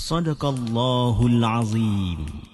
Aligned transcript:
صدق 0.00 0.44
الله 0.44 1.26
العظيم. 1.26 2.49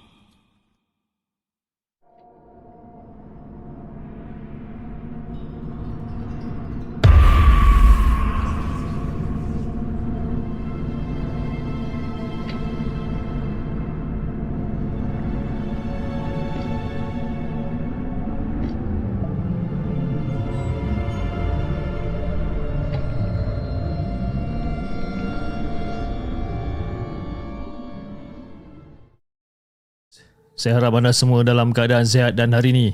Saya 30.57 30.81
harap 30.81 30.97
anda 30.97 31.13
semua 31.13 31.45
dalam 31.45 31.69
keadaan 31.69 32.01
sihat 32.01 32.33
dan 32.33 32.49
hari 32.49 32.73
ini 32.73 32.87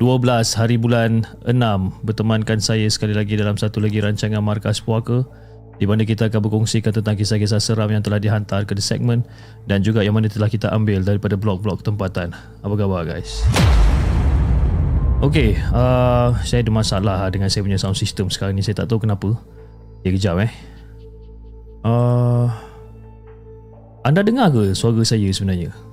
12 0.00 0.24
hari 0.56 0.80
bulan 0.80 1.28
6 1.44 1.52
bertemankan 2.00 2.56
saya 2.64 2.88
sekali 2.88 3.12
lagi 3.12 3.36
dalam 3.36 3.60
satu 3.60 3.76
lagi 3.76 4.00
rancangan 4.00 4.40
Markas 4.40 4.80
Puaka 4.80 5.28
di 5.76 5.84
mana 5.84 6.00
kita 6.08 6.32
akan 6.32 6.40
berkongsikan 6.40 6.96
tentang 6.96 7.20
kisah-kisah 7.20 7.60
seram 7.60 7.92
yang 7.92 8.00
telah 8.00 8.16
dihantar 8.16 8.64
ke 8.64 8.72
the 8.72 8.80
segment 8.80 9.28
dan 9.68 9.84
juga 9.84 10.00
yang 10.00 10.16
mana 10.16 10.32
telah 10.32 10.48
kita 10.48 10.72
ambil 10.72 11.04
daripada 11.04 11.36
blog-blog 11.36 11.84
tempatan. 11.84 12.32
Apa 12.64 12.72
khabar 12.72 13.04
guys? 13.04 13.44
Okey, 15.20 15.60
uh, 15.76 16.32
saya 16.40 16.64
ada 16.64 16.72
masalah 16.72 17.28
dengan 17.28 17.52
saya 17.52 17.68
punya 17.68 17.76
sound 17.76 18.00
system 18.00 18.32
sekarang 18.32 18.56
ni. 18.56 18.64
Saya 18.64 18.80
tak 18.80 18.88
tahu 18.88 19.04
kenapa. 19.04 19.36
Ya, 20.08 20.08
kejap 20.08 20.40
eh. 20.40 20.52
Uh, 21.84 22.48
anda 24.08 24.24
dengar 24.24 24.48
ke 24.48 24.72
suara 24.72 25.04
saya 25.04 25.28
sebenarnya? 25.28 25.89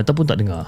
Ataupun 0.00 0.24
tak 0.24 0.40
dengar? 0.40 0.64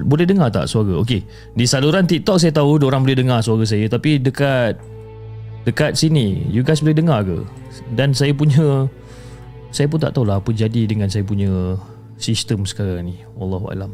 Boleh 0.00 0.24
dengar 0.24 0.48
tak 0.48 0.64
suara? 0.64 0.96
Okey. 1.04 1.20
Di 1.52 1.64
saluran 1.68 2.08
TikTok 2.08 2.40
saya 2.40 2.52
tahu 2.56 2.80
orang 2.80 3.04
boleh 3.04 3.20
dengar 3.20 3.44
suara 3.44 3.68
saya 3.68 3.84
Tapi 3.84 4.16
dekat 4.16 4.80
Dekat 5.68 5.92
sini 5.92 6.48
You 6.48 6.64
guys 6.64 6.80
boleh 6.80 6.96
dengar 6.96 7.20
ke? 7.20 7.44
Dan 7.92 8.16
saya 8.16 8.32
punya 8.32 8.88
Saya 9.68 9.92
pun 9.92 10.00
tak 10.00 10.16
tahulah 10.16 10.40
Apa 10.40 10.56
jadi 10.56 10.88
dengan 10.88 11.12
saya 11.12 11.20
punya 11.20 11.76
Sistem 12.16 12.64
sekarang 12.64 13.12
ni. 13.12 13.20
Wallahualam 13.36 13.92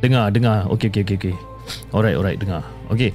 Dengar 0.00 0.32
dengar. 0.32 0.64
Okey 0.72 0.88
okey 0.88 1.04
okey 1.04 1.16
okay. 1.16 1.36
Alright 1.92 2.16
alright 2.16 2.36
dengar. 2.40 2.64
Okey 2.88 3.12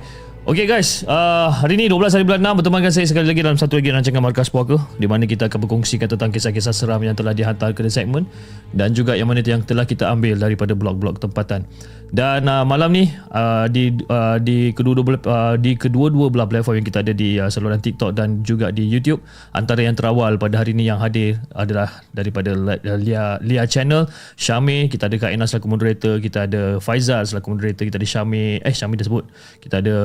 Okey 0.49 0.65
guys, 0.65 1.05
uh, 1.05 1.53
hari 1.53 1.77
ini 1.77 1.93
12 1.93 2.09
hari 2.09 2.25
bulan 2.25 2.41
6 2.41 2.57
bertemankan 2.57 2.89
saya 2.89 3.05
sekali 3.05 3.29
lagi 3.29 3.45
dalam 3.45 3.53
satu 3.53 3.77
lagi 3.77 3.93
rancangan 3.93 4.17
Markas 4.17 4.49
Puaka 4.49 4.81
di 4.97 5.05
mana 5.05 5.29
kita 5.29 5.45
akan 5.45 5.61
berkongsikan 5.61 6.09
tentang 6.09 6.33
kisah-kisah 6.33 6.73
seram 6.73 6.97
yang 7.05 7.13
telah 7.13 7.37
dihantar 7.37 7.69
ke 7.77 7.85
segmen 7.85 8.25
dan 8.73 8.97
juga 8.97 9.13
yang 9.13 9.29
mana 9.29 9.45
yang 9.45 9.61
telah 9.61 9.85
kita 9.85 10.09
ambil 10.09 10.41
daripada 10.41 10.73
blog-blog 10.73 11.21
tempatan. 11.21 11.69
Dan 12.09 12.49
uh, 12.49 12.65
malam 12.65 12.89
ni 12.89 13.05
uh, 13.29 13.69
di 13.69 13.93
uh, 14.09 14.41
di 14.41 14.73
kedua-dua 14.73 15.21
uh, 15.29 15.55
di 15.61 15.77
kedua-dua 15.77 16.33
belah 16.33 16.49
platform 16.49 16.81
yang 16.81 16.87
kita 16.89 17.05
ada 17.05 17.13
di 17.13 17.37
uh, 17.37 17.53
saluran 17.53 17.77
TikTok 17.77 18.17
dan 18.17 18.41
juga 18.41 18.73
di 18.73 18.89
YouTube 18.89 19.21
antara 19.53 19.85
yang 19.85 19.93
terawal 19.93 20.41
pada 20.41 20.66
hari 20.66 20.73
ini 20.73 20.89
yang 20.89 20.97
hadir 20.97 21.37
adalah 21.53 22.01
daripada 22.09 22.57
Lia 22.97 23.37
Lia 23.45 23.63
Channel, 23.69 24.09
Syami, 24.33 24.89
kita 24.89 25.05
ada 25.05 25.21
Kak 25.21 25.29
Ina 25.29 25.45
selaku 25.45 25.69
moderator, 25.69 26.17
kita 26.17 26.49
ada 26.49 26.81
Faizal 26.81 27.29
selaku 27.29 27.53
moderator, 27.53 27.85
kita 27.85 28.01
ada 28.01 28.09
Syami, 28.09 28.57
eh 28.66 28.73
Syami 28.73 28.97
dah 28.97 29.05
sebut. 29.05 29.29
Kita 29.61 29.77
ada 29.85 29.97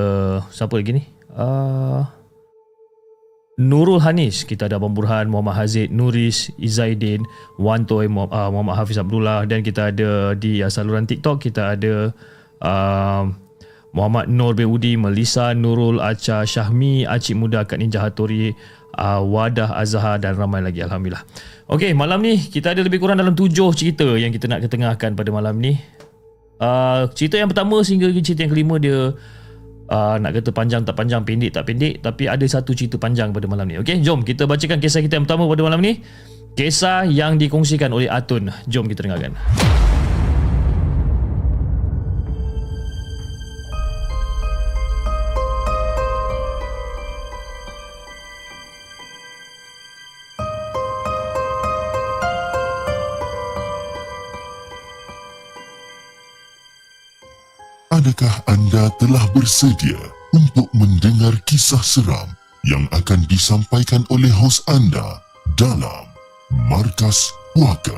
siapa 0.49 0.75
lagi 0.81 0.97
ni? 0.99 1.03
Uh, 1.35 2.03
Nurul 3.59 4.03
Hanis. 4.03 4.43
Kita 4.43 4.67
ada 4.67 4.83
Abang 4.83 4.95
Burhan 4.95 5.31
Muhammad 5.31 5.55
Hazid 5.55 5.95
Nuris 5.95 6.51
Izaidin 6.59 7.23
Wantoy 7.59 8.11
uh, 8.11 8.51
Muhammad 8.51 8.75
Hafiz 8.75 8.99
Abdullah. 8.99 9.47
Dan 9.47 9.63
kita 9.63 9.95
ada 9.95 10.35
di 10.35 10.59
uh, 10.59 10.71
saluran 10.71 11.07
TikTok 11.07 11.39
kita 11.39 11.79
ada 11.79 12.11
uh, 12.63 13.31
Muhammad 13.95 14.27
Nur 14.27 14.59
bin 14.59 14.67
Udi 14.75 14.99
Melissa 14.99 15.55
Nurul 15.55 16.03
Acha 16.03 16.43
Syahmi 16.43 17.07
Acik 17.07 17.39
Muda 17.39 17.63
Kak 17.63 17.79
Ninja 17.79 18.03
Hattori 18.03 18.51
uh, 18.99 19.23
Wadah 19.23 19.79
Azhar 19.79 20.19
dan 20.19 20.35
ramai 20.35 20.59
lagi 20.59 20.83
Alhamdulillah. 20.83 21.23
Okey 21.71 21.95
malam 21.95 22.19
ni 22.19 22.35
kita 22.37 22.75
ada 22.75 22.83
lebih 22.83 22.99
kurang 22.99 23.23
dalam 23.23 23.39
tujuh 23.39 23.71
cerita 23.71 24.19
yang 24.19 24.35
kita 24.35 24.51
nak 24.51 24.67
ketengahkan 24.67 25.15
pada 25.15 25.31
malam 25.31 25.63
ni. 25.63 25.79
Uh, 26.59 27.07
cerita 27.15 27.39
yang 27.39 27.47
pertama 27.47 27.87
sehingga 27.87 28.11
cerita 28.19 28.43
yang 28.43 28.53
kelima 28.55 28.83
dia 28.83 29.15
uh, 29.91 30.17
nak 30.21 30.31
kata 30.37 30.51
panjang 30.55 30.83
tak 30.87 30.97
panjang, 30.97 31.25
pendek 31.25 31.51
tak 31.57 31.65
pendek 31.69 32.01
tapi 32.01 32.29
ada 32.31 32.45
satu 32.47 32.73
cerita 32.73 32.97
panjang 33.01 33.33
pada 33.33 33.47
malam 33.49 33.67
ni. 33.69 33.77
Okey, 33.81 34.01
jom 34.05 34.23
kita 34.23 34.45
bacakan 34.49 34.79
kisah 34.79 35.01
kita 35.03 35.19
yang 35.19 35.25
pertama 35.29 35.49
pada 35.49 35.63
malam 35.65 35.81
ni. 35.83 36.01
Kisah 36.55 37.03
yang 37.11 37.35
dikongsikan 37.35 37.91
oleh 37.91 38.07
Atun. 38.07 38.47
Jom 38.71 38.87
kita 38.87 39.11
dengarkan. 39.11 39.35
Adakah 58.05 58.37
anda 58.53 58.93
telah 59.01 59.25
bersedia 59.33 59.97
untuk 60.37 60.69
mendengar 60.77 61.41
kisah 61.49 61.81
seram 61.81 62.37
yang 62.61 62.85
akan 62.93 63.25
disampaikan 63.33 64.05
oleh 64.13 64.29
hos 64.29 64.61
anda 64.69 65.25
dalam 65.57 66.05
Markas 66.69 67.33
Puaka? 67.57 67.97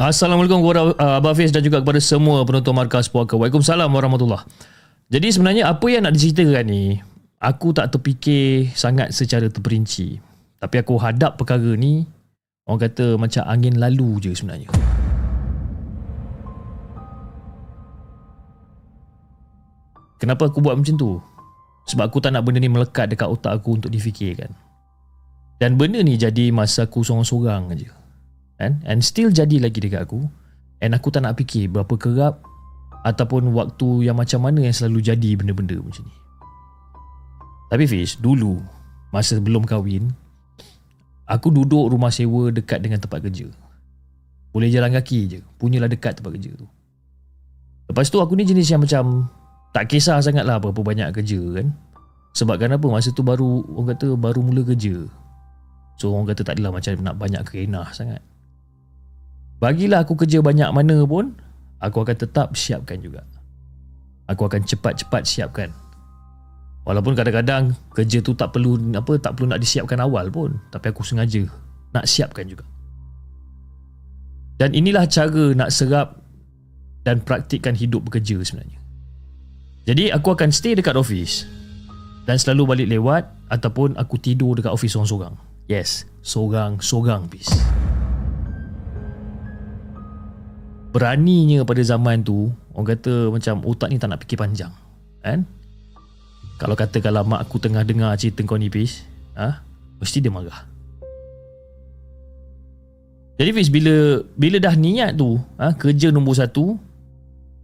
Assalamualaikum 0.00 0.64
kepada 0.64 0.96
uh, 0.96 1.20
Abah 1.20 1.36
Fiz 1.36 1.52
dan 1.52 1.60
juga 1.60 1.84
kepada 1.84 2.00
semua 2.00 2.40
penonton 2.48 2.72
Markas 2.72 3.04
Puaka. 3.04 3.36
Waalaikumsalam 3.36 3.92
warahmatullahi 3.92 4.48
Jadi 5.12 5.28
sebenarnya 5.28 5.68
apa 5.68 5.84
yang 5.92 6.08
nak 6.08 6.16
diceritakan 6.16 6.72
ni, 6.72 6.96
aku 7.36 7.76
tak 7.76 7.92
terfikir 7.92 8.72
sangat 8.72 9.12
secara 9.12 9.44
terperinci. 9.52 10.24
Tapi 10.56 10.80
aku 10.80 10.96
hadap 10.96 11.36
perkara 11.36 11.76
ni, 11.76 12.08
orang 12.64 12.88
kata 12.88 13.20
macam 13.20 13.44
angin 13.44 13.76
lalu 13.76 14.24
je 14.24 14.32
sebenarnya. 14.32 14.72
Kenapa 20.22 20.46
aku 20.46 20.62
buat 20.62 20.78
macam 20.78 20.94
tu? 20.94 21.18
Sebab 21.90 22.06
aku 22.06 22.22
tak 22.22 22.30
nak 22.30 22.46
benda 22.46 22.62
ni 22.62 22.70
melekat 22.70 23.10
dekat 23.10 23.26
otak 23.26 23.58
aku 23.58 23.74
untuk 23.82 23.90
difikirkan. 23.90 24.54
Dan 25.58 25.74
benda 25.74 25.98
ni 25.98 26.14
jadi 26.14 26.54
masa 26.54 26.86
aku 26.86 27.02
sorang-sorang 27.02 27.74
aja. 27.74 27.90
Kan? 28.54 28.78
And 28.86 29.02
still 29.02 29.34
jadi 29.34 29.58
lagi 29.58 29.82
dekat 29.82 30.06
aku. 30.06 30.22
And 30.78 30.94
aku 30.94 31.10
tak 31.10 31.26
nak 31.26 31.34
fikir 31.42 31.74
berapa 31.74 31.90
kerap 31.98 32.38
ataupun 33.02 33.50
waktu 33.50 34.06
yang 34.06 34.14
macam 34.14 34.46
mana 34.46 34.62
yang 34.62 34.70
selalu 34.70 35.02
jadi 35.02 35.30
benda-benda 35.34 35.82
macam 35.82 36.06
ni. 36.06 36.14
Tapi 37.74 37.84
Fish, 37.90 38.14
dulu 38.22 38.62
masa 39.10 39.42
belum 39.42 39.66
kahwin, 39.66 40.06
aku 41.26 41.50
duduk 41.50 41.90
rumah 41.90 42.14
sewa 42.14 42.54
dekat 42.54 42.78
dengan 42.78 43.02
tempat 43.02 43.26
kerja. 43.26 43.50
Boleh 44.54 44.70
jalan 44.70 44.94
kaki 44.94 45.20
je. 45.26 45.38
Punyalah 45.58 45.90
dekat 45.90 46.22
tempat 46.22 46.38
kerja 46.38 46.54
tu. 46.54 46.70
Lepas 47.90 48.06
tu 48.06 48.22
aku 48.22 48.38
ni 48.38 48.46
jenis 48.46 48.70
yang 48.70 48.86
macam 48.86 49.26
tak 49.72 49.88
kisah 49.88 50.20
sangat 50.20 50.44
lah 50.44 50.60
berapa 50.60 50.84
banyak 50.84 51.08
kerja 51.16 51.40
kan 51.56 51.72
Sebab 52.36 52.60
kenapa 52.60 52.88
masa 52.88 53.12
tu 53.12 53.24
baru 53.24 53.64
orang 53.76 53.92
kata 53.96 54.16
baru 54.16 54.40
mula 54.40 54.64
kerja. 54.64 55.04
So 56.00 56.16
orang 56.16 56.32
kata 56.32 56.48
tak 56.48 56.56
adalah 56.56 56.80
macam 56.80 56.96
nak 57.04 57.16
banyak 57.20 57.42
kerenah 57.44 57.92
sangat. 57.92 58.24
Bagilah 59.60 60.02
aku 60.02 60.16
kerja 60.16 60.40
banyak 60.40 60.72
mana 60.72 61.04
pun, 61.04 61.36
aku 61.78 62.02
akan 62.02 62.16
tetap 62.16 62.56
siapkan 62.56 62.98
juga. 63.04 63.22
Aku 64.26 64.48
akan 64.48 64.64
cepat-cepat 64.64 65.22
siapkan. 65.28 65.70
Walaupun 66.82 67.14
kadang-kadang 67.14 67.78
kerja 67.94 68.18
tu 68.18 68.34
tak 68.34 68.50
perlu 68.56 68.74
apa 68.96 69.14
tak 69.22 69.38
perlu 69.38 69.54
nak 69.54 69.62
disiapkan 69.62 70.02
awal 70.02 70.32
pun, 70.34 70.58
tapi 70.74 70.90
aku 70.90 71.06
sengaja 71.06 71.46
nak 71.94 72.10
siapkan 72.10 72.48
juga. 72.48 72.66
Dan 74.58 74.74
inilah 74.74 75.06
cara 75.06 75.54
nak 75.54 75.70
serap 75.70 76.18
dan 77.06 77.22
praktikkan 77.22 77.78
hidup 77.78 78.02
bekerja 78.10 78.42
sebenarnya. 78.42 78.81
Jadi 79.82 80.14
aku 80.14 80.38
akan 80.38 80.54
stay 80.54 80.78
dekat 80.78 80.94
office 80.94 81.42
dan 82.22 82.38
selalu 82.38 82.62
balik 82.70 82.88
lewat 82.90 83.26
ataupun 83.50 83.98
aku 83.98 84.14
tidur 84.22 84.54
dekat 84.54 84.70
office 84.70 84.94
sorang-sorang. 84.94 85.34
Yes, 85.66 86.06
sorang-sorang 86.22 87.26
bis. 87.26 87.50
Beraninya 90.94 91.66
pada 91.66 91.82
zaman 91.82 92.22
tu, 92.22 92.52
orang 92.76 92.94
kata 92.94 93.32
macam 93.32 93.54
otak 93.66 93.88
ni 93.90 93.98
tak 93.98 94.12
nak 94.12 94.22
fikir 94.22 94.38
panjang. 94.38 94.70
Kan? 95.24 95.48
Kalau 96.62 96.78
kata 96.78 97.02
kalau 97.02 97.26
mak 97.26 97.42
aku 97.42 97.58
tengah 97.58 97.82
dengar 97.82 98.14
cerita 98.14 98.46
kau 98.46 98.60
ni 98.60 98.70
bis, 98.70 99.02
ha? 99.34 99.66
mesti 99.98 100.22
dia 100.22 100.30
marah. 100.30 100.70
Jadi 103.34 103.50
Fiz 103.50 103.72
bila 103.72 104.22
bila 104.38 104.62
dah 104.62 104.78
niat 104.78 105.18
tu 105.18 105.40
ha, 105.58 105.74
kerja 105.74 106.14
nombor 106.14 106.38
satu 106.38 106.78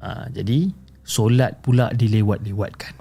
ha, 0.03 0.27
jadi 0.33 0.75
solat 1.09 1.65
pula 1.65 1.89
dilewat-lewatkan. 1.97 2.93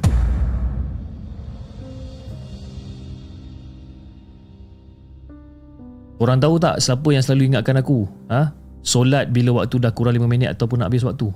Orang 6.18 6.42
tahu 6.42 6.56
tak 6.58 6.82
siapa 6.82 7.06
yang 7.14 7.22
selalu 7.22 7.54
ingatkan 7.54 7.78
aku? 7.78 8.08
Ha? 8.32 8.56
Solat 8.82 9.30
bila 9.30 9.62
waktu 9.62 9.78
dah 9.78 9.92
kurang 9.92 10.18
5 10.18 10.26
minit 10.26 10.50
ataupun 10.50 10.82
nak 10.82 10.90
habis 10.90 11.06
waktu. 11.06 11.30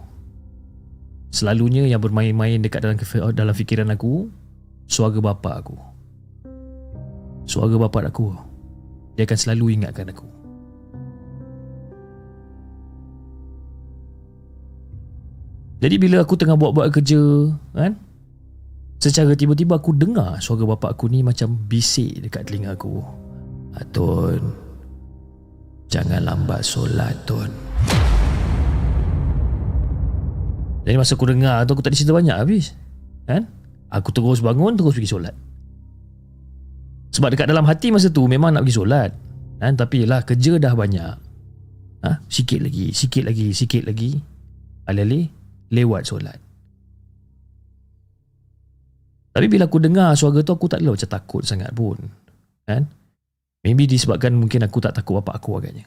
Selalunya 1.29 1.85
yang 1.85 2.01
bermain-main 2.01 2.63
dekat 2.63 2.81
dalam 2.81 2.97
dalam 3.35 3.53
fikiran 3.53 3.91
aku 3.93 4.31
suara 4.89 5.19
bapa 5.21 5.61
aku. 5.61 5.75
Suara 7.45 7.75
bapa 7.77 8.07
aku. 8.07 8.33
Dia 9.19 9.27
akan 9.27 9.37
selalu 9.37 9.65
ingatkan 9.77 10.09
aku. 10.09 10.40
Jadi 15.81 15.95
bila 15.97 16.21
aku 16.21 16.37
tengah 16.37 16.55
buat-buat 16.55 16.93
kerja, 16.93 17.21
kan? 17.73 17.97
Secara 19.01 19.33
tiba-tiba 19.33 19.81
aku 19.81 19.97
dengar 19.97 20.37
suara 20.37 20.61
bapa 20.61 20.93
aku 20.93 21.09
ni 21.09 21.25
macam 21.25 21.57
bisik 21.65 22.21
dekat 22.21 22.45
telinga 22.45 22.77
aku. 22.77 23.01
Atun, 23.71 24.53
Jangan 25.91 26.23
lambat 26.23 26.63
solat 26.63 27.11
Tun 27.27 27.51
Jadi 30.87 30.95
masa 30.95 31.19
aku 31.19 31.27
dengar 31.27 31.67
tu 31.67 31.75
Aku 31.75 31.83
tak 31.83 31.91
cerita 31.93 32.15
banyak 32.15 32.31
habis 32.31 32.71
Kan 33.27 33.51
Aku 33.91 34.15
terus 34.15 34.39
bangun 34.39 34.79
Terus 34.79 34.95
pergi 34.95 35.11
solat 35.11 35.35
Sebab 37.11 37.35
dekat 37.35 37.51
dalam 37.51 37.67
hati 37.67 37.91
masa 37.91 38.07
tu 38.07 38.23
Memang 38.23 38.55
nak 38.55 38.63
pergi 38.63 38.79
solat 38.79 39.11
kan? 39.59 39.75
Tapi 39.75 40.07
lah 40.07 40.23
kerja 40.23 40.55
dah 40.55 40.73
banyak 40.73 41.13
ha? 42.07 42.11
Sikit 42.31 42.63
lagi 42.63 42.95
Sikit 42.95 43.27
lagi 43.27 43.51
Sikit 43.51 43.83
lagi 43.83 44.15
Alih-alih 44.87 45.40
Lewat 45.71 46.03
solat 46.05 46.37
Tapi 49.31 49.47
bila 49.47 49.65
aku 49.71 49.79
dengar 49.79 50.11
suara 50.19 50.43
tu 50.43 50.51
Aku 50.51 50.67
tak 50.67 50.83
adalah 50.83 50.99
macam 50.99 51.09
takut 51.09 51.43
sangat 51.47 51.71
pun 51.71 51.95
Kan 52.67 52.91
Maybe 53.61 53.85
disebabkan 53.85 54.33
mungkin 54.33 54.65
aku 54.65 54.81
tak 54.81 54.97
takut 54.97 55.21
bapak 55.21 55.37
aku 55.37 55.61
agaknya. 55.61 55.85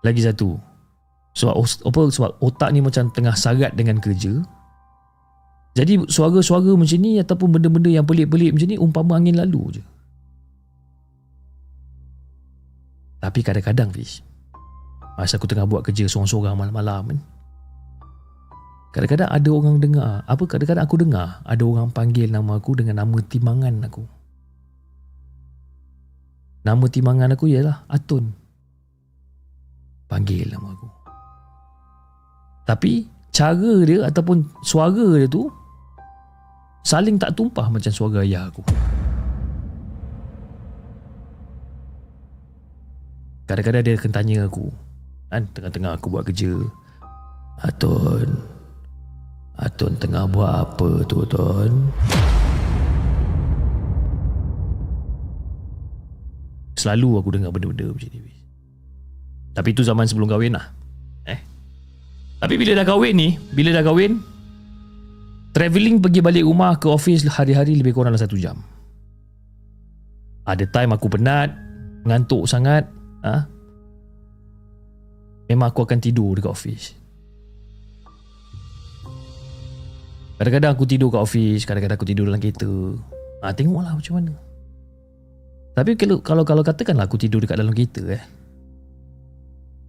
Lagi 0.00 0.24
satu. 0.24 0.56
Sebab 1.36 1.54
apa 1.88 2.00
sebab 2.12 2.30
otak 2.40 2.68
ni 2.72 2.80
macam 2.80 3.12
tengah 3.12 3.36
sarat 3.36 3.76
dengan 3.76 4.00
kerja. 4.00 4.40
Jadi 5.72 6.04
suara-suara 6.08 6.76
macam 6.76 6.98
ni 7.00 7.16
ataupun 7.20 7.48
benda-benda 7.48 7.88
yang 7.88 8.04
pelik-pelik 8.04 8.52
macam 8.52 8.68
ni 8.68 8.76
umpama 8.76 9.16
angin 9.16 9.36
lalu 9.40 9.80
je. 9.80 9.82
Tapi 13.22 13.38
kadang-kadang 13.38 13.94
Fish 13.94 14.18
Masa 15.14 15.38
aku 15.38 15.46
tengah 15.46 15.62
buat 15.62 15.86
kerja 15.86 16.10
seorang-seorang 16.10 16.58
malam-malam 16.58 17.14
kan 17.14 17.18
Kadang-kadang 18.92 19.32
ada 19.32 19.48
orang 19.48 19.76
dengar 19.80 20.20
Apa 20.28 20.44
kadang-kadang 20.44 20.84
aku 20.84 21.00
dengar 21.00 21.40
Ada 21.48 21.64
orang 21.64 21.88
panggil 21.96 22.28
nama 22.28 22.60
aku 22.60 22.76
dengan 22.76 23.00
nama 23.00 23.16
timangan 23.24 23.88
aku 23.88 24.04
Nama 26.62 26.84
timangan 26.86 27.34
aku 27.34 27.50
ialah 27.50 27.82
Atun. 27.90 28.30
Panggil 30.06 30.46
nama 30.46 30.70
aku. 30.70 30.88
Tapi 32.62 33.10
cara 33.34 33.74
dia 33.82 34.06
ataupun 34.06 34.46
suara 34.62 35.18
dia 35.18 35.26
tu 35.26 35.50
saling 36.86 37.18
tak 37.18 37.34
tumpah 37.34 37.66
macam 37.66 37.90
suara 37.90 38.22
ayah 38.22 38.46
aku. 38.46 38.62
Kadang-kadang 43.50 43.82
dia 43.82 43.98
akan 43.98 44.12
tanya 44.14 44.36
aku 44.46 44.70
kan 45.32 45.42
tengah-tengah 45.50 45.98
aku 45.98 46.06
buat 46.14 46.24
kerja. 46.30 46.54
Atun. 47.58 48.28
Atun 49.60 50.00
tengah 50.00 50.24
buat 50.32 50.48
apa 50.64 51.04
tu, 51.04 51.28
Tun? 51.28 51.92
Selalu 56.82 57.20
aku 57.20 57.28
dengar 57.36 57.54
benda-benda 57.54 57.94
macam 57.94 58.10
ni 58.10 58.36
Tapi 59.54 59.68
itu 59.70 59.86
zaman 59.86 60.08
sebelum 60.08 60.26
kahwin 60.26 60.58
lah 60.58 60.66
Eh 61.28 61.38
Tapi 62.42 62.58
bila 62.58 62.74
dah 62.74 62.82
kahwin 62.82 63.14
ni 63.14 63.28
Bila 63.54 63.70
dah 63.70 63.86
kahwin 63.86 64.18
Travelling 65.52 66.00
pergi 66.00 66.24
balik 66.24 66.42
rumah 66.48 66.74
ke 66.80 66.88
office 66.90 67.28
hari-hari 67.28 67.78
lebih 67.78 67.94
kurang 67.94 68.18
satu 68.18 68.34
jam 68.34 68.58
Ada 70.48 70.66
time 70.66 70.96
aku 70.96 71.06
penat 71.12 71.54
Mengantuk 72.02 72.50
sangat 72.50 72.88
ha? 73.22 73.46
Memang 75.46 75.70
aku 75.70 75.86
akan 75.86 76.00
tidur 76.02 76.34
dekat 76.34 76.50
office 76.50 77.01
Kadang-kadang 80.40 80.72
aku 80.74 80.84
tidur 80.88 81.08
kat 81.12 81.22
office 81.22 81.62
Kadang-kadang 81.68 81.96
aku 82.00 82.08
tidur 82.08 82.24
dalam 82.26 82.40
kereta 82.40 82.68
ha, 83.44 83.52
Tengoklah 83.52 83.94
macam 83.94 84.14
mana 84.16 84.32
tapi 85.72 85.96
kalau 85.96 86.20
kalau 86.20 86.44
kalau 86.44 86.60
katakanlah 86.60 87.08
aku 87.08 87.16
tidur 87.16 87.40
dekat 87.40 87.56
dalam 87.56 87.72
kereta 87.72 88.04
eh. 88.12 88.22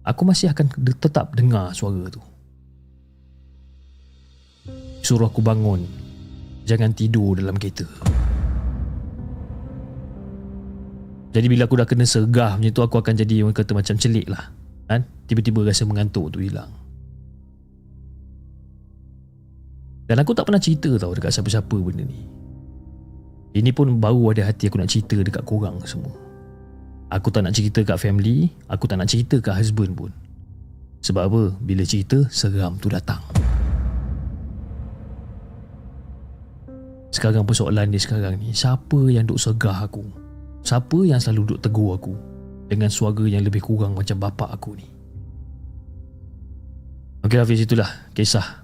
Aku 0.04 0.24
masih 0.24 0.52
akan 0.52 0.68
tetap 1.00 1.32
dengar 1.36 1.72
suara 1.76 2.08
tu. 2.08 2.20
Suruh 5.04 5.28
aku 5.28 5.44
bangun. 5.44 5.84
Jangan 6.64 6.96
tidur 6.96 7.36
dalam 7.36 7.56
kereta. 7.60 7.84
Jadi 11.36 11.46
bila 11.50 11.68
aku 11.68 11.76
dah 11.76 11.88
kena 11.88 12.08
segah 12.08 12.56
macam 12.56 12.72
tu 12.72 12.80
aku 12.84 12.96
akan 13.00 13.14
jadi 13.20 13.44
orang 13.44 13.56
kata 13.56 13.76
macam 13.76 13.96
celik 14.00 14.28
lah. 14.28 14.48
Kan? 14.88 15.04
Tiba-tiba 15.28 15.68
rasa 15.68 15.84
mengantuk 15.84 16.32
tu 16.32 16.40
hilang. 16.40 16.72
Dan 20.04 20.20
aku 20.20 20.36
tak 20.36 20.44
pernah 20.44 20.60
cerita 20.60 20.92
tau 21.00 21.16
dekat 21.16 21.32
siapa-siapa 21.32 21.76
benda 21.80 22.04
ni. 22.04 22.28
Ini 23.54 23.70
pun 23.72 24.02
baru 24.02 24.34
ada 24.34 24.50
hati 24.50 24.68
aku 24.68 24.76
nak 24.76 24.90
cerita 24.90 25.16
dekat 25.16 25.46
korang 25.46 25.80
semua. 25.86 26.12
Aku 27.14 27.30
tak 27.30 27.46
nak 27.46 27.54
cerita 27.54 27.80
kat 27.86 27.96
family, 28.02 28.50
aku 28.66 28.90
tak 28.90 28.98
nak 28.98 29.06
cerita 29.06 29.38
kat 29.38 29.54
husband 29.54 29.94
pun. 29.94 30.10
Sebab 31.04 31.22
apa? 31.30 31.42
Bila 31.62 31.86
cerita, 31.86 32.26
seram 32.28 32.74
tu 32.82 32.90
datang. 32.90 33.22
Sekarang 37.14 37.46
persoalan 37.46 37.94
dia 37.94 38.02
sekarang 38.02 38.42
ni, 38.42 38.50
siapa 38.50 38.98
yang 39.06 39.22
duk 39.22 39.38
segah 39.38 39.86
aku? 39.86 40.02
Siapa 40.66 41.06
yang 41.06 41.22
selalu 41.22 41.54
duk 41.54 41.60
tegur 41.62 41.94
aku? 41.94 42.16
Dengan 42.66 42.90
suara 42.90 43.22
yang 43.30 43.46
lebih 43.46 43.62
kurang 43.62 43.94
macam 43.94 44.18
bapak 44.18 44.50
aku 44.50 44.74
ni. 44.74 44.88
Okey 47.22 47.38
Hafiz 47.38 47.62
itulah 47.62 47.88
kisah 48.12 48.63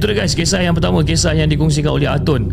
Itu 0.00 0.08
dia 0.08 0.24
guys 0.24 0.32
Kisah 0.32 0.64
yang 0.64 0.72
pertama 0.72 1.04
Kisah 1.04 1.36
yang 1.36 1.52
dikongsikan 1.52 1.92
oleh 1.92 2.08
Atun 2.08 2.48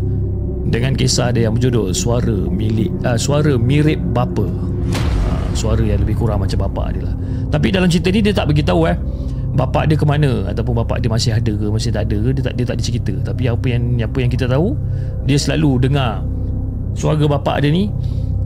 Dengan 0.68 0.92
kisah 0.92 1.32
dia 1.32 1.48
yang 1.48 1.56
berjudul 1.56 1.96
Suara 1.96 2.44
milik 2.44 2.92
uh, 3.08 3.16
Suara 3.16 3.56
mirip 3.56 3.96
bapa. 4.12 4.44
Uh, 4.44 5.48
Suara 5.56 5.80
yang 5.80 6.04
lebih 6.04 6.20
kurang 6.20 6.44
macam 6.44 6.68
bapa 6.68 6.92
dia 6.92 7.08
lah. 7.08 7.16
Tapi 7.48 7.72
dalam 7.72 7.88
cerita 7.88 8.12
ni 8.12 8.20
Dia 8.20 8.36
tak 8.36 8.52
beritahu 8.52 8.84
eh 8.84 9.00
Bapak 9.56 9.88
dia 9.88 9.96
ke 9.96 10.04
mana 10.04 10.52
Ataupun 10.52 10.76
bapak 10.84 11.00
dia 11.00 11.08
masih 11.08 11.40
ada 11.40 11.48
ke 11.48 11.66
Masih 11.72 11.88
tak 11.88 12.04
ada 12.12 12.20
ke 12.20 12.30
Dia 12.36 12.42
tak, 12.52 12.54
dia 12.60 12.64
tak 12.68 12.76
dicerita. 12.84 13.14
Tapi 13.32 13.48
apa 13.48 13.66
yang 13.72 13.82
apa 14.04 14.18
yang 14.20 14.28
kita 14.28 14.44
tahu 14.44 14.76
Dia 15.24 15.40
selalu 15.40 15.88
dengar 15.88 16.20
Suara 17.00 17.24
bapak 17.24 17.64
dia 17.64 17.72
ni 17.72 17.88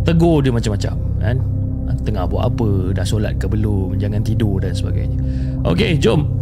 Tegur 0.06 0.47
dia 0.47 0.54
macam-macam 0.54 0.94
kan? 1.18 1.37
Tengah 2.06 2.23
buat 2.30 2.54
apa 2.54 2.94
Dah 2.94 3.02
solat 3.02 3.35
ke 3.42 3.50
belum 3.50 3.99
Jangan 3.99 4.23
tidur 4.23 4.62
dan 4.62 4.71
sebagainya. 4.71 5.18
Okey 5.66 5.99
jom 5.99 6.41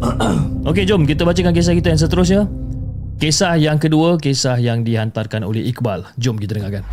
Okey 0.70 0.88
jom 0.88 1.04
kita 1.04 1.28
bacakan 1.28 1.52
kisah 1.52 1.76
kita 1.76 1.92
yang 1.92 2.00
seterusnya. 2.00 2.42
Kisah 3.20 3.60
yang 3.60 3.76
kedua 3.76 4.16
Kisah 4.16 4.56
yang 4.56 4.80
dihantarkan 4.80 5.44
oleh 5.44 5.68
Iqbal. 5.68 6.08
Jom 6.16 6.40
kita 6.40 6.56
dengarkan. 6.56 6.84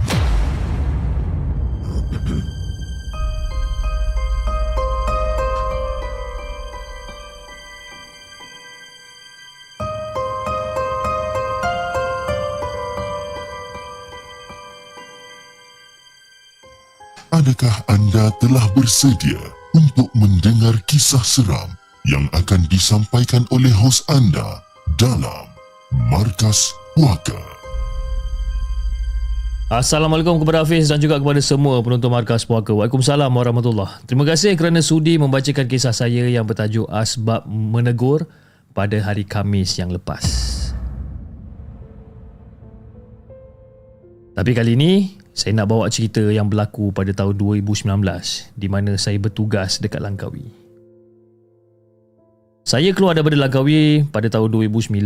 Adakah 17.38 17.86
anda 17.86 18.34
telah 18.42 18.66
bersedia 18.74 19.38
untuk 19.78 20.10
mendengar 20.18 20.74
kisah 20.90 21.22
seram 21.22 21.77
yang 22.08 22.24
akan 22.32 22.64
disampaikan 22.72 23.44
oleh 23.52 23.70
hos 23.76 24.00
anda 24.08 24.64
dalam 24.96 25.44
Markas 26.08 26.72
Puaka? 26.96 27.36
Assalamualaikum 29.68 30.40
kepada 30.40 30.64
Hafiz 30.64 30.88
dan 30.88 31.04
juga 31.04 31.20
kepada 31.20 31.44
semua 31.44 31.84
penonton 31.84 32.08
Markas 32.08 32.48
Puaka. 32.48 32.72
Waalaikumsalam 32.72 33.28
warahmatullahi 33.28 34.08
Terima 34.08 34.24
kasih 34.24 34.56
kerana 34.56 34.80
sudi 34.80 35.20
membacakan 35.20 35.68
kisah 35.68 35.92
saya 35.92 36.32
yang 36.32 36.48
bertajuk 36.48 36.88
Asbab 36.88 37.44
Menegur 37.44 38.24
pada 38.72 38.96
hari 39.04 39.28
Kamis 39.28 39.76
yang 39.76 39.92
lepas. 39.92 40.24
Tapi 44.32 44.52
kali 44.56 44.80
ini, 44.80 45.20
saya 45.36 45.52
nak 45.60 45.68
bawa 45.68 45.92
cerita 45.92 46.24
yang 46.24 46.48
berlaku 46.48 46.96
pada 46.96 47.12
tahun 47.12 47.36
2019 47.36 47.84
di 48.56 48.68
mana 48.72 48.96
saya 48.96 49.20
bertugas 49.20 49.84
dekat 49.84 50.00
Langkawi. 50.00 50.67
Saya 52.68 52.92
keluar 52.92 53.16
daripada 53.16 53.40
Langkawi 53.40 54.04
pada 54.12 54.28
tahun 54.28 54.52
2009 54.52 55.00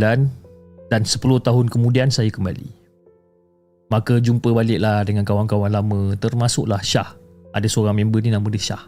dan 0.90 1.06
10 1.06 1.14
tahun 1.46 1.70
kemudian 1.70 2.10
saya 2.10 2.26
kembali. 2.26 2.66
Maka 3.86 4.18
jumpa 4.18 4.50
baliklah 4.50 5.06
dengan 5.06 5.22
kawan-kawan 5.22 5.70
lama 5.70 6.18
termasuklah 6.18 6.82
Syah. 6.82 7.14
Ada 7.54 7.70
seorang 7.70 7.94
member 8.02 8.18
ni 8.18 8.34
nama 8.34 8.42
dia 8.50 8.58
Syah. 8.58 8.82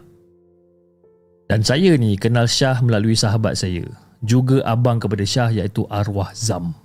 Dan 1.47 1.63
saya 1.63 1.95
ni 1.95 2.19
kenal 2.19 2.51
Syah 2.51 2.83
melalui 2.83 3.15
sahabat 3.15 3.55
saya. 3.55 3.87
Juga 4.19 4.59
abang 4.67 4.99
kepada 4.99 5.23
Syah 5.23 5.55
iaitu 5.55 5.87
Arwah 5.87 6.35
Zam. 6.35 6.75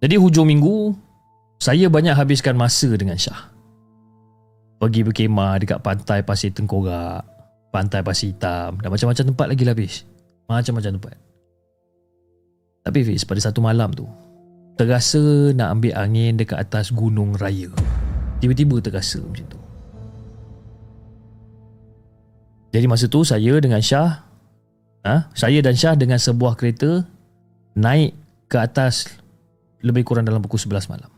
Jadi 0.00 0.16
hujung 0.16 0.48
minggu, 0.48 0.96
saya 1.60 1.92
banyak 1.92 2.16
habiskan 2.16 2.56
masa 2.56 2.88
dengan 2.96 3.20
Syah. 3.20 3.52
Pergi 4.80 5.04
berkemah 5.04 5.60
dekat 5.60 5.84
pantai 5.84 6.24
Pasir 6.24 6.48
Tengkorak, 6.48 7.33
pantai 7.74 8.06
Pasir 8.06 8.30
Hitam 8.30 8.78
dan 8.78 8.86
macam-macam 8.86 9.24
tempat 9.34 9.46
lagi 9.50 9.62
lah 9.66 9.74
habis. 9.74 10.06
Macam-macam 10.46 10.92
tempat. 10.94 11.14
Tapi 12.86 12.98
Fiz, 13.02 13.26
pada 13.26 13.40
satu 13.42 13.58
malam 13.58 13.90
tu, 13.90 14.06
terasa 14.78 15.50
nak 15.50 15.74
ambil 15.74 15.98
angin 15.98 16.38
dekat 16.38 16.62
atas 16.62 16.94
gunung 16.94 17.34
raya. 17.34 17.74
Tiba-tiba 18.38 18.78
terasa 18.78 19.18
macam 19.18 19.46
tu. 19.50 19.58
Jadi 22.70 22.86
masa 22.86 23.10
tu 23.10 23.26
saya 23.26 23.58
dengan 23.58 23.82
Syah, 23.82 24.22
ha, 25.02 25.30
saya 25.34 25.58
dan 25.58 25.74
Syah 25.74 25.98
dengan 25.98 26.22
sebuah 26.22 26.54
kereta 26.54 27.02
naik 27.74 28.14
ke 28.46 28.56
atas 28.62 29.10
lebih 29.82 30.06
kurang 30.06 30.26
dalam 30.26 30.38
pukul 30.38 30.62
11 30.62 30.90
malam. 30.90 31.10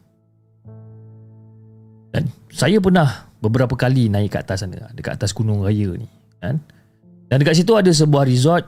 Dan 2.17 2.33
saya 2.49 2.81
pernah 2.81 3.29
beberapa 3.45 3.77
kali 3.77 4.09
naik 4.09 4.33
ke 4.33 4.39
atas 4.41 4.65
sana, 4.65 4.89
dekat 4.97 5.21
atas 5.21 5.37
gunung 5.37 5.61
raya 5.61 5.93
ni. 5.97 6.09
Kan? 6.47 6.57
Dan 7.27 7.43
dekat 7.43 7.59
situ 7.59 7.75
ada 7.75 7.91
sebuah 7.91 8.27
resort 8.27 8.65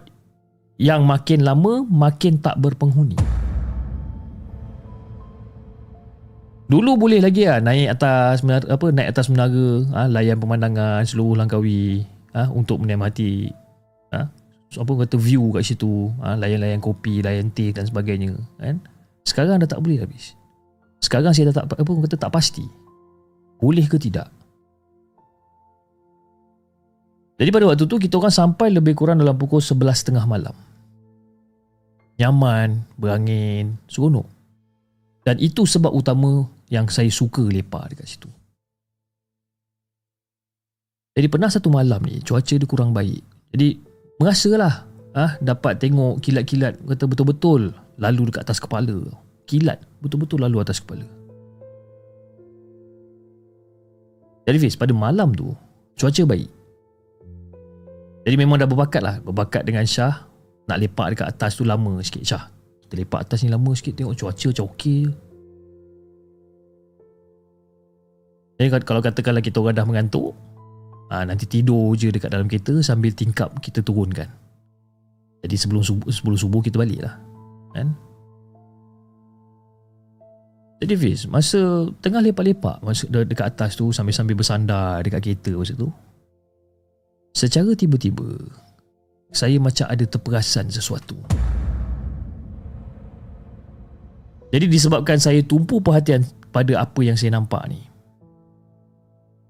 yang 0.79 1.07
makin 1.07 1.43
lama 1.47 1.87
makin 1.87 2.39
tak 2.39 2.59
berpenghuni. 2.59 3.19
Dulu 6.69 7.01
boleh 7.01 7.25
lagi 7.25 7.49
lah 7.49 7.65
naik 7.65 7.97
atas 7.97 8.45
apa 8.45 8.87
naik 8.93 9.09
atas 9.09 9.33
menara, 9.33 9.89
ha, 9.97 10.05
layan 10.05 10.37
pemandangan 10.37 11.01
seluruh 11.01 11.41
Langkawi 11.41 12.05
ha, 12.37 12.45
untuk 12.53 12.85
menikmati 12.85 13.49
ha, 14.13 14.29
apa 14.77 14.93
kata 15.01 15.17
view 15.17 15.49
kat 15.57 15.65
situ, 15.65 16.13
ha, 16.21 16.37
layan-layan 16.37 16.77
kopi, 16.77 17.25
layan 17.25 17.49
teh 17.49 17.73
dan 17.73 17.89
sebagainya, 17.89 18.37
kan? 18.61 18.85
Sekarang 19.25 19.57
dah 19.65 19.69
tak 19.69 19.81
boleh 19.81 20.05
habis. 20.05 20.37
Sekarang 21.01 21.33
saya 21.33 21.49
dah 21.49 21.65
tak 21.65 21.73
apa 21.73 21.89
kata 22.05 22.17
tak 22.21 22.33
pasti. 22.37 22.69
Boleh 23.57 23.89
ke 23.89 23.97
tidak? 23.97 24.29
Jadi 27.38 27.54
pada 27.54 27.71
waktu 27.71 27.87
tu 27.87 28.02
kita 28.02 28.18
orang 28.18 28.35
sampai 28.35 28.75
lebih 28.75 28.99
kurang 28.99 29.23
dalam 29.23 29.38
pukul 29.38 29.62
11.30 29.62 30.18
malam. 30.26 30.54
Nyaman, 32.18 32.83
berangin, 32.99 33.78
seronok. 33.87 34.26
Dan 35.23 35.38
itu 35.38 35.62
sebab 35.62 35.95
utama 35.95 36.50
yang 36.66 36.90
saya 36.90 37.07
suka 37.14 37.47
lepak 37.47 37.95
dekat 37.95 38.11
situ. 38.11 38.28
Jadi 41.14 41.26
pernah 41.30 41.47
satu 41.47 41.71
malam 41.71 42.02
ni 42.02 42.18
cuaca 42.26 42.54
dia 42.59 42.66
kurang 42.66 42.90
baik. 42.90 43.23
Jadi 43.54 43.78
merasalah 44.18 44.87
ah 45.14 45.38
dapat 45.38 45.78
tengok 45.78 46.18
kilat-kilat 46.18 46.78
kata 46.78 47.07
betul-betul 47.07 47.71
lalu 48.02 48.30
dekat 48.30 48.50
atas 48.50 48.59
kepala. 48.59 48.99
Kilat 49.47 49.78
betul-betul 50.02 50.42
lalu 50.42 50.59
atas 50.59 50.83
kepala. 50.83 51.07
Jadi 54.47 54.59
Fiz 54.59 54.75
pada 54.75 54.90
malam 54.90 55.30
tu 55.35 55.54
cuaca 55.95 56.23
baik. 56.26 56.58
Jadi 58.29 58.37
memang 58.37 58.61
dah 58.61 58.69
berbakat 58.69 59.01
lah 59.01 59.17
berbakat 59.25 59.65
dengan 59.65 59.89
Syah 59.89 60.29
nak 60.69 60.77
lepak 60.77 61.17
dekat 61.17 61.33
atas 61.33 61.57
tu 61.57 61.65
lama 61.65 61.97
sikit 62.05 62.21
Syah. 62.21 62.45
Kita 62.85 63.01
lepak 63.01 63.25
atas 63.25 63.41
ni 63.41 63.49
lama 63.49 63.73
sikit 63.73 63.97
tengok 63.97 64.21
cuaca 64.21 64.53
macam 64.53 64.65
okey 64.69 64.99
je. 65.09 65.13
Jadi 68.61 68.69
kalau 68.85 69.01
katakanlah 69.01 69.41
kita 69.41 69.65
orang 69.65 69.81
dah 69.81 69.87
mengantuk, 69.89 70.37
ha, 71.09 71.25
nanti 71.25 71.49
tidur 71.49 71.97
je 71.97 72.13
dekat 72.13 72.29
dalam 72.29 72.53
kereta 72.53 72.77
sambil 72.85 73.17
tingkap 73.17 73.49
kita 73.65 73.81
turunkan. 73.81 74.29
Jadi 75.41 75.57
sebelum 75.57 75.81
subuh, 75.81 76.13
sebelum 76.13 76.37
subuh 76.37 76.61
kita 76.61 76.77
balik 76.77 77.09
lah. 77.09 77.17
Kan? 77.73 77.97
Jadi 80.85 80.95
Fiz, 81.01 81.25
masa 81.25 81.89
tengah 82.05 82.21
lepak-lepak 82.21 82.85
masa 82.85 83.09
dekat 83.09 83.57
atas 83.57 83.73
tu 83.73 83.89
sambil-sambil 83.89 84.37
bersandar 84.37 85.01
dekat 85.01 85.25
kereta 85.25 85.57
masa 85.57 85.73
tu, 85.73 85.89
secara 87.38 87.71
tiba-tiba, 87.78 88.26
saya 89.30 89.62
macam 89.62 89.87
ada 89.87 90.02
terperasan 90.02 90.66
sesuatu. 90.75 91.14
Jadi 94.50 94.66
disebabkan 94.66 95.23
saya 95.23 95.38
tumpu 95.47 95.78
perhatian 95.78 96.26
pada 96.50 96.83
apa 96.83 97.00
yang 97.04 97.14
saya 97.14 97.38
nampak 97.38 97.62
ni, 97.71 97.78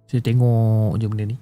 saya 0.05 0.21
tengok 0.21 1.01
je 1.01 1.07
benda 1.09 1.25
ni. 1.33 1.39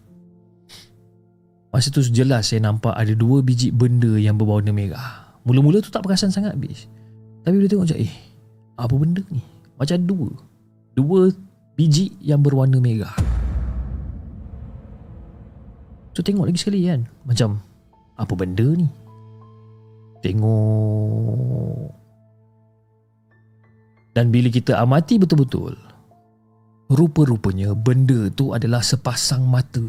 Masa 1.75 1.91
tu 1.91 2.01
jelas 2.07 2.53
saya 2.53 2.63
nampak 2.63 2.95
ada 2.95 3.11
dua 3.13 3.43
biji 3.43 3.75
benda 3.75 4.15
yang 4.17 4.39
berwarna 4.39 4.71
merah. 4.71 5.35
Mula-mula 5.43 5.83
tu 5.83 5.91
tak 5.91 6.07
perasan 6.07 6.31
sangat 6.31 6.55
habis. 6.55 6.87
Tapi 7.43 7.59
bila 7.59 7.69
tengok 7.69 7.85
macam 7.91 7.99
eh, 8.01 8.13
apa 8.77 8.95
benda 8.97 9.23
ni? 9.29 9.43
Macam 9.77 9.97
dua. 10.05 10.31
Dua 10.97 11.21
biji 11.77 12.17
yang 12.25 12.41
berwarna 12.41 12.81
merah. 12.81 13.13
So 16.17 16.25
tengok 16.25 16.49
lagi 16.49 16.57
sekali 16.57 16.89
kan. 16.89 17.05
Macam 17.29 17.61
apa 18.17 18.33
benda 18.33 18.65
ni? 18.73 18.89
Tengok. 20.25 21.93
Dan 24.17 24.33
bila 24.33 24.49
kita 24.49 24.81
amati 24.81 25.21
betul-betul, 25.21 25.77
Rupa-rupanya 26.87 27.75
benda 27.75 28.31
tu 28.31 28.55
adalah 28.55 28.79
sepasang 28.79 29.43
mata. 29.43 29.83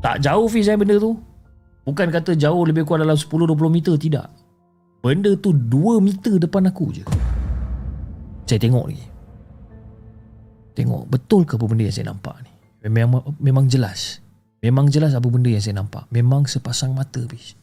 Tak 0.00 0.24
jauh 0.24 0.48
Fiz 0.48 0.64
benda 0.64 0.96
tu. 0.96 1.12
Bukan 1.84 2.08
kata 2.08 2.32
jauh 2.32 2.64
lebih 2.64 2.88
kurang 2.88 3.04
dalam 3.04 3.20
10-20 3.20 3.68
meter, 3.68 3.94
tidak. 4.00 4.32
Benda 5.04 5.36
tu 5.36 5.52
2 5.52 6.00
meter 6.00 6.40
depan 6.40 6.72
aku 6.72 6.88
je. 6.88 7.04
Saya 8.48 8.56
tengok 8.56 8.86
ni. 8.88 9.04
Tengok 10.72 11.12
betul 11.12 11.44
ke 11.44 11.60
apa 11.60 11.68
benda 11.68 11.84
yang 11.84 11.96
saya 11.96 12.08
nampak 12.08 12.36
ni. 12.47 12.47
Memang, 12.88 13.36
memang 13.38 13.68
jelas. 13.68 14.24
Memang 14.58 14.90
jelas 14.90 15.14
apa 15.14 15.28
benda 15.30 15.52
yang 15.52 15.62
saya 15.62 15.78
nampak. 15.78 16.08
Memang 16.10 16.48
sepasang 16.48 16.96
mata 16.96 17.22
bis. 17.28 17.54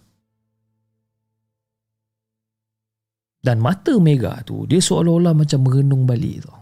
Dan 3.46 3.62
mata 3.62 3.94
Mega 4.02 4.42
tu 4.42 4.66
dia 4.66 4.82
seolah-olah 4.82 5.38
macam 5.38 5.62
merenung 5.62 6.10
balik 6.10 6.50
tau. 6.50 6.58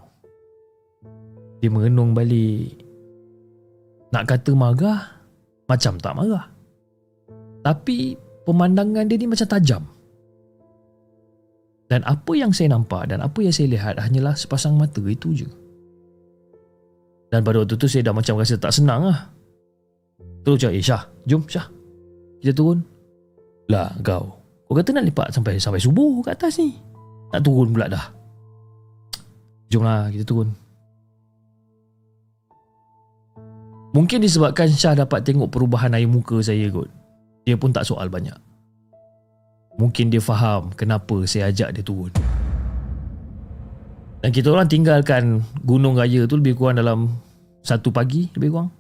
Dia 1.64 1.72
merenung 1.72 2.12
balik. 2.12 2.76
Nak 4.12 4.28
kata 4.28 4.52
marah, 4.52 5.24
macam 5.64 5.96
tak 5.96 6.12
marah. 6.12 6.52
Tapi 7.64 8.20
pemandangan 8.44 9.08
dia 9.08 9.16
ni 9.16 9.32
macam 9.32 9.48
tajam. 9.48 9.84
Dan 11.88 12.04
apa 12.04 12.32
yang 12.36 12.52
saya 12.52 12.76
nampak 12.76 13.16
dan 13.16 13.24
apa 13.24 13.40
yang 13.40 13.56
saya 13.56 13.72
lihat 13.72 13.96
hanyalah 13.96 14.36
sepasang 14.36 14.76
mata 14.76 15.00
itu 15.08 15.32
je. 15.32 15.50
Dan 17.34 17.42
pada 17.42 17.66
waktu 17.66 17.74
tu 17.74 17.90
saya 17.90 18.06
dah 18.06 18.14
macam 18.14 18.38
rasa 18.38 18.62
tak 18.62 18.70
senang 18.70 19.10
lah. 19.10 19.34
Terus 20.46 20.62
cakap, 20.62 20.78
eh 20.78 20.86
Syah, 20.86 21.02
jom 21.26 21.42
Syah. 21.50 21.66
Kita 22.46 22.54
turun. 22.54 22.86
Lah 23.74 23.90
kau, 24.06 24.38
kau 24.70 24.78
kata 24.78 24.94
nak 24.94 25.10
lepak 25.10 25.34
sampai 25.34 25.58
sampai 25.58 25.82
subuh 25.82 26.22
kat 26.22 26.38
atas 26.38 26.62
ni. 26.62 26.78
Nak 27.34 27.42
turun 27.42 27.74
pula 27.74 27.90
dah. 27.90 28.06
Jomlah 29.74 30.14
kita 30.14 30.22
turun. 30.30 30.54
Mungkin 33.98 34.22
disebabkan 34.22 34.70
Syah 34.70 34.94
dapat 34.94 35.26
tengok 35.26 35.50
perubahan 35.50 35.98
air 35.98 36.06
muka 36.06 36.38
saya 36.38 36.70
kot. 36.70 36.86
Dia 37.50 37.58
pun 37.58 37.74
tak 37.74 37.90
soal 37.90 38.14
banyak. 38.14 38.38
Mungkin 39.82 40.14
dia 40.14 40.22
faham 40.22 40.70
kenapa 40.78 41.26
saya 41.26 41.50
ajak 41.50 41.74
dia 41.74 41.82
turun. 41.82 42.14
Dan 44.24 44.32
kita 44.32 44.56
orang 44.56 44.72
tinggalkan 44.72 45.44
Gunung 45.68 46.00
Raya 46.00 46.24
tu 46.24 46.40
lebih 46.40 46.56
kurang 46.56 46.80
dalam 46.80 47.12
satu 47.60 47.92
pagi 47.92 48.32
lebih 48.40 48.56
kurang. 48.56 48.72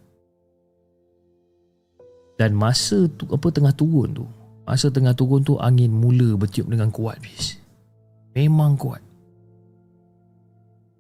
Dan 2.40 2.56
masa 2.56 3.12
tu 3.12 3.28
apa 3.28 3.52
tengah 3.52 3.76
turun 3.76 4.16
tu, 4.16 4.26
masa 4.64 4.88
tengah 4.88 5.12
turun 5.12 5.44
tu 5.44 5.60
angin 5.60 5.92
mula 5.92 6.40
bertiup 6.40 6.72
dengan 6.72 6.88
kuat 6.96 7.20
bis. 7.20 7.60
Memang 8.32 8.80
kuat. 8.80 9.04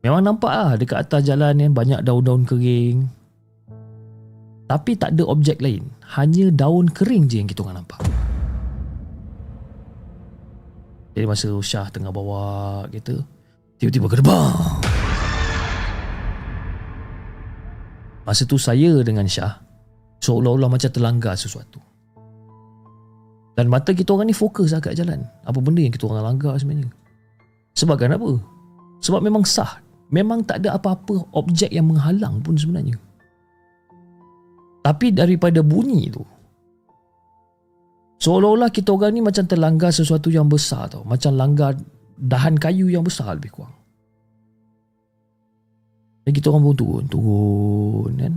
Memang 0.03 0.19
nampak 0.19 0.51
lah 0.51 0.75
dekat 0.75 1.07
atas 1.07 1.23
jalan 1.23 1.55
ni 1.55 1.71
banyak 1.71 2.03
daun-daun 2.03 2.43
kering. 2.43 3.07
Tapi 4.67 4.91
tak 4.99 5.15
ada 5.15 5.23
objek 5.23 5.63
lain. 5.63 5.87
Hanya 6.19 6.51
daun 6.51 6.91
kering 6.91 7.31
je 7.31 7.39
yang 7.39 7.47
kita 7.47 7.63
orang 7.63 7.79
nampak. 7.79 8.03
Jadi 11.15 11.23
masa 11.23 11.47
Syah 11.63 11.87
tengah 11.87 12.11
bawa 12.11 12.83
kereta, 12.91 13.23
tiba-tiba 13.77 14.07
gerbang. 14.09 14.55
Masa 18.23 18.47
tu 18.47 18.55
saya 18.55 19.03
dengan 19.03 19.27
Syah 19.27 19.59
seolah-olah 20.23 20.71
macam 20.71 20.87
terlanggar 20.87 21.35
sesuatu. 21.35 21.83
Dan 23.53 23.69
mata 23.69 23.93
kita 23.93 24.15
orang 24.15 24.31
ni 24.31 24.35
fokus 24.35 24.73
lah 24.73 24.81
kat 24.81 24.97
jalan. 24.97 25.21
Apa 25.45 25.59
benda 25.61 25.83
yang 25.83 25.93
kita 25.93 26.09
orang 26.09 26.33
langgar 26.33 26.57
sebenarnya. 26.57 26.89
Sebab 27.77 27.99
kenapa? 27.99 28.39
Sebab 29.03 29.19
memang 29.21 29.43
sah. 29.45 29.77
Memang 30.09 30.41
tak 30.45 30.63
ada 30.63 30.77
apa-apa 30.77 31.21
objek 31.37 31.69
yang 31.69 31.89
menghalang 31.89 32.41
pun 32.41 32.57
sebenarnya. 32.57 32.97
Tapi 34.83 35.15
daripada 35.15 35.61
bunyi 35.63 36.11
tu, 36.11 36.21
seolah-olah 38.19 38.69
kita 38.73 38.93
orang 38.93 39.15
ni 39.15 39.21
macam 39.21 39.45
terlanggar 39.47 39.93
sesuatu 39.93 40.33
yang 40.33 40.49
besar 40.49 40.89
tau. 40.89 41.05
Macam 41.05 41.33
langgar 41.37 41.77
dahan 42.17 42.57
kayu 42.57 42.89
yang 42.89 43.05
besar 43.05 43.35
lebih 43.35 43.53
kurang. 43.53 43.75
Dan 46.23 46.31
kita 46.31 46.49
orang 46.53 46.71
pun 46.71 46.75
turun, 46.75 47.05
turun 47.11 48.11
kan 48.15 48.33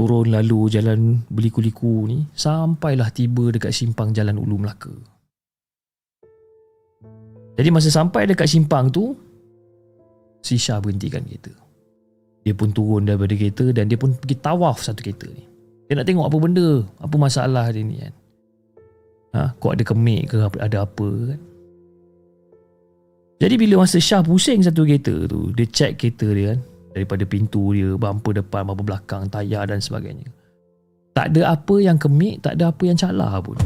turun 0.00 0.32
lalu 0.32 0.70
jalan 0.72 1.20
beliku-liku 1.28 2.08
ni 2.08 2.24
sampailah 2.32 3.12
tiba 3.12 3.52
dekat 3.52 3.74
simpang 3.74 4.14
jalan 4.14 4.40
Ulu 4.40 4.56
Melaka. 4.56 4.94
Jadi 7.60 7.68
masa 7.68 7.92
sampai 7.92 8.24
dekat 8.24 8.48
simpang 8.48 8.88
tu 8.88 9.12
si 10.40 10.56
Syah 10.56 10.80
berhentikan 10.80 11.20
kereta. 11.26 11.52
Dia 12.40 12.56
pun 12.56 12.72
turun 12.72 13.04
daripada 13.04 13.36
kereta 13.36 13.68
dan 13.76 13.92
dia 13.92 14.00
pun 14.00 14.16
pergi 14.16 14.40
tawaf 14.40 14.80
satu 14.80 15.04
kereta 15.04 15.28
ni. 15.28 15.44
Dia 15.90 16.00
nak 16.00 16.06
tengok 16.08 16.26
apa 16.32 16.36
benda, 16.40 16.68
apa 17.02 17.14
masalah 17.20 17.68
dia 17.68 17.84
ni 17.84 18.00
kan. 18.00 18.14
Ha, 19.30 19.40
kok 19.60 19.72
ada 19.76 19.84
kemik 19.84 20.32
ke 20.32 20.36
ada 20.40 20.88
apa 20.88 21.08
kan. 21.34 21.40
Jadi 23.40 23.56
bila 23.56 23.88
masa 23.88 23.96
Syah 23.96 24.20
pusing 24.20 24.60
satu 24.60 24.84
kereta 24.84 25.24
tu, 25.24 25.48
dia 25.56 25.64
check 25.64 25.96
kereta 25.96 26.28
dia 26.28 26.52
kan 26.52 26.60
daripada 26.92 27.24
pintu 27.24 27.72
dia, 27.72 27.96
bumper 27.96 28.44
depan, 28.44 28.68
bumper 28.68 28.84
belakang, 28.84 29.32
tayar 29.32 29.64
dan 29.64 29.80
sebagainya. 29.80 30.28
Tak 31.16 31.32
ada 31.32 31.56
apa 31.56 31.74
yang 31.80 31.96
kemik, 31.96 32.44
tak 32.44 32.60
ada 32.60 32.68
apa 32.68 32.82
yang 32.84 33.00
calar 33.00 33.40
pun. 33.40 33.56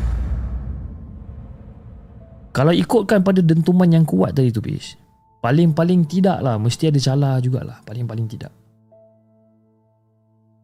Kalau 2.54 2.70
ikutkan 2.70 3.26
pada 3.26 3.42
dentuman 3.42 3.90
yang 3.90 4.06
kuat 4.06 4.38
tadi 4.38 4.54
tu, 4.54 4.62
Bish, 4.62 4.94
paling-paling 5.42 6.06
tidak 6.06 6.38
lah, 6.38 6.54
mesti 6.54 6.94
ada 6.94 7.00
calar 7.02 7.42
jugalah, 7.42 7.82
paling-paling 7.82 8.30
tidak. 8.30 8.54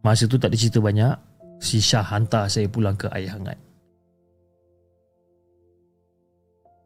Masa 0.07 0.31
tu 0.31 0.39
tak 0.39 0.55
ada 0.55 0.57
cerita 0.57 0.79
banyak, 0.79 1.13
si 1.59 1.83
Syah 1.83 2.07
hantar 2.07 2.47
saya 2.47 2.71
pulang 2.71 2.95
ke 2.95 3.11
air 3.11 3.35
hangat. 3.35 3.59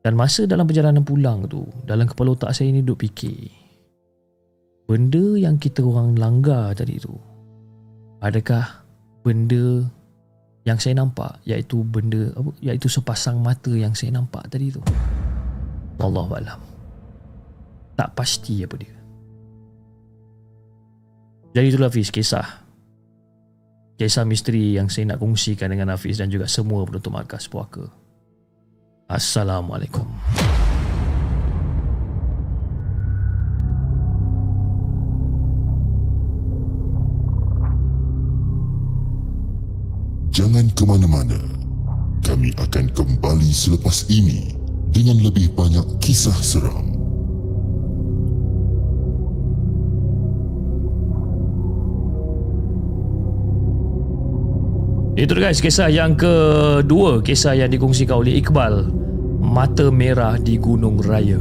Dan 0.04 0.20
masa 0.20 0.44
dalam 0.44 0.68
perjalanan 0.68 1.00
pulang 1.00 1.48
tu, 1.48 1.64
dalam 1.88 2.04
kepala 2.04 2.36
otak 2.36 2.52
saya 2.52 2.68
ni 2.68 2.84
duduk 2.84 3.08
fikir, 3.08 3.48
benda 4.84 5.40
yang 5.40 5.56
kita 5.56 5.80
orang 5.80 6.12
langgar 6.20 6.76
tadi 6.76 7.00
tu 7.00 7.16
adakah 8.20 8.84
benda 9.24 9.80
yang 10.68 10.76
saya 10.76 11.00
nampak 11.00 11.40
iaitu 11.48 11.80
benda 11.84 12.32
apa 12.36 12.52
iaitu 12.60 12.88
sepasang 12.88 13.40
mata 13.40 13.72
yang 13.72 13.96
saya 13.96 14.12
nampak 14.12 14.44
tadi 14.52 14.68
tu? 14.72 14.84
Allah 16.00 16.28
alam. 16.36 16.60
Tak 17.96 18.12
pasti 18.12 18.60
apa 18.60 18.76
dia. 18.76 18.96
Jadi 21.56 21.66
itulah 21.70 21.88
Hafiz 21.88 22.12
kisah. 22.12 22.66
Kisah 23.94 24.26
misteri 24.26 24.74
yang 24.74 24.90
saya 24.90 25.14
nak 25.14 25.22
kongsikan 25.22 25.70
dengan 25.70 25.94
Hafiz 25.94 26.18
dan 26.18 26.28
juga 26.28 26.44
semua 26.44 26.82
penonton 26.84 27.14
markas 27.14 27.48
puaka 27.48 28.03
Assalamualaikum 29.14 30.02
Jangan 40.34 40.66
ke 40.74 40.82
mana-mana. 40.82 41.38
Kami 42.26 42.50
akan 42.58 42.90
kembali 42.90 43.54
selepas 43.54 44.10
ini 44.10 44.50
dengan 44.90 45.22
lebih 45.22 45.54
banyak 45.54 45.86
kisah 46.02 46.34
seram. 46.42 46.90
Itu 55.14 55.38
guys 55.38 55.62
kisah 55.62 55.86
yang 55.94 56.18
kedua 56.18 57.22
Kisah 57.22 57.54
yang 57.54 57.70
dikongsikan 57.70 58.18
oleh 58.18 58.42
Iqbal 58.42 59.03
Mata 59.44 59.92
Merah 59.92 60.40
di 60.40 60.56
Gunung 60.56 61.04
Raya 61.04 61.36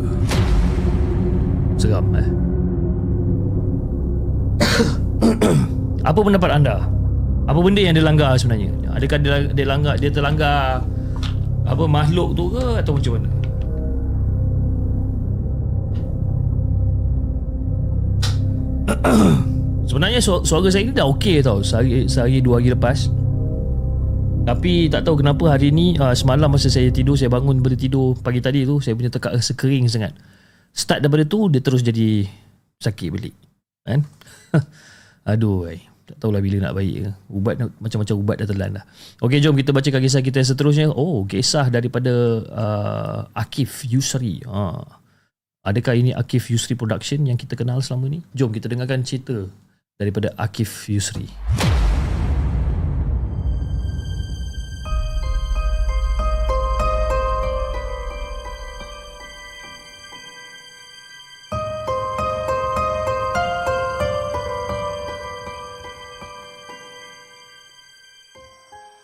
Seram 1.79 2.11
eh 2.19 2.27
Apa 6.09 6.19
pendapat 6.19 6.51
anda? 6.51 6.83
Apa 7.47 7.59
benda 7.63 7.79
yang 7.79 7.95
dia 7.95 8.03
langgar 8.03 8.35
sebenarnya? 8.35 8.75
Adakah 8.91 9.17
dia, 9.23 9.47
dia 9.55 9.65
langgar 9.67 9.95
dia 9.95 10.11
terlanggar 10.11 10.83
apa 11.63 11.83
makhluk 11.87 12.35
tu 12.35 12.51
ke 12.51 12.83
atau 12.83 12.91
macam 12.99 13.11
mana? 13.15 13.29
Sebenarnya 19.87 20.19
suara 20.23 20.67
saya 20.67 20.83
ni 20.87 20.91
dah 20.91 21.07
okey 21.15 21.39
tau 21.39 21.63
sehari, 21.63 22.07
sehari 22.07 22.43
dua 22.43 22.59
hari 22.59 22.75
lepas 22.75 23.07
Tapi 24.43 24.91
tak 24.91 25.07
tahu 25.07 25.23
kenapa 25.23 25.55
hari 25.55 25.71
ni 25.71 25.95
uh, 25.95 26.11
Semalam 26.11 26.51
masa 26.51 26.67
saya 26.67 26.91
tidur 26.91 27.15
Saya 27.15 27.31
bangun 27.31 27.63
daripada 27.63 27.79
tidur 27.79 28.11
pagi 28.19 28.43
tadi 28.43 28.67
tu 28.67 28.83
Saya 28.83 28.91
punya 28.91 29.07
tekak 29.07 29.39
rasa 29.39 29.55
kering 29.55 29.87
sangat 29.87 30.11
Start 30.75 30.99
daripada 30.99 31.23
tu 31.23 31.47
Dia 31.47 31.63
terus 31.63 31.79
jadi 31.79 32.27
Sakit 32.83 33.07
balik 33.07 33.35
Kan 33.87 34.03
Aduh 35.31 35.71
ay. 35.71 35.79
Tak 36.03 36.19
tahulah 36.19 36.43
bila 36.43 36.59
nak 36.59 36.75
baik 36.75 36.95
ke. 36.99 37.11
Ubat 37.31 37.55
macam-macam 37.79 38.15
ubat 38.19 38.35
dah 38.43 38.47
telan 38.51 38.71
dah. 38.75 38.85
Okey, 39.23 39.39
jom 39.39 39.55
kita 39.55 39.71
bacakan 39.71 40.03
kisah 40.03 40.19
kita 40.19 40.43
yang 40.43 40.49
seterusnya. 40.51 40.87
Oh, 40.91 41.23
kisah 41.23 41.71
daripada 41.71 42.11
uh, 42.51 43.19
Akif 43.31 43.87
Yusri. 43.87 44.43
Ha. 44.43 44.83
Adakah 45.63 45.95
ini 45.95 46.11
Akif 46.11 46.51
Yusri 46.51 46.75
Production 46.75 47.23
yang 47.23 47.39
kita 47.39 47.55
kenal 47.55 47.79
selama 47.79 48.11
ni? 48.11 48.19
Jom 48.35 48.51
kita 48.51 48.67
dengarkan 48.67 49.07
cerita 49.07 49.47
daripada 49.95 50.35
Akif 50.35 50.91
Yusri. 50.91 51.31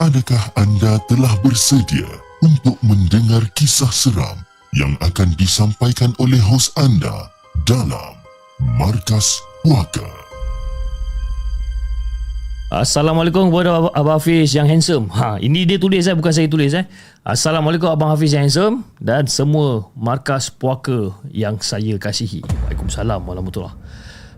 Adakah 0.09 0.41
anda 0.57 0.97
telah 1.05 1.29
bersedia 1.45 2.09
untuk 2.41 2.81
mendengar 2.81 3.45
kisah 3.53 3.93
seram 3.93 4.41
yang 4.73 4.97
akan 5.05 5.37
disampaikan 5.37 6.17
oleh 6.17 6.41
hos 6.41 6.73
anda 6.81 7.29
dalam 7.69 8.17
Markas 8.81 9.37
Puaka? 9.61 10.09
Assalamualaikum 12.73 13.53
kepada 13.53 13.85
Ab- 13.85 13.93
Abang 13.93 14.17
Hafiz 14.17 14.49
yang 14.57 14.65
handsome. 14.65 15.13
Ha, 15.13 15.37
ini 15.45 15.69
dia 15.69 15.77
tulis 15.77 16.01
eh, 16.09 16.17
bukan 16.17 16.33
saya 16.33 16.49
tulis 16.49 16.73
eh. 16.73 16.89
Assalamualaikum 17.21 17.93
Abang 17.93 18.09
Hafiz 18.09 18.33
yang 18.33 18.49
handsome 18.49 18.81
dan 18.97 19.29
semua 19.29 19.93
markas 19.93 20.49
puaka 20.49 21.13
yang 21.29 21.61
saya 21.61 22.01
kasihi. 22.01 22.41
Waalaikumsalam 22.65 23.21
warahmatullahi 23.29 23.77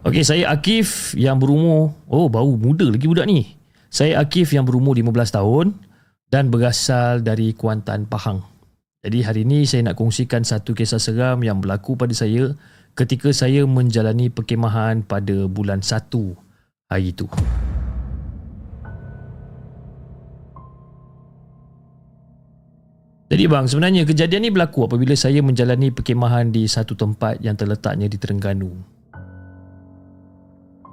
Okey, 0.04 0.28
saya 0.28 0.52
Akif 0.52 1.16
yang 1.16 1.40
berumur, 1.40 1.96
oh 2.12 2.28
baru 2.28 2.60
muda 2.60 2.92
lagi 2.92 3.08
budak 3.08 3.24
ni. 3.24 3.61
Saya 3.92 4.24
Akif 4.24 4.56
yang 4.56 4.64
berumur 4.64 4.96
15 4.96 5.36
tahun 5.36 5.76
dan 6.32 6.48
berasal 6.48 7.20
dari 7.20 7.52
Kuantan, 7.52 8.08
Pahang. 8.08 8.40
Jadi 9.04 9.20
hari 9.20 9.44
ini 9.44 9.68
saya 9.68 9.92
nak 9.92 10.00
kongsikan 10.00 10.48
satu 10.48 10.72
kisah 10.72 10.96
seram 10.96 11.44
yang 11.44 11.60
berlaku 11.60 12.00
pada 12.00 12.16
saya 12.16 12.56
ketika 12.96 13.36
saya 13.36 13.68
menjalani 13.68 14.32
perkemahan 14.32 15.04
pada 15.04 15.44
bulan 15.52 15.84
1 15.84 16.08
hari 16.88 17.12
itu. 17.12 17.28
Jadi 23.28 23.44
bang, 23.44 23.68
sebenarnya 23.68 24.08
kejadian 24.08 24.48
ni 24.48 24.56
berlaku 24.56 24.88
apabila 24.88 25.20
saya 25.20 25.44
menjalani 25.44 25.92
perkemahan 25.92 26.48
di 26.48 26.64
satu 26.64 26.96
tempat 26.96 27.44
yang 27.44 27.60
terletaknya 27.60 28.08
di 28.08 28.16
Terengganu. 28.16 28.72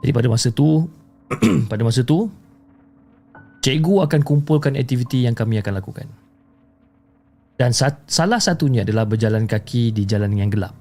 Jadi 0.03 0.11
pada 0.11 0.27
masa 0.27 0.51
tu, 0.51 0.91
pada 1.71 1.87
masa 1.87 2.03
tu, 2.03 2.27
cikgu 3.62 4.07
akan 4.07 4.21
kumpulkan 4.23 4.79
aktiviti 4.79 5.27
yang 5.27 5.35
kami 5.35 5.59
akan 5.59 5.75
lakukan. 5.79 6.07
Dan 7.59 7.75
sat, 7.75 8.07
salah 8.07 8.38
satunya 8.38 8.87
adalah 8.87 9.03
berjalan 9.03 9.51
kaki 9.51 9.90
di 9.90 10.07
jalan 10.07 10.31
yang 10.38 10.47
gelap. 10.47 10.75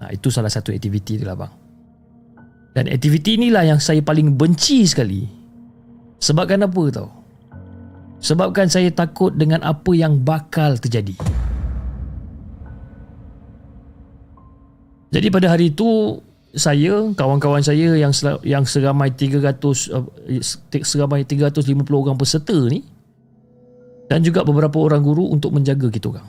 Ha, 0.00 0.08
itu 0.16 0.32
salah 0.32 0.48
satu 0.48 0.72
aktiviti 0.72 1.20
dia 1.20 1.28
lah 1.28 1.36
bang. 1.36 1.52
Dan 2.72 2.88
aktiviti 2.88 3.36
inilah 3.36 3.68
yang 3.68 3.80
saya 3.80 4.00
paling 4.00 4.32
benci 4.32 4.88
sekali. 4.88 5.28
Sebabkan 6.16 6.64
apa 6.64 6.82
tau? 6.88 7.08
Sebabkan 8.22 8.72
saya 8.72 8.88
takut 8.88 9.36
dengan 9.36 9.60
apa 9.60 9.92
yang 9.92 10.24
bakal 10.24 10.80
terjadi. 10.80 11.12
Jadi 15.12 15.26
pada 15.28 15.52
hari 15.52 15.68
itu 15.68 16.16
saya, 16.52 17.08
kawan-kawan 17.16 17.64
saya 17.64 17.96
yang 17.96 18.12
yang 18.44 18.64
seramai 18.68 19.08
300 19.12 19.56
uh, 19.92 20.04
seramai 20.84 21.24
350 21.24 21.80
orang 21.88 22.16
peserta 22.20 22.56
ni 22.68 22.84
dan 24.12 24.20
juga 24.20 24.44
beberapa 24.44 24.76
orang 24.76 25.00
guru 25.00 25.32
untuk 25.32 25.56
menjaga 25.56 25.88
kita 25.88 26.12
orang. 26.12 26.28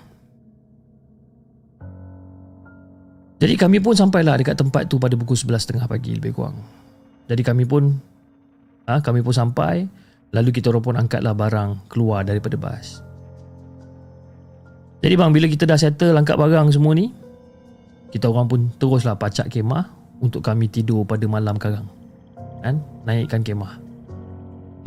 Jadi 3.44 3.60
kami 3.60 3.84
pun 3.84 3.92
sampailah 3.92 4.40
dekat 4.40 4.56
tempat 4.56 4.88
tu 4.88 4.96
pada 4.96 5.20
pukul 5.20 5.36
11.30 5.36 5.84
pagi 5.92 6.16
lebih 6.16 6.32
kurang. 6.32 6.64
Jadi 7.28 7.44
kami 7.44 7.68
pun 7.68 7.92
ah 8.88 9.00
ha, 9.00 9.04
kami 9.04 9.20
pun 9.20 9.36
sampai 9.36 9.84
Lalu 10.34 10.50
kita 10.50 10.74
orang 10.74 10.84
pun 10.84 10.96
angkatlah 10.98 11.38
barang 11.38 11.70
keluar 11.94 12.26
daripada 12.26 12.58
bas. 12.58 13.06
Jadi 15.06 15.14
bang, 15.14 15.30
bila 15.30 15.46
kita 15.46 15.70
dah 15.70 15.78
settle 15.78 16.18
angkat 16.18 16.34
barang 16.42 16.74
semua 16.74 16.98
ni, 16.98 17.14
kita 18.10 18.34
orang 18.34 18.50
pun 18.50 18.60
teruslah 18.82 19.14
pacak 19.14 19.54
kemah 19.54 20.03
untuk 20.24 20.40
kami 20.40 20.72
tidur 20.72 21.04
pada 21.04 21.28
malam 21.28 21.60
karang. 21.60 21.86
Kan? 22.64 22.80
Naikkan 23.04 23.44
kemah. 23.44 23.76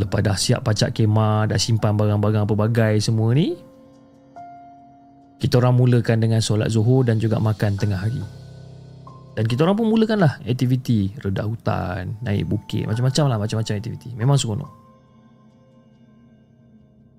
Lepas 0.00 0.20
dah 0.24 0.36
siap 0.36 0.64
pacak 0.64 0.96
kemah, 0.96 1.52
dah 1.52 1.60
simpan 1.60 1.92
barang-barang 1.92 2.48
pelbagai 2.48 3.04
semua 3.04 3.36
ni, 3.36 3.56
kita 5.36 5.60
orang 5.60 5.76
mulakan 5.76 6.24
dengan 6.24 6.40
solat 6.40 6.72
zuhur 6.72 7.04
dan 7.04 7.20
juga 7.20 7.36
makan 7.36 7.76
tengah 7.76 8.00
hari. 8.00 8.24
Dan 9.36 9.44
kita 9.44 9.68
orang 9.68 9.76
pun 9.76 9.92
mulakanlah 9.92 10.40
aktiviti 10.48 11.12
redak 11.20 11.44
hutan, 11.44 12.16
naik 12.24 12.48
bukit, 12.48 12.88
macam-macam 12.88 13.24
lah 13.28 13.36
macam-macam 13.36 13.72
aktiviti. 13.76 14.16
Memang 14.16 14.40
seronok. 14.40 14.72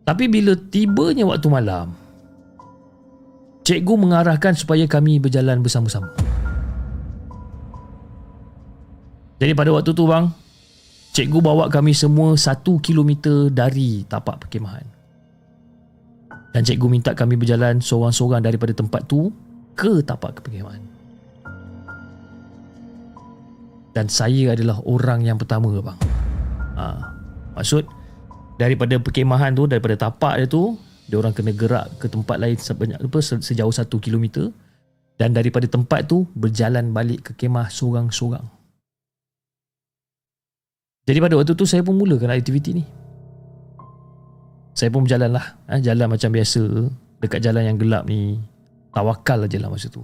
Tapi 0.02 0.26
bila 0.26 0.58
tibanya 0.58 1.30
waktu 1.30 1.46
malam, 1.46 1.94
cikgu 3.62 3.94
mengarahkan 4.02 4.58
supaya 4.58 4.90
kami 4.90 5.22
berjalan 5.22 5.62
bersama-sama. 5.62 6.10
Jadi 9.38 9.54
pada 9.54 9.70
waktu 9.70 9.94
tu 9.94 10.10
bang, 10.10 10.34
cikgu 11.14 11.40
bawa 11.42 11.70
kami 11.70 11.94
semua 11.94 12.34
satu 12.34 12.82
kilometer 12.82 13.54
dari 13.54 14.02
tapak 14.10 14.46
perkemahan. 14.46 14.86
Dan 16.58 16.66
cikgu 16.66 16.88
minta 16.90 17.14
kami 17.14 17.38
berjalan 17.38 17.78
seorang-seorang 17.78 18.42
daripada 18.42 18.74
tempat 18.74 19.06
tu 19.06 19.30
ke 19.78 20.02
tapak 20.02 20.42
perkemahan. 20.42 20.82
Dan 23.94 24.10
saya 24.10 24.58
adalah 24.58 24.82
orang 24.86 25.22
yang 25.22 25.38
pertama 25.38 25.70
bang. 25.70 26.00
Ha, 26.78 26.86
maksud 27.58 27.86
daripada 28.58 28.98
perkemahan 28.98 29.54
tu 29.54 29.70
daripada 29.70 30.10
tapak 30.10 30.42
dia 30.42 30.50
tu 30.50 30.78
dia 31.10 31.18
orang 31.18 31.34
kena 31.34 31.54
gerak 31.54 31.94
ke 32.02 32.10
tempat 32.10 32.38
lain 32.42 32.58
sebanyak 32.58 33.00
apa 33.00 33.20
sejauh 33.22 33.74
satu 33.74 34.02
kilometer 34.02 34.50
dan 35.18 35.34
daripada 35.34 35.66
tempat 35.66 36.06
tu 36.06 36.30
berjalan 36.38 36.94
balik 36.94 37.32
ke 37.32 37.46
kemah 37.46 37.70
seorang-seorang. 37.74 38.57
Jadi 41.08 41.24
pada 41.24 41.40
waktu 41.40 41.56
tu 41.56 41.64
saya 41.64 41.82
pun 41.88 41.96
mulakan 41.96 42.36
aktiviti 42.36 42.76
ni. 42.76 42.84
Saya 44.76 44.92
pun 44.92 45.08
berjalan 45.08 45.32
lah. 45.40 45.56
Ha, 45.72 45.80
jalan 45.80 46.12
macam 46.12 46.30
biasa. 46.36 46.64
Dekat 47.24 47.40
jalan 47.40 47.64
yang 47.64 47.78
gelap 47.80 48.04
ni. 48.06 48.36
Tawakal 48.92 49.48
aja 49.48 49.58
lah 49.58 49.72
masa 49.72 49.88
tu. 49.88 50.04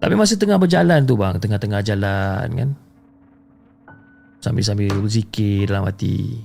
Tapi 0.00 0.14
masa 0.16 0.40
tengah 0.40 0.56
berjalan 0.56 1.04
tu 1.04 1.20
bang. 1.20 1.36
Tengah-tengah 1.36 1.80
jalan 1.84 2.48
kan 2.48 2.70
sambil-sambil 4.44 4.92
berzikir 5.00 5.64
dalam 5.64 5.88
hati. 5.88 6.44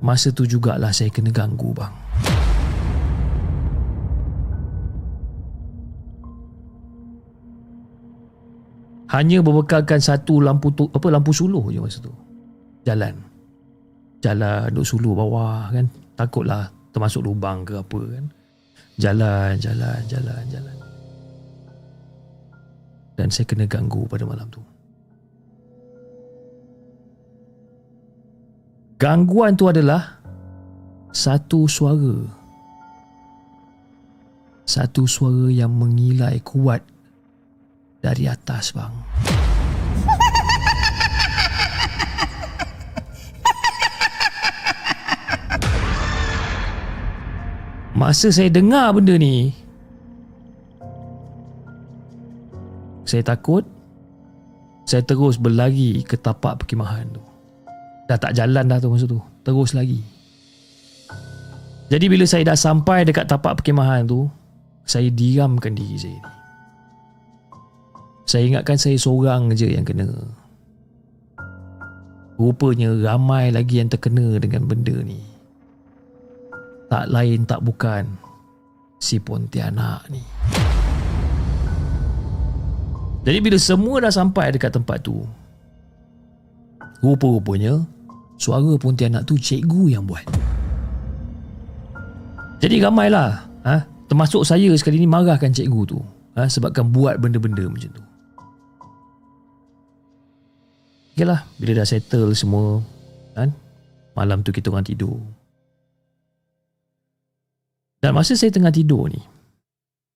Masa 0.00 0.32
tu 0.32 0.48
jugalah 0.48 0.92
saya 0.96 1.12
kena 1.12 1.28
ganggu 1.28 1.76
bang. 1.76 2.09
Hanya 9.10 9.42
berbekalkan 9.42 9.98
satu 9.98 10.38
lampu 10.38 10.70
tu, 10.70 10.86
apa 10.86 11.10
lampu 11.10 11.34
suluh 11.34 11.66
je 11.74 11.82
masa 11.82 11.98
tu. 11.98 12.14
Jalan. 12.86 13.18
Jalan 14.22 14.70
duduk 14.70 14.86
suluh 14.86 15.12
bawah 15.18 15.66
kan. 15.74 15.90
Takutlah 16.14 16.70
termasuk 16.94 17.26
lubang 17.26 17.66
ke 17.66 17.74
apa 17.74 18.00
kan. 18.06 18.24
Jalan, 19.00 19.58
jalan, 19.58 19.98
jalan, 20.06 20.42
jalan. 20.46 20.76
Dan 23.18 23.28
saya 23.34 23.50
kena 23.50 23.66
ganggu 23.66 24.06
pada 24.06 24.22
malam 24.22 24.46
tu. 24.46 24.62
Gangguan 29.00 29.56
tu 29.56 29.66
adalah 29.66 30.20
satu 31.10 31.64
suara. 31.66 32.20
Satu 34.68 35.08
suara 35.08 35.50
yang 35.50 35.72
mengilai 35.72 36.38
kuat 36.44 36.84
dari 38.04 38.28
atas 38.28 38.76
bang. 38.76 38.92
Masa 48.00 48.32
saya 48.32 48.48
dengar 48.48 48.96
benda 48.96 49.20
ni, 49.20 49.52
saya 53.04 53.20
takut. 53.20 53.68
Saya 54.88 55.04
terus 55.04 55.36
berlari 55.36 56.00
ke 56.02 56.16
tapak 56.16 56.64
perkemahan 56.64 57.06
tu. 57.12 57.20
Dah 58.10 58.18
tak 58.18 58.34
jalan 58.34 58.66
dah 58.66 58.82
tu 58.82 58.90
masa 58.90 59.06
tu 59.06 59.22
Terus 59.46 59.70
lagi 59.70 60.02
Jadi 61.94 62.10
bila 62.10 62.26
saya 62.26 62.42
dah 62.42 62.58
sampai 62.58 63.06
dekat 63.06 63.30
tapak 63.30 63.62
perkemahan 63.62 64.02
tu 64.02 64.26
Saya 64.82 65.14
diamkan 65.14 65.78
diri 65.78 65.94
saya 65.94 66.18
ni 66.18 66.34
Saya 68.26 68.42
ingatkan 68.50 68.74
saya 68.82 68.98
seorang 68.98 69.54
je 69.54 69.70
yang 69.70 69.86
kena 69.86 70.10
Rupanya 72.34 72.90
ramai 72.98 73.54
lagi 73.54 73.78
yang 73.78 73.86
terkena 73.86 74.42
dengan 74.42 74.66
benda 74.66 74.98
ni 75.06 75.29
Tak 76.90 77.06
lain 77.08 77.46
tak 77.46 77.62
bukan 77.62 78.04
Si 78.98 79.22
Pontianak 79.22 80.10
ni 80.10 80.20
Jadi 83.24 83.38
bila 83.38 83.56
semua 83.56 84.02
dah 84.02 84.12
sampai 84.12 84.50
dekat 84.50 84.74
tempat 84.74 85.00
tu 85.00 85.22
Rupa-rupanya 87.00 87.80
Suara 88.40 88.72
Pontianak 88.80 89.28
tu 89.28 89.36
cikgu 89.36 89.92
yang 89.92 90.08
buat. 90.08 90.24
Jadi 92.64 92.80
ramailah. 92.80 93.44
Ha? 93.68 93.84
Termasuk 94.08 94.48
saya 94.48 94.72
sekali 94.80 94.96
ni 94.96 95.04
marahkan 95.04 95.52
cikgu 95.52 95.80
tu. 95.84 96.00
Ha? 96.40 96.48
Sebabkan 96.48 96.88
buat 96.88 97.20
benda-benda 97.20 97.68
macam 97.68 97.92
tu. 97.92 98.04
Okay 101.12 101.28
lah 101.28 101.44
Bila 101.60 101.84
dah 101.84 101.84
settle 101.84 102.32
semua 102.32 102.80
kan? 103.36 103.52
Malam 104.16 104.40
tu 104.40 104.56
kita 104.56 104.72
orang 104.72 104.88
tidur 104.88 105.20
Dan 108.00 108.16
masa 108.16 108.32
saya 108.34 108.48
tengah 108.48 108.72
tidur 108.72 109.12
ni 109.12 109.20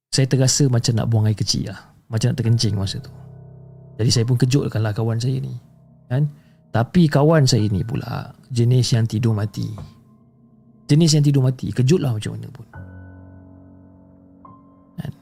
Saya 0.08 0.24
terasa 0.24 0.66
macam 0.72 0.92
nak 0.96 1.06
buang 1.08 1.28
air 1.28 1.36
kecil 1.36 1.68
lah 1.68 1.92
Macam 2.08 2.32
nak 2.32 2.36
terkencing 2.40 2.74
masa 2.76 3.00
tu 3.00 3.12
Jadi 4.00 4.10
saya 4.10 4.24
pun 4.24 4.40
kejutkanlah 4.40 4.96
kawan 4.96 5.20
saya 5.20 5.38
ni 5.38 5.52
kan? 6.08 6.28
Tapi 6.72 7.06
kawan 7.06 7.44
saya 7.44 7.68
ni 7.68 7.84
pula 7.84 8.32
Jenis 8.48 8.96
yang 8.96 9.04
tidur 9.04 9.36
mati 9.36 9.68
Jenis 10.88 11.16
yang 11.16 11.24
tidur 11.24 11.44
mati 11.44 11.70
Kejutlah 11.70 12.16
macam 12.16 12.34
mana 12.34 12.48
pun 12.48 12.66
kan? 14.98 15.12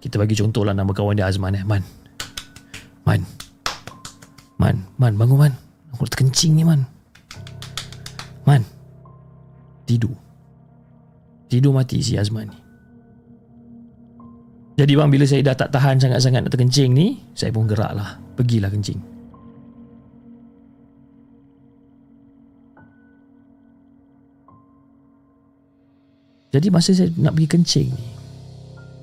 Kita 0.00 0.16
bagi 0.16 0.34
contoh 0.34 0.64
lah 0.64 0.72
Nama 0.72 0.90
kawan 0.90 1.20
dia 1.20 1.28
Azman 1.28 1.56
eh 1.56 1.64
Man 1.64 1.84
Man 3.06 3.22
Man, 4.56 4.88
Man, 4.96 5.20
bangun 5.20 5.36
Man. 5.36 5.54
Aku 5.92 6.08
terkencing 6.08 6.56
ni 6.56 6.64
Man. 6.64 6.88
Man. 8.48 8.64
Tidur. 9.84 10.12
Tidur 11.56 11.72
mati 11.72 12.04
si 12.04 12.20
Azman 12.20 12.52
ni. 12.52 12.58
Jadi 14.76 14.92
bang 14.92 15.08
bila 15.08 15.24
saya 15.24 15.40
dah 15.40 15.56
tak 15.56 15.72
tahan 15.72 15.96
sangat-sangat 15.96 16.44
nak 16.44 16.52
terkencing 16.52 16.92
ni, 16.92 17.16
saya 17.32 17.48
pun 17.48 17.64
gerak 17.64 17.96
lah. 17.96 18.20
Pergilah 18.36 18.68
kencing. 18.68 19.00
Jadi 26.52 26.68
masa 26.68 26.92
saya 26.92 27.08
nak 27.16 27.32
pergi 27.32 27.48
kencing 27.48 27.88
ni, 27.88 28.06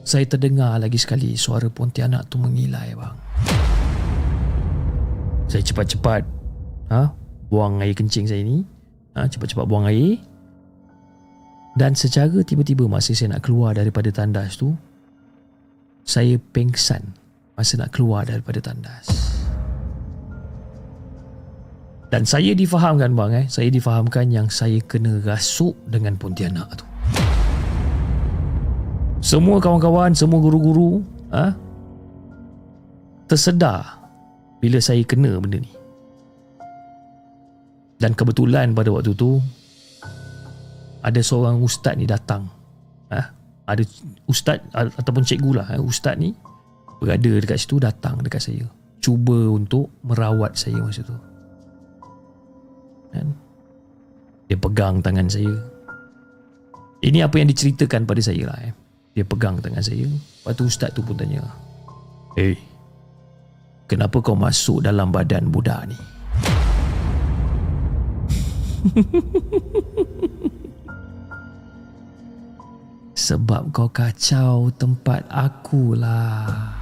saya 0.06 0.30
terdengar 0.30 0.78
lagi 0.78 1.02
sekali 1.02 1.34
suara 1.34 1.74
Pontianak 1.74 2.30
tu 2.30 2.38
mengilai 2.38 2.94
bang. 2.94 3.18
Saya 5.50 5.66
cepat-cepat 5.66 6.22
ha, 6.94 7.18
buang 7.50 7.82
air 7.82 7.98
kencing 7.98 8.30
saya 8.30 8.46
ni. 8.46 8.62
Ha, 9.18 9.26
cepat-cepat 9.26 9.66
buang 9.66 9.90
air. 9.90 10.22
Dan 11.74 11.98
secara 11.98 12.46
tiba-tiba 12.46 12.86
masa 12.86 13.18
saya 13.18 13.34
nak 13.34 13.50
keluar 13.50 13.74
daripada 13.74 14.14
tandas 14.14 14.62
tu, 14.62 14.78
saya 16.06 16.38
pengsan 16.54 17.02
masa 17.58 17.82
nak 17.82 17.90
keluar 17.98 18.30
daripada 18.30 18.62
tandas. 18.62 19.10
Dan 22.14 22.30
saya 22.30 22.54
difahamkan 22.54 23.18
bang 23.18 23.32
eh, 23.42 23.46
saya 23.50 23.74
difahamkan 23.74 24.30
yang 24.30 24.46
saya 24.46 24.78
kena 24.86 25.18
rasuk 25.26 25.74
dengan 25.90 26.14
Pontianak 26.14 26.70
tu. 26.78 26.86
Semua 29.24 29.58
kawan-kawan, 29.58 30.14
semua 30.14 30.38
guru-guru 30.38 31.02
ha, 31.34 31.58
tersedar 33.26 33.98
bila 34.62 34.78
saya 34.78 35.02
kena 35.02 35.42
benda 35.42 35.58
ni. 35.58 35.72
Dan 37.98 38.14
kebetulan 38.14 38.78
pada 38.78 38.94
waktu 38.94 39.18
tu 39.18 39.42
ada 41.04 41.20
seorang 41.20 41.60
ustaz 41.60 42.00
ni 42.00 42.08
datang. 42.08 42.48
Ha? 43.12 43.22
Ada 43.68 43.84
ustaz 44.28 44.64
ataupun 44.74 45.24
cikgu 45.28 45.52
lah, 45.60 45.68
ha? 45.68 45.78
ustaz 45.80 46.16
ni 46.16 46.32
berada 47.04 47.32
dekat 47.44 47.60
situ 47.60 47.78
datang 47.78 48.24
dekat 48.24 48.40
saya. 48.40 48.64
Cuba 49.04 49.52
untuk 49.52 49.92
merawat 50.08 50.56
saya 50.56 50.80
masa 50.80 51.04
tu. 51.04 51.16
Dan 53.12 53.36
dia 54.48 54.56
pegang 54.56 55.04
tangan 55.04 55.28
saya. 55.28 55.52
Ini 57.04 57.28
apa 57.28 57.36
yang 57.36 57.52
diceritakan 57.52 58.08
pada 58.08 58.24
saya 58.24 58.48
lah. 58.48 58.58
Eh. 58.64 58.72
Dia 59.20 59.28
pegang 59.28 59.60
tangan 59.60 59.84
saya. 59.84 60.08
Lepas 60.08 60.56
tu 60.56 60.64
ustaz 60.64 60.96
tu 60.96 61.04
pun 61.04 61.20
tanya. 61.20 61.44
Hey, 62.40 62.56
Kenapa 63.94 64.24
kau 64.24 64.34
masuk 64.34 64.82
dalam 64.82 65.12
badan 65.12 65.52
budak 65.52 65.92
ni? 65.92 66.00
Sebab 73.24 73.72
kau 73.72 73.88
kacau 73.88 74.68
tempat 74.76 75.24
aku 75.32 75.96
lah. 75.96 76.76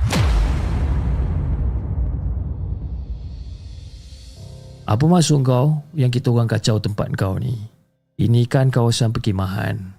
Apa 4.89 5.05
maksud 5.05 5.45
kau 5.45 5.85
yang 5.93 6.09
kita 6.09 6.33
orang 6.33 6.49
kacau 6.49 6.81
tempat 6.81 7.13
kau 7.13 7.37
ni? 7.37 7.53
Ini 8.17 8.49
kan 8.49 8.73
kawasan 8.73 9.13
perkemahan. 9.13 9.93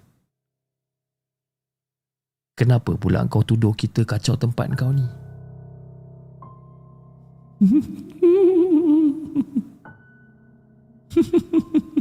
Kenapa 2.59 2.91
pula 2.99 3.23
kau 3.31 3.47
tuduh 3.47 3.71
kita 3.71 4.03
kacau 4.03 4.35
tempat 4.35 4.67
kau 4.75 4.91
ni? 4.91 5.07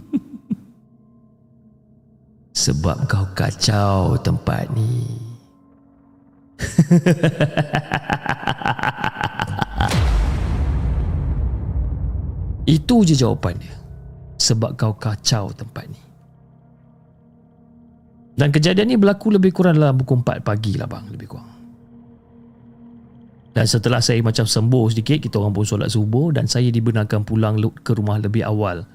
Sebab 2.63 3.11
kau 3.11 3.27
kacau 3.35 4.15
tempat 4.23 4.71
ni. 4.71 5.03
Itu 12.79 13.03
je 13.03 13.19
jawapannya. 13.19 13.75
Sebab 14.39 14.79
kau 14.79 14.95
kacau 14.95 15.51
tempat 15.51 15.91
ni. 15.91 15.99
Dan 18.39 18.55
kejadian 18.55 18.95
ni 18.95 18.95
berlaku 18.95 19.35
lebih 19.35 19.51
kurang 19.51 19.75
dalam 19.75 19.99
pukul 19.99 20.23
4 20.23 20.47
pagi 20.47 20.79
lah 20.79 20.87
bang. 20.87 21.11
Lebih 21.11 21.27
kurang. 21.27 21.51
Dan 23.59 23.67
setelah 23.67 23.99
saya 23.99 24.23
macam 24.23 24.47
sembuh 24.47 24.87
sedikit, 24.95 25.19
kita 25.19 25.43
orang 25.43 25.51
pun 25.51 25.67
solat 25.67 25.91
subuh 25.91 26.31
dan 26.31 26.47
saya 26.47 26.71
dibenarkan 26.71 27.27
pulang 27.27 27.59
ke 27.83 27.91
rumah 27.93 28.23
lebih 28.23 28.47
awal. 28.47 28.87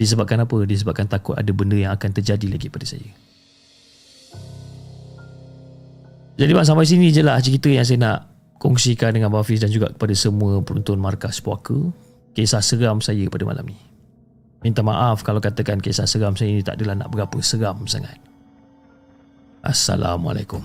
Disebabkan 0.00 0.40
apa? 0.40 0.56
Disebabkan 0.64 1.04
takut 1.04 1.36
ada 1.36 1.52
benda 1.52 1.76
yang 1.76 1.92
akan 1.92 2.08
terjadi 2.16 2.48
lagi 2.48 2.72
pada 2.72 2.88
saya. 2.88 3.04
Jadi 6.40 6.56
bang, 6.56 6.64
sampai 6.64 6.88
sini 6.88 7.12
je 7.12 7.20
lah 7.20 7.36
cerita 7.36 7.68
yang 7.68 7.84
saya 7.84 8.00
nak 8.00 8.18
kongsikan 8.56 9.12
dengan 9.12 9.28
Abang 9.28 9.44
Hafiz 9.44 9.60
dan 9.60 9.68
juga 9.68 9.92
kepada 9.92 10.16
semua 10.16 10.64
penonton 10.64 10.96
markas 10.96 11.44
puaka. 11.44 11.76
Kisah 12.32 12.64
seram 12.64 13.04
saya 13.04 13.28
pada 13.28 13.44
malam 13.44 13.68
ni. 13.68 13.76
Minta 14.64 14.80
maaf 14.80 15.20
kalau 15.20 15.36
katakan 15.36 15.84
kisah 15.84 16.08
seram 16.08 16.32
saya 16.32 16.48
ini 16.48 16.64
tak 16.64 16.80
adalah 16.80 17.04
nak 17.04 17.12
berapa 17.12 17.36
seram 17.44 17.84
sangat. 17.84 18.16
Assalamualaikum. 19.60 20.64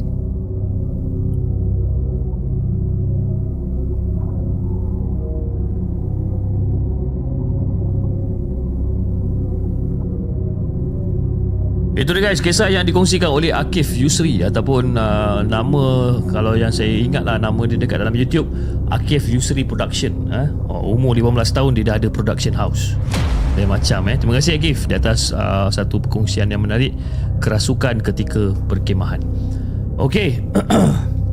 Itu 11.91 12.15
dia 12.15 12.23
guys. 12.23 12.39
Kisah 12.39 12.71
yang 12.71 12.87
dikongsikan 12.87 13.27
oleh 13.27 13.51
Akif 13.51 13.91
Yusri 13.99 14.39
ataupun 14.39 14.95
uh, 14.95 15.43
nama 15.43 16.15
kalau 16.31 16.55
yang 16.55 16.71
saya 16.71 16.87
ingat 16.87 17.27
lah 17.27 17.35
nama 17.35 17.67
dia 17.67 17.75
dekat 17.75 17.99
dalam 17.99 18.15
YouTube 18.15 18.47
Akif 18.87 19.27
Yusri 19.27 19.67
Production 19.67 20.31
eh? 20.31 20.47
oh, 20.71 20.95
umur 20.95 21.19
15 21.19 21.51
tahun 21.51 21.71
dia 21.75 21.83
dah 21.91 21.95
ada 21.99 22.07
production 22.07 22.55
house. 22.55 22.95
Dia 23.59 23.67
macam 23.67 24.07
eh. 24.07 24.15
Terima 24.15 24.39
kasih 24.39 24.55
Akif 24.55 24.87
di 24.87 24.95
atas 24.95 25.35
uh, 25.35 25.67
satu 25.67 25.99
perkongsian 25.99 26.47
yang 26.47 26.63
menarik 26.63 26.95
kerasukan 27.43 27.99
ketika 27.99 28.55
perkemahan. 28.71 29.19
Okey. 29.99 30.39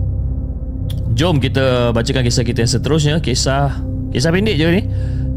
Jom 1.18 1.38
kita 1.38 1.94
bacakan 1.94 2.26
kisah 2.26 2.42
kita 2.42 2.66
yang 2.66 2.72
seterusnya. 2.74 3.14
Kisah 3.22 3.78
kisah 4.10 4.30
pendek 4.34 4.58
je 4.58 4.66
ni 4.74 4.82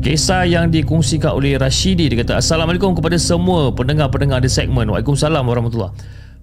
Kisah 0.01 0.49
yang 0.49 0.73
dikongsikan 0.73 1.37
oleh 1.37 1.61
Rashidi 1.61 2.09
Dia 2.09 2.25
kata 2.25 2.41
Assalamualaikum 2.41 2.97
kepada 2.97 3.21
semua 3.21 3.69
pendengar-pendengar 3.69 4.41
di 4.41 4.49
segmen 4.49 4.89
Waalaikumsalam 4.89 5.45
warahmatullahi. 5.45 5.93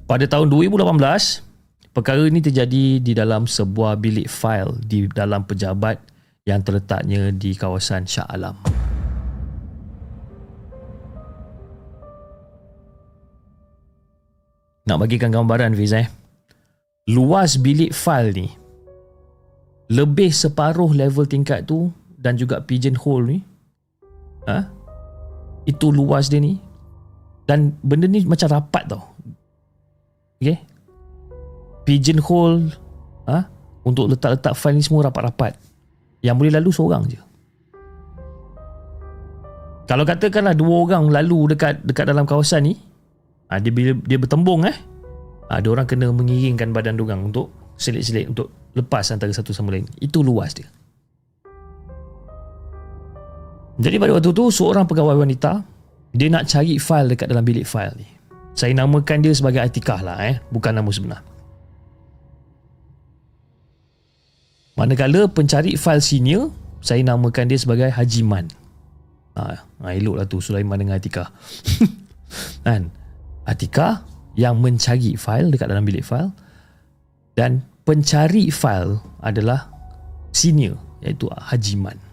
Pada 0.06 0.30
tahun 0.30 0.46
2018 0.46 0.94
Perkara 1.90 2.22
ini 2.22 2.38
terjadi 2.38 3.02
di 3.02 3.12
dalam 3.18 3.50
sebuah 3.50 3.98
bilik 3.98 4.30
fail 4.30 4.78
Di 4.78 5.10
dalam 5.10 5.42
pejabat 5.42 5.98
yang 6.46 6.62
terletaknya 6.62 7.34
di 7.34 7.58
kawasan 7.58 8.06
Shah 8.06 8.30
Alam. 8.30 8.54
Nak 14.86 14.96
bagikan 15.02 15.34
gambaran 15.34 15.74
Fiz 15.74 15.98
eh? 15.98 16.06
Luas 17.10 17.58
bilik 17.58 17.90
fail 17.90 18.30
ni 18.38 18.54
Lebih 19.90 20.30
separuh 20.30 20.94
level 20.94 21.26
tingkat 21.26 21.66
tu 21.66 21.90
dan 22.18 22.34
juga 22.34 22.60
pigeonhole 22.60 23.24
ni 23.24 23.38
ha? 24.50 24.66
itu 25.64 25.94
luas 25.94 26.26
dia 26.26 26.42
ni 26.42 26.58
dan 27.46 27.72
benda 27.80 28.10
ni 28.10 28.26
macam 28.26 28.50
rapat 28.50 28.84
tau 28.90 29.02
okay? 30.42 30.58
pigeonhole 31.86 32.74
ha? 33.30 33.46
untuk 33.86 34.10
letak-letak 34.10 34.52
file 34.58 34.76
ni 34.76 34.84
semua 34.84 35.06
rapat-rapat 35.08 35.54
yang 36.20 36.34
boleh 36.34 36.50
lalu 36.50 36.74
seorang 36.74 37.06
je 37.06 37.28
Kalau 39.88 40.04
katakanlah 40.04 40.52
dua 40.52 40.84
orang 40.84 41.08
lalu 41.08 41.56
dekat 41.56 41.80
dekat 41.80 42.04
dalam 42.04 42.28
kawasan 42.28 42.68
ni, 42.68 42.76
ha, 43.48 43.56
dia 43.56 43.72
bila 43.72 43.96
dia 44.04 44.20
bertembung 44.20 44.68
eh, 44.68 44.76
ha, 45.48 45.64
dia 45.64 45.72
orang 45.72 45.88
kena 45.88 46.12
mengiringkan 46.12 46.76
badan 46.76 47.00
dia 47.00 47.08
orang 47.08 47.32
untuk 47.32 47.48
selit-selit 47.80 48.28
untuk 48.28 48.52
lepas 48.76 49.08
antara 49.08 49.32
satu 49.32 49.56
sama 49.56 49.72
lain. 49.72 49.88
Itu 49.96 50.20
luas 50.20 50.52
dia. 50.52 50.68
Jadi 53.78 53.94
pada 54.02 54.18
waktu 54.18 54.34
tu 54.34 54.50
seorang 54.50 54.90
pegawai 54.90 55.22
wanita 55.22 55.62
dia 56.10 56.28
nak 56.32 56.50
cari 56.50 56.82
fail 56.82 57.06
dekat 57.06 57.30
dalam 57.30 57.46
bilik 57.46 57.62
fail 57.62 57.94
ni. 57.94 58.08
Saya 58.58 58.74
namakan 58.74 59.22
dia 59.22 59.30
sebagai 59.30 59.62
Atikah 59.62 60.02
lah 60.02 60.18
eh, 60.26 60.42
bukan 60.50 60.74
nama 60.74 60.90
sebenar. 60.90 61.22
Manakala 64.74 65.30
pencari 65.30 65.78
fail 65.78 66.02
senior, 66.02 66.50
saya 66.82 67.02
namakan 67.06 67.50
dia 67.50 67.58
sebagai 67.58 67.90
Haji 67.90 68.22
Man. 68.26 68.50
Ha, 69.38 69.42
ha 69.54 69.88
eloklah 69.94 70.26
tu 70.26 70.42
Sulaiman 70.42 70.78
dengan 70.78 70.98
Atikah. 70.98 71.30
kan? 72.66 72.90
Atikah 73.46 74.02
yang 74.34 74.58
mencari 74.58 75.14
fail 75.14 75.54
dekat 75.54 75.70
dalam 75.70 75.86
bilik 75.86 76.02
fail 76.02 76.34
dan 77.38 77.62
pencari 77.86 78.50
fail 78.50 78.98
adalah 79.22 79.70
senior 80.34 80.74
iaitu 81.02 81.30
Haji 81.30 81.74
Man. 81.78 82.07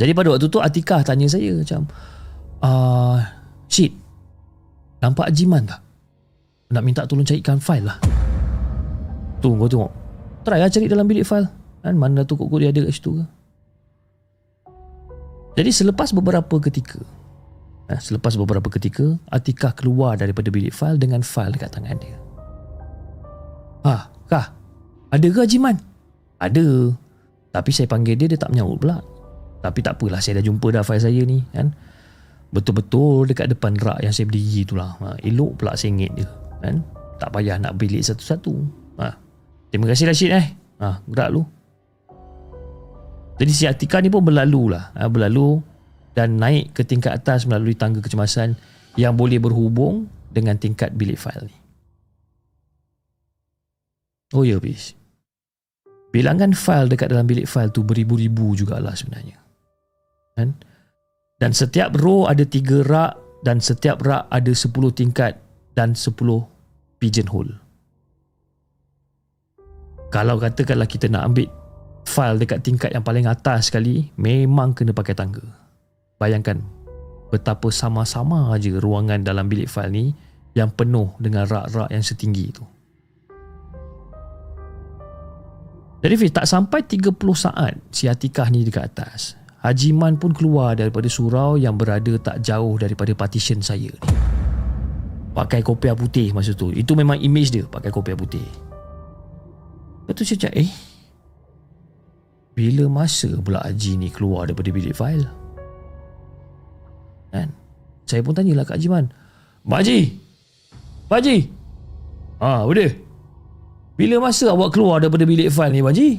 Jadi 0.00 0.16
pada 0.16 0.32
waktu 0.32 0.48
tu 0.48 0.56
Atikah 0.56 1.04
tanya 1.04 1.28
saya 1.28 1.52
macam 1.52 1.84
uh, 2.64 3.20
Syed 3.68 3.92
Nampak 5.04 5.28
Haji 5.28 5.44
Man 5.44 5.68
tak? 5.68 5.84
Nak 6.72 6.82
minta 6.88 7.04
tolong 7.04 7.28
carikan 7.28 7.60
fail 7.60 7.84
lah 7.84 8.00
Tu 9.44 9.52
kau 9.52 9.68
tengok 9.68 9.92
Try 10.40 10.56
lah 10.56 10.72
cari 10.72 10.88
dalam 10.88 11.04
bilik 11.04 11.28
file 11.28 11.44
kan? 11.84 11.92
Mana 12.00 12.24
tu 12.24 12.32
kok 12.40 12.48
dia 12.56 12.72
ada 12.72 12.80
kat 12.80 12.96
situ 12.96 13.20
ke 13.20 13.24
Jadi 15.60 15.68
selepas 15.68 16.08
beberapa 16.16 16.56
ketika 16.64 17.04
eh, 17.92 18.00
Selepas 18.00 18.40
beberapa 18.40 18.72
ketika 18.72 19.20
Atikah 19.28 19.76
keluar 19.76 20.16
daripada 20.16 20.48
bilik 20.48 20.72
file 20.72 20.96
Dengan 20.96 21.20
file 21.20 21.52
dekat 21.52 21.76
tangan 21.76 22.00
dia 22.00 22.16
Ha, 23.80 24.12
kah? 24.28 24.52
Ada 25.12 25.28
ke 25.28 25.38
Hajiman? 25.44 25.76
Ada 26.40 26.96
Tapi 27.52 27.70
saya 27.72 27.84
panggil 27.84 28.16
dia 28.16 28.32
Dia 28.32 28.40
tak 28.40 28.52
menyaut 28.56 28.80
pula 28.80 29.19
Tapi 29.60 29.84
tak 29.84 30.00
apalah 30.00 30.24
Saya 30.24 30.40
dah 30.40 30.44
jumpa 30.44 30.72
dah 30.72 30.80
file 30.80 31.04
saya 31.04 31.20
ni 31.24 31.44
kan? 31.52 31.72
Betul-betul 32.50 33.30
dekat 33.30 33.52
depan 33.52 33.76
rak 33.76 34.00
yang 34.02 34.10
saya 34.10 34.26
berdiri 34.26 34.64
tu 34.64 34.74
lah 34.74 34.96
ha, 34.98 35.14
Elok 35.20 35.60
pula 35.60 35.76
sengit 35.76 36.10
dia 36.16 36.28
kan? 36.64 36.80
Tak 37.20 37.30
payah 37.36 37.60
nak 37.60 37.76
bilik 37.76 38.00
satu-satu 38.00 38.54
ha, 38.98 39.14
Terima 39.70 39.86
kasih 39.86 40.10
Rashid 40.10 40.30
eh. 40.34 40.46
Ha, 40.82 40.98
gerak 41.06 41.30
lu. 41.30 41.42
Jadi 43.40 43.52
si 43.56 43.64
Atika 43.64 44.02
ni 44.02 44.12
pun 44.12 44.20
berlalu 44.20 44.76
lah. 44.76 44.92
Ha, 44.98 45.08
berlalu 45.08 45.62
dan 46.12 46.36
naik 46.36 46.76
ke 46.76 46.82
tingkat 46.84 47.16
atas 47.16 47.48
melalui 47.48 47.72
tangga 47.72 48.02
kecemasan 48.04 48.58
yang 48.98 49.14
boleh 49.14 49.38
berhubung 49.40 50.10
dengan 50.28 50.58
tingkat 50.58 50.92
bilik 50.92 51.16
fail 51.16 51.48
ni. 51.48 51.56
Oh 54.36 54.44
ya, 54.44 54.58
bis. 54.60 54.98
Bilangan 56.10 56.52
fail 56.52 56.90
dekat 56.90 57.08
dalam 57.08 57.24
bilik 57.24 57.46
fail 57.46 57.70
tu 57.70 57.86
beribu-ribu 57.86 58.52
jugalah 58.58 58.92
sebenarnya. 58.92 59.39
Kan? 60.40 60.50
Dan 61.40 61.50
setiap 61.56 61.96
row 61.96 62.28
ada 62.28 62.44
tiga 62.44 62.84
rak 62.84 63.16
dan 63.44 63.60
setiap 63.60 64.04
rak 64.04 64.28
ada 64.28 64.52
sepuluh 64.52 64.92
tingkat 64.92 65.40
dan 65.72 65.96
sepuluh 65.96 66.44
pigeonhole. 67.00 67.56
Kalau 70.10 70.36
katakanlah 70.36 70.90
kita 70.90 71.06
nak 71.06 71.32
ambil 71.32 71.48
file 72.04 72.42
dekat 72.42 72.60
tingkat 72.66 72.90
yang 72.90 73.06
paling 73.06 73.30
atas 73.30 73.70
sekali, 73.70 74.10
memang 74.18 74.74
kena 74.74 74.90
pakai 74.90 75.14
tangga. 75.14 75.44
Bayangkan 76.18 76.60
betapa 77.30 77.70
sama-sama 77.70 78.50
aja 78.52 78.74
ruangan 78.76 79.22
dalam 79.22 79.46
bilik 79.46 79.70
file 79.70 79.94
ni 79.94 80.04
yang 80.52 80.68
penuh 80.74 81.14
dengan 81.22 81.46
rak-rak 81.46 81.88
yang 81.94 82.02
setinggi 82.02 82.44
itu. 82.50 82.64
Jadi 86.00 86.14
Fiz, 86.16 86.32
tak 86.32 86.48
sampai 86.48 86.80
30 86.82 87.12
saat 87.36 87.76
si 87.92 88.08
Atikah 88.08 88.48
ni 88.48 88.64
dekat 88.64 88.88
atas. 88.88 89.36
Haji 89.60 89.92
Man 89.92 90.16
pun 90.16 90.32
keluar 90.32 90.72
daripada 90.76 91.04
surau 91.08 91.60
yang 91.60 91.76
berada 91.76 92.16
tak 92.16 92.40
jauh 92.40 92.80
daripada 92.80 93.12
partition 93.12 93.60
saya 93.60 93.92
ni. 93.92 94.02
Pakai 95.36 95.60
kopiah 95.60 95.94
putih 95.94 96.32
masa 96.32 96.56
tu. 96.56 96.72
Itu 96.72 96.96
memang 96.96 97.20
image 97.20 97.52
dia 97.52 97.64
pakai 97.68 97.92
kopiah 97.92 98.16
putih. 98.16 98.44
Lepas 100.10 100.26
tu 100.26 100.34
cakap 100.34 100.58
eh 100.58 100.66
Bila 102.58 102.90
masa 102.90 103.30
pula 103.38 103.62
Haji 103.62 103.94
ni 103.94 104.10
keluar 104.10 104.50
daripada 104.50 104.74
bilik 104.74 104.90
fail 104.90 105.22
Kan 107.30 107.54
Saya 108.10 108.18
pun 108.26 108.34
tanyalah 108.34 108.66
Kak 108.66 108.82
Haji 108.82 108.90
Man 108.90 109.14
Mak 109.62 109.86
Haji 109.86 110.00
Pak 111.06 111.22
Haji 111.22 111.38
Ha 112.42 112.66
boleh 112.66 112.90
Bila 113.94 114.18
masa 114.18 114.50
awak 114.50 114.74
keluar 114.74 114.98
daripada 114.98 115.22
bilik 115.22 115.46
fail 115.54 115.70
ni 115.70 115.78
Pak 115.78 115.94
Haji 115.94 116.10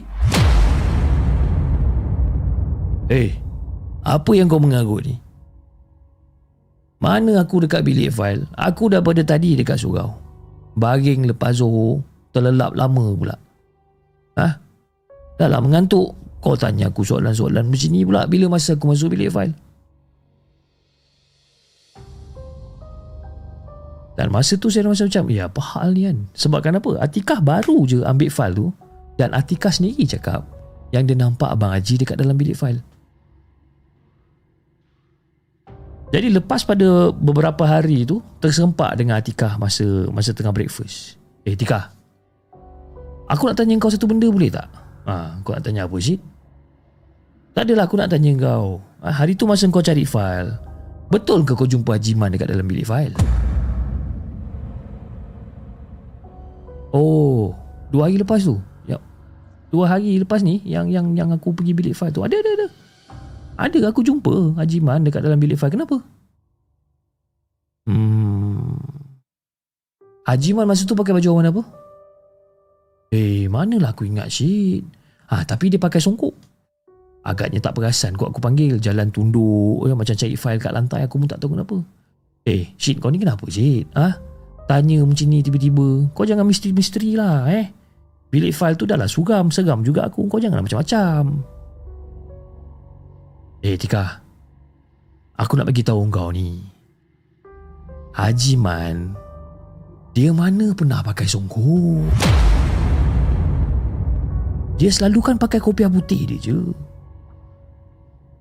Eh 3.11 3.35
Apa 4.07 4.31
yang 4.31 4.47
kau 4.47 4.63
mengagut 4.63 5.03
ni 5.03 5.19
Mana 7.03 7.43
aku 7.43 7.67
dekat 7.67 7.83
bilik 7.83 8.15
fail 8.15 8.47
Aku 8.55 8.87
dah 8.87 9.03
pada 9.03 9.19
tadi 9.27 9.59
dekat 9.59 9.83
surau 9.83 10.15
Baring 10.79 11.27
lepas 11.27 11.59
Zohor 11.59 11.99
Terlelap 12.31 12.71
lama 12.79 13.11
pula 13.11 13.35
Ha? 14.35 14.47
Dah 15.37 15.47
lah 15.49 15.59
mengantuk. 15.59 16.15
Kau 16.41 16.57
tanya 16.57 16.89
aku 16.89 17.05
soalan-soalan 17.05 17.69
macam 17.69 17.89
ni 17.93 18.01
pula 18.01 18.25
bila 18.25 18.49
masa 18.49 18.73
aku 18.73 18.89
masuk 18.89 19.13
bilik 19.13 19.29
fail. 19.29 19.53
Dan 24.17 24.33
masa 24.33 24.57
tu 24.57 24.73
saya 24.73 24.89
rasa 24.89 25.05
macam, 25.05 25.29
ya 25.29 25.49
apa 25.49 25.61
hal 25.61 25.93
ni 25.93 26.09
kan? 26.09 26.17
Sebabkan 26.33 26.81
apa? 26.81 26.97
Atikah 26.97 27.39
baru 27.41 27.85
je 27.85 28.01
ambil 28.01 28.29
fail 28.33 28.53
tu 28.57 28.67
dan 29.21 29.37
Atikah 29.37 29.69
sendiri 29.69 30.01
cakap 30.09 30.45
yang 30.89 31.05
dia 31.05 31.13
nampak 31.13 31.53
Abang 31.53 31.77
Haji 31.77 32.01
dekat 32.01 32.17
dalam 32.17 32.33
bilik 32.33 32.57
fail. 32.57 32.81
Jadi 36.11 36.27
lepas 36.27 36.67
pada 36.67 37.15
beberapa 37.15 37.63
hari 37.63 38.03
tu 38.03 38.19
tersempak 38.43 38.99
dengan 38.99 39.17
Atikah 39.17 39.55
masa 39.55 40.11
masa 40.11 40.35
tengah 40.35 40.51
breakfast. 40.51 41.15
Eh 41.47 41.55
Atikah, 41.55 41.95
Aku 43.31 43.47
nak 43.47 43.55
tanya 43.55 43.79
kau 43.79 43.87
satu 43.87 44.11
benda 44.11 44.27
boleh 44.27 44.51
tak? 44.51 44.67
Ha, 45.07 45.39
kau 45.47 45.55
nak 45.55 45.63
tanya 45.63 45.87
apa 45.87 45.95
sih? 46.03 46.19
Tak 47.55 47.63
adalah 47.63 47.87
aku 47.87 47.95
nak 47.95 48.11
tanya 48.11 48.35
kau. 48.35 48.83
Ha, 48.99 49.07
hari 49.07 49.39
tu 49.39 49.47
masa 49.47 49.71
kau 49.71 49.79
cari 49.79 50.03
fail, 50.03 50.51
betul 51.07 51.47
ke 51.47 51.55
kau 51.55 51.63
jumpa 51.63 51.95
Haji 51.95 52.11
Man 52.19 52.35
dekat 52.35 52.51
dalam 52.51 52.67
bilik 52.67 52.83
fail? 52.83 53.15
Oh, 56.91 57.55
dua 57.87 58.11
hari 58.11 58.19
lepas 58.19 58.43
tu. 58.43 58.59
Ya. 58.83 58.99
Dua 59.71 59.87
hari 59.87 60.19
lepas 60.19 60.43
ni 60.43 60.59
yang 60.67 60.91
yang 60.91 61.15
yang 61.15 61.31
aku 61.31 61.55
pergi 61.55 61.71
bilik 61.71 61.95
fail 61.95 62.11
tu. 62.11 62.27
Ada 62.27 62.35
ada 62.35 62.51
ada. 62.59 62.67
Ada 63.59 63.91
aku 63.91 64.01
jumpa 64.01 64.57
Haji 64.57 64.79
Man 64.79 65.05
dekat 65.05 65.21
dalam 65.23 65.37
bilik 65.37 65.59
fail. 65.59 65.73
Kenapa? 65.73 65.99
Hmm. 67.85 68.77
Haji 70.25 70.49
Man 70.53 70.69
masa 70.69 70.85
tu 70.85 70.93
pakai 70.93 71.17
baju 71.17 71.27
warna 71.33 71.49
apa? 71.49 71.63
Eh, 73.11 73.51
manalah 73.51 73.91
aku 73.91 74.07
ingat 74.07 74.31
Syed. 74.31 74.87
Ha, 75.27 75.43
tapi 75.43 75.67
dia 75.67 75.75
pakai 75.75 75.99
songkok. 75.99 76.31
Agaknya 77.21 77.59
tak 77.59 77.75
perasan 77.75 78.15
kot 78.15 78.31
aku 78.31 78.39
panggil. 78.39 78.79
Jalan 78.79 79.11
tunduk. 79.11 79.83
Ya, 79.83 79.93
macam 79.93 80.15
cari 80.15 80.35
fail 80.39 80.57
kat 80.57 80.71
lantai. 80.71 81.03
Aku 81.05 81.19
pun 81.19 81.27
tak 81.27 81.43
tahu 81.43 81.53
kenapa. 81.53 81.77
Eh, 82.47 82.71
Syed 82.79 83.03
kau 83.03 83.11
ni 83.11 83.19
kenapa 83.19 83.45
Syed? 83.51 83.91
Ha? 83.93 84.15
Tanya 84.65 85.03
macam 85.03 85.27
ni 85.27 85.43
tiba-tiba. 85.43 86.07
Kau 86.15 86.23
jangan 86.23 86.47
misteri-misteri 86.47 87.19
lah 87.19 87.51
eh. 87.51 87.67
Bilik 88.31 88.55
fail 88.55 88.79
tu 88.79 88.87
dah 88.87 88.95
lah 88.95 89.11
suram. 89.11 89.51
Seram 89.51 89.83
juga 89.83 90.07
aku. 90.07 90.31
Kau 90.31 90.39
jangan 90.39 90.63
macam-macam. 90.63 91.43
Eh, 93.61 93.77
Tika. 93.77 94.17
Aku 95.37 95.53
nak 95.53 95.69
bagi 95.69 95.85
tahu 95.85 96.09
kau 96.09 96.33
ni. 96.33 96.57
Haji 98.17 98.57
Man. 98.57 99.13
Dia 100.17 100.33
mana 100.33 100.73
pernah 100.73 101.05
pakai 101.05 101.29
songkok? 101.29 102.09
Dia 104.81 104.89
selalu 104.89 105.19
kan 105.21 105.35
pakai 105.37 105.61
kopiah 105.61 105.93
putih 105.93 106.25
dia 106.25 106.41
je. 106.41 106.57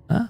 Ha? 0.08 0.20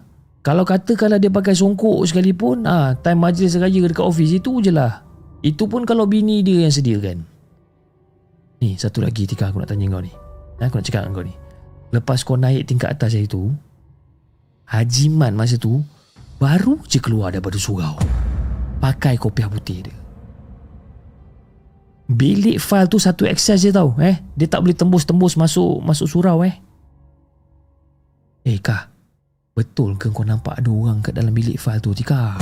Kalau 0.43 0.67
kata 0.67 0.99
kalau 0.99 1.23
dia 1.23 1.31
pakai 1.31 1.55
songkok 1.55 2.03
sekalipun, 2.11 2.67
ha, 2.67 2.99
time 2.99 3.31
majlis 3.31 3.63
raya 3.63 3.87
dekat 3.87 4.03
office 4.03 4.43
itu 4.43 4.59
je 4.59 4.75
lah. 4.75 5.07
Itu 5.39 5.71
pun 5.71 5.87
kalau 5.87 6.11
bini 6.11 6.43
dia 6.43 6.67
yang 6.67 6.75
sediakan. 6.75 7.23
Ni, 8.61 8.75
satu 8.75 9.07
lagi 9.07 9.25
Tika 9.25 9.55
aku 9.55 9.63
nak 9.63 9.71
tanya 9.71 9.87
kau 9.87 10.03
ni. 10.03 10.11
Ha, 10.59 10.67
aku 10.67 10.83
nak 10.83 10.85
cakap 10.85 11.07
dengan 11.07 11.15
kau 11.15 11.25
ni. 11.25 11.35
Lepas 11.95 12.19
kau 12.27 12.35
naik 12.35 12.67
tingkat 12.67 12.91
atas 12.91 13.15
saya 13.15 13.25
tu, 13.31 13.55
Haji 14.71 15.11
Man 15.11 15.35
masa 15.35 15.59
tu, 15.59 15.83
baru 16.39 16.79
je 16.87 17.03
keluar 17.03 17.35
daripada 17.35 17.59
surau. 17.59 17.99
Pakai 18.79 19.19
kopiah 19.19 19.51
putih 19.51 19.83
dia. 19.83 19.99
Bilik 22.11 22.63
file 22.63 22.91
tu 22.91 22.99
satu 22.99 23.27
access 23.27 23.67
je 23.67 23.75
tau 23.75 23.99
eh. 23.99 24.19
Dia 24.39 24.47
tak 24.47 24.63
boleh 24.63 24.75
tembus-tembus 24.75 25.35
masuk 25.35 25.83
masuk 25.83 26.07
surau 26.11 26.43
eh. 26.43 26.55
Eh 28.43 28.59
Kah 28.59 28.91
Betul 29.55 29.95
ke 29.95 30.11
kau 30.11 30.27
nampak 30.27 30.59
ada 30.59 30.71
orang 30.73 31.05
kat 31.05 31.15
dalam 31.15 31.31
bilik 31.31 31.61
file 31.61 31.79
tu 31.79 31.95
Tika? 31.95 32.35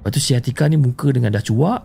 Lepas 0.00 0.10
tu 0.10 0.18
si 0.18 0.34
Atika 0.34 0.66
ni 0.66 0.74
muka 0.74 1.12
dengan 1.12 1.36
dah 1.36 1.44
cuak 1.44 1.80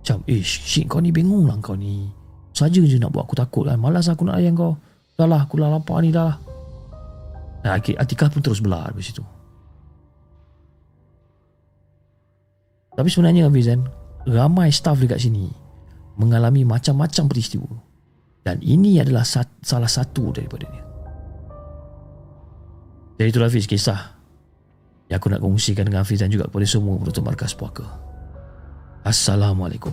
Macam 0.00 0.24
eh 0.26 0.42
shit 0.42 0.88
kau 0.88 0.98
ni 0.98 1.12
bingung 1.12 1.46
lah 1.46 1.60
kau 1.60 1.76
ni 1.76 2.08
Saja 2.56 2.80
je 2.80 2.96
nak 2.96 3.12
buat 3.12 3.28
aku 3.28 3.36
takut 3.38 3.68
lah 3.68 3.76
Malas 3.76 4.08
aku 4.08 4.24
nak 4.26 4.40
layan 4.40 4.56
kau 4.56 4.80
Dah 5.14 5.28
lah 5.28 5.44
aku 5.44 5.60
dah 5.60 5.70
lapar 5.70 6.00
ni 6.00 6.10
dah 6.10 6.24
lah 6.32 6.47
Nah, 7.68 7.76
Atika 7.76 8.32
pun 8.32 8.40
terus 8.40 8.64
belah 8.64 8.88
dari 8.88 9.04
situ 9.04 9.20
Tapi 12.96 13.08
sebenarnya 13.12 13.52
Hafizan 13.52 13.84
Ramai 14.24 14.72
staff 14.72 14.96
dekat 14.96 15.20
sini 15.20 15.52
Mengalami 16.18 16.66
macam-macam 16.66 17.30
peristiwa. 17.30 17.70
Dan 18.42 18.58
ini 18.64 18.98
adalah 18.98 19.22
salah 19.62 19.86
satu 19.86 20.34
daripada 20.34 20.66
dia. 20.66 20.82
Jadi 23.20 23.28
itulah 23.28 23.52
Hafiz 23.52 23.68
kisah 23.68 24.18
Yang 25.12 25.18
aku 25.20 25.28
nak 25.28 25.40
kongsikan 25.44 25.84
dengan 25.84 26.02
Hafiz 26.08 26.24
dan 26.24 26.32
juga 26.32 26.48
kepada 26.48 26.64
semua 26.64 26.96
penonton 26.96 27.22
Markas 27.22 27.52
Puaka. 27.52 27.86
Assalamualaikum 29.04 29.92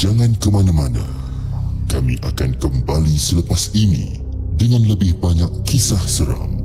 Jangan 0.00 0.32
ke 0.40 0.48
mana-mana. 0.48 1.04
Kami 1.84 2.16
akan 2.24 2.56
kembali 2.56 3.20
selepas 3.20 3.68
ini 3.76 4.16
dengan 4.56 4.88
lebih 4.88 5.20
banyak 5.20 5.60
kisah 5.68 6.00
seram. 6.08 6.56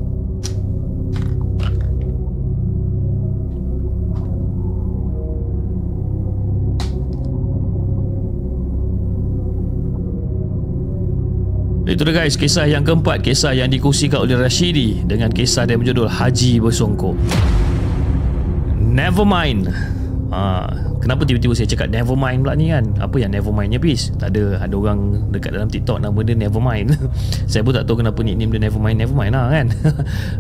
Itu 11.84 12.08
dia 12.08 12.16
guys 12.16 12.34
kisah 12.34 12.66
yang 12.66 12.82
keempat 12.82 13.22
Kisah 13.22 13.54
yang 13.54 13.70
dikongsikan 13.70 14.26
oleh 14.26 14.34
Rashidi 14.42 15.06
Dengan 15.06 15.30
kisah 15.30 15.70
dia 15.70 15.78
berjudul 15.78 16.10
Haji 16.10 16.58
Bersongkok 16.58 17.14
Nevermind 18.74 19.70
ha, 20.36 20.68
Kenapa 21.00 21.24
tiba-tiba 21.24 21.56
saya 21.56 21.72
cakap 21.72 21.88
Nevermind 21.88 22.44
pula 22.44 22.54
ni 22.60 22.76
kan 22.76 22.84
Apa 23.00 23.16
yang 23.24 23.32
Nevermindnya 23.32 23.80
bis 23.80 24.12
Tak 24.20 24.36
ada 24.36 24.60
Ada 24.68 24.76
orang 24.76 25.32
dekat 25.32 25.56
dalam 25.56 25.72
TikTok 25.72 26.04
Nama 26.04 26.20
dia 26.28 26.36
Nevermind 26.36 26.92
Saya 27.52 27.64
pun 27.64 27.72
tak 27.72 27.88
tahu 27.88 28.04
kenapa 28.04 28.20
nickname 28.20 28.52
dia 28.60 28.62
Nevermind 28.68 28.98
Nevermind 29.00 29.34
lah 29.34 29.46
kan 29.48 29.68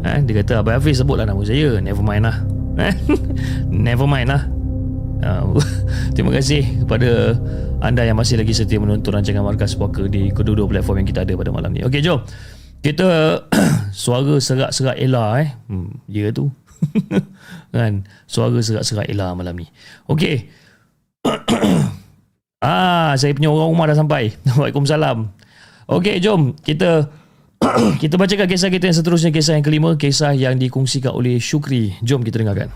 ha, 0.03 0.19
Dia 0.27 0.33
kata 0.43 0.59
Abang 0.59 0.75
Hafiz 0.75 0.99
sebut 0.99 1.15
lah 1.15 1.23
nama 1.23 1.39
saya 1.47 1.79
Nevermind 1.79 2.23
lah 2.27 2.37
Nevermind 3.87 4.27
lah 4.27 4.41
ha, 5.23 5.47
Terima 6.11 6.35
kasih 6.35 6.83
kepada 6.83 7.39
anda 7.85 8.01
yang 8.01 8.17
masih 8.17 8.41
lagi 8.41 8.55
setia 8.55 8.81
menonton 8.81 9.13
rancangan 9.13 9.45
Markas 9.45 9.77
Puaka 9.77 10.09
di 10.09 10.33
kedua-dua 10.33 10.65
platform 10.65 11.03
yang 11.03 11.09
kita 11.13 11.21
ada 11.21 11.33
pada 11.37 11.51
malam 11.53 11.69
ni. 11.69 11.85
Okey, 11.85 12.01
jom. 12.01 12.23
Kita 12.81 13.41
suara 13.93 14.41
serak-serak 14.41 14.97
Ella 14.97 15.43
eh. 15.43 15.49
Hmm, 15.69 16.01
ya 16.09 16.33
tu. 16.33 16.49
kan? 17.75 18.03
Suara 18.25 18.59
serak-serak 18.59 19.07
Ella 19.09 19.35
malam 19.37 19.55
ni. 19.59 19.67
Okey. 20.09 20.49
ah, 22.65 23.13
saya 23.17 23.31
punya 23.35 23.49
orang 23.51 23.69
rumah 23.71 23.85
dah 23.89 23.97
sampai. 23.97 24.33
Waalaikumsalam. 24.57 25.31
Okey, 25.85 26.17
jom 26.17 26.57
kita 26.65 27.09
kita 28.01 28.15
bacakan 28.17 28.47
kisah 28.49 28.69
kita 28.73 28.89
yang 28.89 28.97
seterusnya 28.97 29.31
kisah 29.31 29.53
yang 29.57 29.65
kelima, 29.65 29.89
kisah 29.95 30.33
yang 30.33 30.57
dikongsikan 30.57 31.13
oleh 31.13 31.37
Syukri. 31.37 31.93
Jom 32.01 32.25
kita 32.25 32.41
dengarkan. 32.41 32.73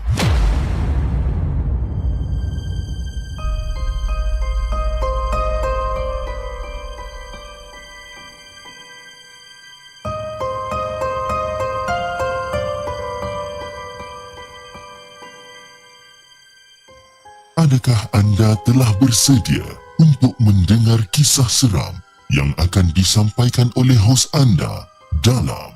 Adakah 17.70 18.02
anda 18.18 18.58
telah 18.66 18.90
bersedia 18.98 19.62
untuk 20.02 20.34
mendengar 20.42 21.06
kisah 21.14 21.46
seram 21.46 22.02
yang 22.34 22.50
akan 22.58 22.90
disampaikan 22.98 23.70
oleh 23.78 23.94
hos 23.94 24.26
anda 24.34 24.90
dalam 25.22 25.70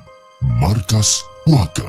Markas 0.59 1.23
Puaka? 1.47 1.87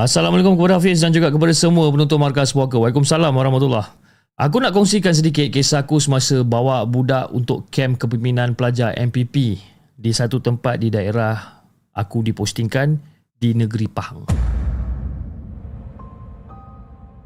Assalamualaikum 0.00 0.56
kepada 0.56 0.80
Hafiz 0.80 1.04
dan 1.04 1.12
juga 1.12 1.28
kepada 1.28 1.52
semua 1.52 1.92
penonton 1.92 2.16
Markas 2.16 2.56
Puaka. 2.56 2.80
Waalaikumsalam 2.80 3.36
warahmatullahi 3.36 3.92
Aku 4.40 4.64
nak 4.64 4.72
kongsikan 4.72 5.12
sedikit 5.12 5.52
kisahku 5.52 6.00
semasa 6.00 6.40
bawa 6.40 6.88
budak 6.88 7.28
untuk 7.28 7.68
kem 7.68 7.92
kepimpinan 7.92 8.56
pelajar 8.56 8.96
MPP 8.96 9.60
di 10.00 10.10
satu 10.16 10.40
tempat 10.40 10.80
di 10.80 10.88
daerah 10.88 11.60
aku 11.92 12.24
dipostingkan 12.24 12.96
di 13.36 13.52
negeri 13.52 13.84
Pahang. 13.84 14.56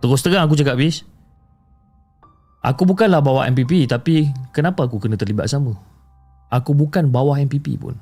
Terus 0.00 0.20
terang 0.24 0.48
aku 0.48 0.56
cakap 0.56 0.80
bis 0.80 1.04
Aku 2.60 2.84
bukanlah 2.84 3.20
bawah 3.24 3.44
MPP 3.48 3.88
Tapi 3.88 4.28
kenapa 4.52 4.88
aku 4.88 5.00
kena 5.00 5.16
terlibat 5.16 5.48
sama? 5.48 5.76
Aku 6.50 6.74
bukan 6.74 7.14
bawah 7.14 7.38
MPP 7.38 7.78
pun. 7.78 7.94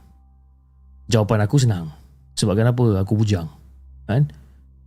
Jawapan 1.13 1.45
aku 1.45 1.61
senang. 1.61 1.93
Sebab 2.33 2.57
kenapa? 2.57 3.05
Aku 3.05 3.13
bujang 3.13 3.45
kan? 4.09 4.25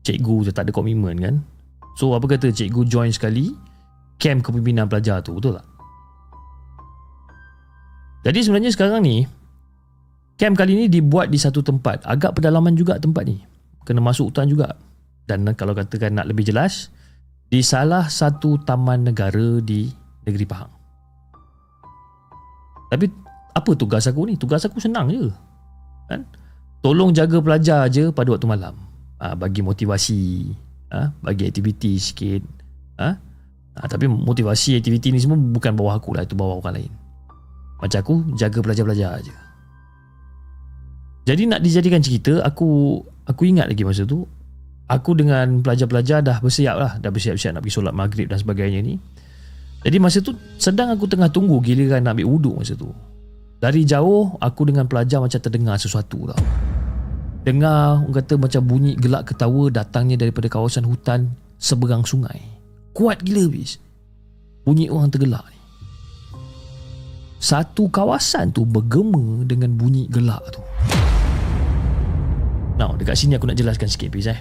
Cikgu 0.01 0.49
je 0.49 0.51
tak 0.51 0.66
ada 0.66 0.72
komitmen 0.74 1.14
kan? 1.22 1.36
So 1.93 2.18
apa 2.18 2.26
kata 2.26 2.49
cikgu 2.49 2.89
join 2.89 3.14
sekali 3.14 3.53
Camp 4.18 4.41
kepimpinan 4.41 4.89
pelajar 4.89 5.22
tu 5.22 5.38
Betul 5.38 5.62
tak? 5.62 5.66
Jadi 8.26 8.39
sebenarnya 8.41 8.72
sekarang 8.74 9.05
ni 9.05 9.30
Camp 10.41 10.57
kali 10.57 10.74
ni 10.74 10.86
dibuat 10.89 11.30
di 11.30 11.38
satu 11.38 11.62
tempat. 11.62 12.01
Agak 12.01 12.34
pedalaman 12.34 12.74
juga 12.74 12.97
tempat 12.97 13.30
ni. 13.30 13.45
Kena 13.86 14.01
masuk 14.01 14.34
hutan 14.34 14.49
juga. 14.49 14.74
Dan 15.30 15.45
kalau 15.53 15.78
katakan 15.78 16.18
nak 16.18 16.26
lebih 16.34 16.49
jelas 16.49 16.89
di 17.52 17.60
salah 17.60 18.08
satu 18.08 18.56
taman 18.64 19.12
negara 19.12 19.60
di 19.60 19.91
negeri 20.24 20.45
Pahang. 20.47 20.72
Tapi 22.88 23.06
apa 23.52 23.72
tugas 23.76 24.08
aku 24.08 24.24
ni? 24.24 24.39
Tugas 24.39 24.64
aku 24.64 24.80
senang 24.80 25.12
je. 25.12 25.28
Kan? 26.08 26.24
Tolong 26.80 27.12
jaga 27.12 27.43
pelajar 27.43 27.91
je 27.91 28.08
pada 28.16 28.32
waktu 28.32 28.47
malam. 28.47 28.76
Ha, 29.20 29.36
bagi 29.36 29.60
motivasi, 29.60 30.49
ha, 30.95 31.12
bagi 31.20 31.52
aktiviti 31.52 31.99
sikit. 31.99 32.41
Ha? 33.04 33.10
Ha, 33.76 33.80
tapi 33.88 34.08
motivasi 34.08 34.80
aktiviti 34.80 35.12
ni 35.12 35.20
semua 35.20 35.36
bukan 35.36 35.76
bawah 35.76 35.99
aku 35.99 36.16
lah, 36.16 36.24
itu 36.24 36.39
bawah 36.39 36.64
orang 36.64 36.88
lain. 36.88 36.93
Macam 37.84 37.99
aku 37.99 38.14
jaga 38.39 38.64
pelajar-pelajar 38.64 39.28
je. 39.28 39.36
Jadi 41.28 41.52
nak 41.52 41.62
dijadikan 41.62 42.02
cerita, 42.02 42.41
aku 42.41 42.97
aku 43.28 43.41
ingat 43.45 43.70
lagi 43.70 43.84
masa 43.86 44.08
tu 44.08 44.26
aku 44.92 45.16
dengan 45.16 45.64
pelajar-pelajar 45.64 46.20
dah 46.20 46.38
bersiap 46.44 46.76
lah. 46.76 46.92
Dah 47.00 47.08
bersiap-siap 47.08 47.56
nak 47.56 47.64
pergi 47.64 47.76
solat 47.80 47.96
maghrib 47.96 48.28
dan 48.28 48.44
sebagainya 48.44 48.84
ni. 48.84 49.00
Jadi 49.82 49.98
masa 49.98 50.20
tu 50.20 50.36
sedang 50.60 50.92
aku 50.92 51.08
tengah 51.08 51.32
tunggu 51.32 51.58
giliran 51.64 52.04
nak 52.04 52.20
ambil 52.20 52.28
wuduk 52.28 52.56
masa 52.60 52.76
tu. 52.76 52.92
Dari 53.64 53.88
jauh 53.88 54.36
aku 54.38 54.68
dengan 54.68 54.86
pelajar 54.86 55.24
macam 55.24 55.39
terdengar 55.39 55.80
sesuatu 55.80 56.36
tau. 56.36 56.42
Dengar 57.42 58.06
orang 58.06 58.14
kata 58.22 58.38
macam 58.38 58.62
bunyi 58.68 58.94
gelak 59.00 59.34
ketawa 59.34 59.74
datangnya 59.74 60.20
daripada 60.20 60.46
kawasan 60.52 60.86
hutan 60.86 61.34
seberang 61.58 62.06
sungai. 62.06 62.38
Kuat 62.94 63.24
gila 63.26 63.48
bis 63.50 63.82
bunyi 64.62 64.92
orang 64.94 65.10
tergelak 65.10 65.42
ni. 65.50 65.58
Satu 67.42 67.89
kawasan 67.89 68.54
tu 68.54 68.70
bergema 68.70 69.42
dengan 69.50 69.74
bunyi 69.74 70.06
gelak 70.06 70.46
tu. 70.54 70.62
Now, 72.78 72.94
dekat 72.94 73.18
sini 73.18 73.38
aku 73.38 73.50
nak 73.50 73.58
jelaskan 73.58 73.89
sikit, 73.89 74.14
bis 74.14 74.30
eh. 74.30 74.38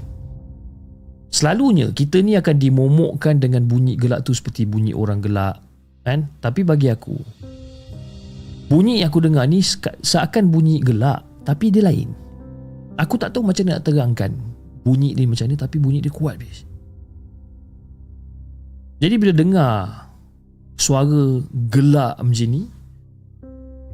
Selalunya 1.31 1.95
kita 1.95 2.19
ni 2.27 2.35
akan 2.35 2.59
dimomokkan 2.59 3.39
dengan 3.39 3.63
bunyi 3.71 3.95
gelak 3.95 4.27
tu 4.27 4.35
seperti 4.35 4.67
bunyi 4.67 4.91
orang 4.91 5.23
gelak 5.23 5.63
kan? 6.03 6.27
Tapi 6.43 6.67
bagi 6.67 6.91
aku 6.91 7.15
bunyi 8.67 9.03
yang 9.03 9.15
aku 9.15 9.23
dengar 9.23 9.47
ni 9.47 9.63
seakan 10.03 10.51
bunyi 10.51 10.83
gelak 10.83 11.23
tapi 11.47 11.71
dia 11.71 11.87
lain. 11.87 12.11
Aku 12.99 13.15
tak 13.17 13.31
tahu 13.31 13.47
macam 13.47 13.65
nak 13.71 13.87
terangkan 13.87 14.35
bunyi 14.83 15.15
ni 15.15 15.25
macam 15.31 15.47
ni 15.47 15.55
tapi 15.55 15.79
bunyi 15.79 16.03
dia 16.03 16.11
kuat 16.11 16.35
bis. 16.37 16.67
Jadi 19.01 19.15
bila 19.17 19.33
dengar 19.33 19.75
suara 20.77 21.41
gelak 21.71 22.19
macam 22.19 22.49
ni 22.51 22.67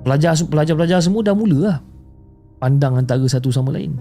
pelajar 0.07 0.39
pelajar-pelajar 0.39 1.03
semua 1.03 1.20
dah 1.26 1.34
mula 1.34 1.59
lah 1.59 1.78
pandang 2.62 2.95
antara 2.97 3.26
satu 3.26 3.51
sama 3.51 3.74
lain 3.74 3.99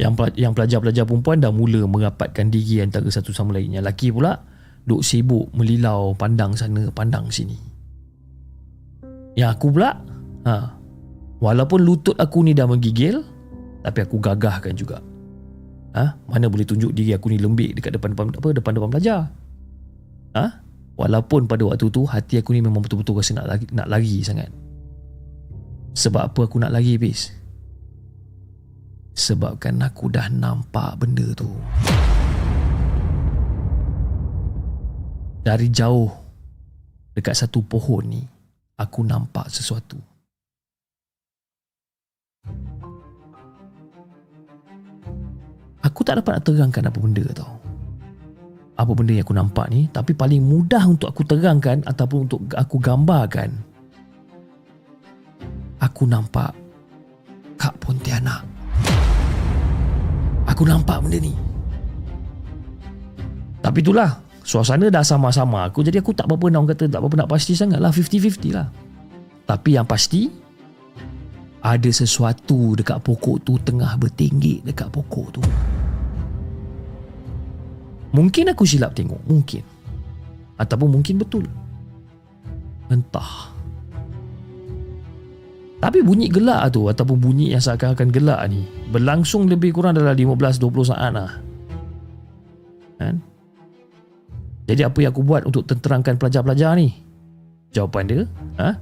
yang 0.00 0.16
yang 0.32 0.56
pelajar-pelajar 0.56 1.04
perempuan 1.04 1.44
dah 1.44 1.52
mula 1.52 1.84
merapatkan 1.84 2.48
diri 2.48 2.80
antara 2.80 3.04
satu 3.12 3.36
sama 3.36 3.60
lain. 3.60 3.76
Yang 3.76 3.84
lelaki 3.84 4.08
pula 4.08 4.40
duk 4.88 5.04
sibuk 5.04 5.52
melilau 5.52 6.16
pandang 6.16 6.56
sana 6.56 6.88
pandang 6.88 7.28
sini. 7.28 7.54
Yang 9.36 9.50
aku 9.60 9.66
pula 9.76 10.00
ha, 10.48 10.72
walaupun 11.44 11.84
lutut 11.84 12.16
aku 12.16 12.40
ni 12.48 12.56
dah 12.56 12.64
menggigil 12.64 13.20
tapi 13.84 13.98
aku 14.00 14.16
gagahkan 14.16 14.72
juga. 14.72 15.04
Ha? 15.92 16.16
Mana 16.30 16.48
boleh 16.48 16.64
tunjuk 16.64 16.96
diri 16.96 17.12
aku 17.12 17.28
ni 17.28 17.36
lembik 17.36 17.76
dekat 17.76 18.00
depan-depan 18.00 18.32
apa 18.40 18.48
depan-depan 18.56 18.88
pelajar. 18.88 19.20
Ha? 20.32 20.46
Walaupun 20.96 21.48
pada 21.48 21.64
waktu 21.64 21.88
tu 21.88 22.04
hati 22.04 22.40
aku 22.40 22.52
ni 22.56 22.60
memang 22.60 22.84
betul-betul 22.84 23.20
rasa 23.20 23.36
nak 23.36 23.46
lari, 23.48 23.66
nak 23.72 23.88
lari 23.88 24.20
sangat. 24.20 24.52
Sebab 25.96 26.30
apa 26.30 26.40
aku 26.46 26.60
nak 26.60 26.70
lari, 26.70 27.00
bis? 27.00 27.32
Sebabkan 29.14 29.82
aku 29.84 30.08
dah 30.08 30.30
nampak 30.32 30.96
benda 30.96 31.26
tu. 31.36 31.50
Dari 35.40 35.68
jauh 35.72 36.08
dekat 37.16 37.36
satu 37.36 37.64
pohon 37.64 38.04
ni, 38.06 38.22
aku 38.76 39.04
nampak 39.04 39.48
sesuatu. 39.48 39.96
Aku 45.80 46.04
tak 46.04 46.20
dapat 46.20 46.40
nak 46.40 46.44
terangkan 46.44 46.88
apa 46.92 46.98
benda 47.00 47.24
tau. 47.32 47.56
Apa 48.76 48.92
benda 48.96 49.12
yang 49.16 49.24
aku 49.24 49.36
nampak 49.36 49.66
ni, 49.72 49.88
tapi 49.92 50.12
paling 50.16 50.40
mudah 50.40 50.84
untuk 50.88 51.12
aku 51.12 51.24
terangkan 51.24 51.84
ataupun 51.84 52.28
untuk 52.28 52.40
aku 52.56 52.76
gambarkan. 52.80 53.52
Aku 55.80 56.04
nampak 56.04 56.52
Kak 57.56 57.76
Pontianak. 57.80 58.49
Aku 60.60 60.68
nampak 60.68 61.00
benda 61.00 61.16
ni. 61.16 61.32
Tapi 63.64 63.80
itulah, 63.80 64.20
suasana 64.44 64.92
dah 64.92 65.00
sama-sama 65.00 65.64
aku 65.64 65.80
jadi 65.80 66.04
aku 66.04 66.12
tak 66.12 66.28
apa-apa 66.28 66.52
nak 66.52 66.76
kata 66.76 66.84
tak 66.84 67.00
apa-apa 67.00 67.24
nak 67.24 67.32
pasti 67.32 67.56
sangat 67.56 67.80
lah 67.80 67.88
50-50 67.88 68.52
lah. 68.52 68.68
Tapi 69.48 69.80
yang 69.80 69.88
pasti 69.88 70.28
ada 71.64 71.88
sesuatu 71.88 72.76
dekat 72.76 73.00
pokok 73.00 73.40
tu 73.40 73.56
tengah 73.64 73.88
bertinggi 73.96 74.60
dekat 74.60 74.92
pokok 74.92 75.40
tu. 75.40 75.42
Mungkin 78.12 78.52
aku 78.52 78.68
silap 78.68 78.92
tengok, 78.92 79.24
mungkin. 79.24 79.64
Ataupun 80.60 80.92
mungkin 80.92 81.24
betul. 81.24 81.48
Entah. 82.92 83.48
Tapi 85.80 86.04
bunyi 86.04 86.28
gelak 86.28 86.76
tu 86.76 86.92
ataupun 86.92 87.16
bunyi 87.16 87.56
yang 87.56 87.64
seakan-akan 87.64 88.12
gelak 88.12 88.40
ni 88.52 88.68
berlangsung 88.92 89.48
lebih 89.48 89.72
kurang 89.72 89.96
dalam 89.96 90.12
15-20 90.12 90.92
saat 90.92 91.10
lah. 91.16 91.40
Kan? 93.00 93.16
Jadi 94.68 94.84
apa 94.84 94.98
yang 95.00 95.10
aku 95.16 95.24
buat 95.24 95.42
untuk 95.48 95.64
tenterangkan 95.64 96.20
pelajar-pelajar 96.20 96.76
ni? 96.76 97.00
Jawapan 97.72 98.04
dia, 98.06 98.20
ha? 98.60 98.76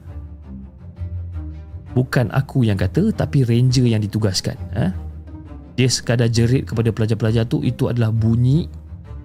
Bukan 1.94 2.34
aku 2.34 2.66
yang 2.66 2.76
kata 2.76 3.14
tapi 3.14 3.46
ranger 3.46 3.86
yang 3.86 4.02
ditugaskan. 4.02 4.58
Ha? 4.74 4.90
Dia 5.78 5.88
sekadar 5.88 6.26
jerit 6.26 6.66
kepada 6.66 6.90
pelajar-pelajar 6.90 7.46
tu 7.46 7.62
itu 7.62 7.86
adalah 7.86 8.10
bunyi 8.10 8.66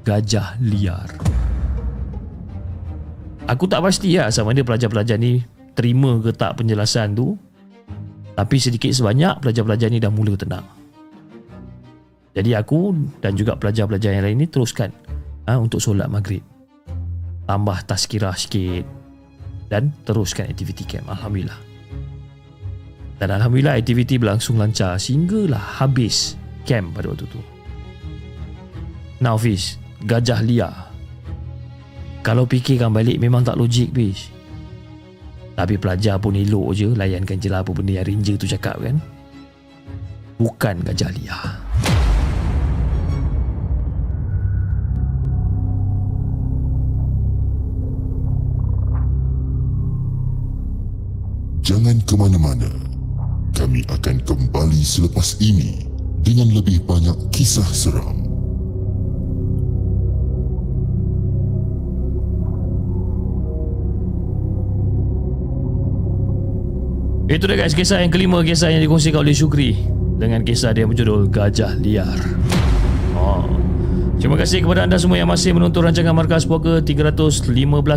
gajah 0.06 0.62
liar. 0.62 1.10
Aku 3.50 3.68
tak 3.68 3.84
pasti 3.84 4.16
lah 4.16 4.32
sama 4.32 4.56
ada 4.56 4.64
pelajar-pelajar 4.64 5.20
ni 5.20 5.44
terima 5.76 6.22
ke 6.22 6.32
tak 6.32 6.62
penjelasan 6.62 7.18
tu. 7.18 7.36
Tapi 8.34 8.56
sedikit 8.58 8.90
sebanyak 8.90 9.46
pelajar-pelajar 9.46 9.88
ni 9.94 10.02
dah 10.02 10.10
mula 10.10 10.34
tenang. 10.34 10.66
Jadi 12.34 12.58
aku 12.58 12.98
dan 13.22 13.38
juga 13.38 13.54
pelajar-pelajar 13.54 14.18
yang 14.18 14.26
lain 14.26 14.42
ni 14.42 14.48
teruskan 14.50 14.90
ha, 15.46 15.62
untuk 15.62 15.78
solat 15.78 16.10
maghrib. 16.10 16.42
Tambah 17.46 17.78
tazkirah 17.86 18.34
sikit 18.34 18.86
dan 19.70 19.94
teruskan 20.02 20.50
aktiviti 20.50 20.82
camp. 20.86 21.06
Alhamdulillah. 21.14 21.60
Dan 23.22 23.30
Alhamdulillah 23.30 23.78
aktiviti 23.78 24.18
berlangsung 24.18 24.58
lancar 24.58 24.98
sehinggalah 24.98 25.80
habis 25.80 26.34
camp 26.66 26.98
pada 26.98 27.14
waktu 27.14 27.30
tu. 27.30 27.42
Now 29.22 29.38
Fish, 29.38 29.78
gajah 30.04 30.42
liar. 30.42 30.74
Kalau 32.26 32.50
fikirkan 32.50 32.90
balik 32.90 33.22
memang 33.22 33.46
tak 33.46 33.62
logik 33.62 33.94
Fish. 33.94 34.34
Tapi 35.54 35.78
pelajar 35.78 36.18
pun 36.18 36.34
elok 36.34 36.74
je 36.74 36.90
layankan 36.98 37.38
je 37.38 37.50
lah 37.50 37.62
apa 37.62 37.72
benda 37.78 38.02
yang 38.02 38.08
ranger 38.10 38.36
tu 38.42 38.50
cakap 38.50 38.82
kan. 38.82 38.98
Bukan 40.42 40.82
gajah 40.82 41.14
liar. 41.14 41.62
Jangan 51.64 51.96
ke 52.04 52.14
mana-mana. 52.20 52.68
Kami 53.54 53.86
akan 53.88 54.20
kembali 54.28 54.82
selepas 54.84 55.40
ini 55.40 55.86
dengan 56.26 56.52
lebih 56.52 56.84
banyak 56.84 57.16
kisah 57.32 57.70
seram. 57.70 58.23
Itu 67.34 67.50
dia 67.50 67.58
guys 67.58 67.74
kisah 67.74 67.98
yang 67.98 68.14
kelima 68.14 68.46
kisah 68.46 68.70
yang 68.70 68.86
dikongsikan 68.86 69.26
oleh 69.26 69.34
Syukri 69.34 69.74
dengan 70.22 70.46
kisah 70.46 70.70
dia 70.70 70.86
berjudul 70.86 71.34
Gajah 71.34 71.82
Liar. 71.82 72.14
Oh. 73.18 73.50
Terima 74.22 74.38
kasih 74.38 74.62
kepada 74.62 74.86
anda 74.86 75.02
semua 75.02 75.18
yang 75.18 75.26
masih 75.26 75.50
menonton 75.58 75.82
rancangan 75.82 76.14
Markas 76.14 76.46
Puaka 76.46 76.86
315 76.86 77.50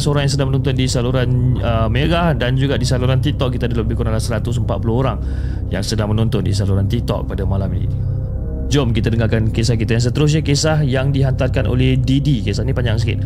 orang 0.09 0.23
yang 0.25 0.33
sedang 0.33 0.49
menonton 0.49 0.73
di 0.73 0.89
saluran 0.89 1.61
uh, 1.61 1.85
Merah 1.93 2.33
dan 2.33 2.57
juga 2.57 2.81
di 2.81 2.89
saluran 2.89 3.21
TikTok 3.21 3.61
kita 3.61 3.69
ada 3.69 3.85
lebih 3.85 4.01
kurang 4.01 4.17
140 4.17 4.65
orang 4.89 5.21
yang 5.69 5.85
sedang 5.85 6.17
menonton 6.17 6.41
di 6.41 6.57
saluran 6.57 6.89
TikTok 6.89 7.29
pada 7.29 7.45
malam 7.45 7.69
ini. 7.77 7.93
Jom 8.73 8.97
kita 8.97 9.13
dengarkan 9.13 9.53
kisah 9.53 9.77
kita 9.77 10.01
yang 10.01 10.05
seterusnya 10.09 10.41
kisah 10.41 10.81
yang 10.81 11.13
dihantarkan 11.13 11.69
oleh 11.69 12.01
Didi. 12.01 12.41
Kisah 12.41 12.65
ni 12.65 12.73
panjang 12.73 12.97
sikit 12.97 13.21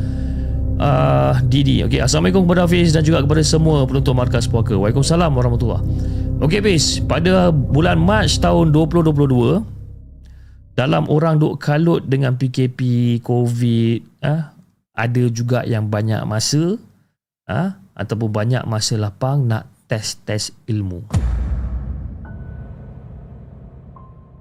uh, 0.80 1.36
Didi. 1.44 1.84
Okay. 1.84 2.00
Assalamualaikum 2.00 2.48
kepada 2.48 2.64
Hafiz 2.64 2.96
dan 2.96 3.04
juga 3.04 3.20
kepada 3.20 3.44
semua 3.44 3.84
penonton 3.84 4.16
Markas 4.16 4.48
Puaka. 4.48 4.74
Waalaikumsalam 4.74 5.30
warahmatullahi 5.30 5.84
Okey 6.40 6.64
Hafiz 6.64 7.04
Pada 7.04 7.52
bulan 7.52 8.00
Mac 8.00 8.32
tahun 8.40 8.72
2022 8.72 9.60
Dalam 10.72 11.04
orang 11.12 11.36
duk 11.36 11.60
kalut 11.60 12.08
dengan 12.08 12.40
PKP 12.40 12.80
COVID 13.20 14.24
uh, 14.24 14.48
Ada 14.96 15.28
juga 15.28 15.68
yang 15.68 15.92
banyak 15.92 16.24
masa 16.24 16.80
uh, 17.44 17.70
Ataupun 17.92 18.32
banyak 18.32 18.64
masa 18.64 18.96
lapang 18.96 19.44
nak 19.44 19.68
test-test 19.84 20.54
ilmu. 20.70 21.02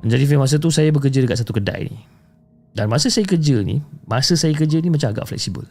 Jadi 0.06 0.24
masa 0.38 0.62
tu 0.62 0.70
saya 0.70 0.94
bekerja 0.94 1.26
dekat 1.26 1.42
satu 1.42 1.58
kedai 1.58 1.90
ni. 1.90 1.98
Dan 2.72 2.88
masa 2.88 3.10
saya 3.10 3.26
kerja 3.26 3.60
ni, 3.66 3.82
masa 4.06 4.38
saya 4.38 4.54
kerja 4.54 4.80
ni 4.80 4.94
macam 4.94 5.12
agak 5.12 5.28
fleksibel 5.28 5.66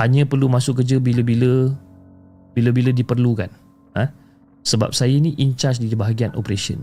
hanya 0.00 0.24
perlu 0.24 0.48
masuk 0.48 0.80
kerja 0.80 0.96
bila-bila 0.96 1.76
bila-bila 2.56 2.90
diperlukan. 2.90 3.52
Ha? 3.94 4.04
sebab 4.64 4.92
saya 4.92 5.16
ni 5.16 5.32
in 5.40 5.56
charge 5.56 5.80
di 5.80 5.92
bahagian 5.96 6.36
operation. 6.36 6.80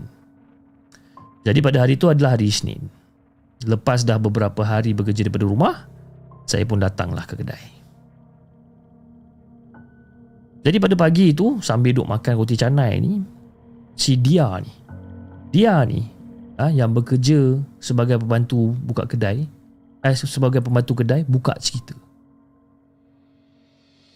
Jadi 1.46 1.58
pada 1.62 1.86
hari 1.86 1.94
itu 1.96 2.10
adalah 2.10 2.34
hari 2.36 2.50
Isnin. 2.50 2.90
Lepas 3.66 4.06
dah 4.06 4.18
beberapa 4.18 4.62
hari 4.62 4.94
bekerja 4.94 5.26
daripada 5.26 5.46
rumah 5.46 5.76
saya 6.46 6.62
pun 6.66 6.78
datanglah 6.78 7.26
ke 7.26 7.34
kedai. 7.38 7.66
Jadi 10.62 10.76
pada 10.82 10.94
pagi 10.98 11.32
itu 11.32 11.62
sambil 11.62 11.94
duduk 11.94 12.10
makan 12.10 12.34
roti 12.34 12.58
canai 12.58 12.98
ni 12.98 13.22
si 13.94 14.18
dia 14.18 14.58
ni 14.60 14.72
dia 15.48 15.80
ni 15.86 16.04
ha, 16.60 16.68
yang 16.68 16.92
bekerja 16.92 17.56
sebagai 17.80 18.20
pembantu 18.20 18.76
buka 18.84 19.08
kedai 19.08 19.48
eh, 20.04 20.14
sebagai 20.18 20.60
pembantu 20.60 20.98
kedai 20.98 21.24
buka 21.24 21.56
cerita 21.56 21.96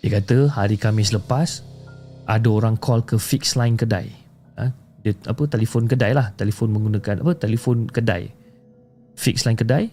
dia 0.03 0.19
kata 0.19 0.51
hari 0.51 0.75
Khamis 0.75 1.15
lepas 1.15 1.63
ada 2.27 2.49
orang 2.51 2.75
call 2.75 3.07
ke 3.07 3.15
fix 3.23 3.55
line 3.55 3.79
kedai. 3.79 4.11
Ha? 4.59 4.67
Dia 5.07 5.15
apa 5.31 5.47
telefon 5.47 5.87
kedai 5.87 6.11
lah, 6.11 6.35
telefon 6.35 6.75
menggunakan 6.75 7.23
apa 7.23 7.39
telefon 7.39 7.87
kedai. 7.87 8.27
Fix 9.15 9.47
line 9.47 9.55
kedai. 9.55 9.87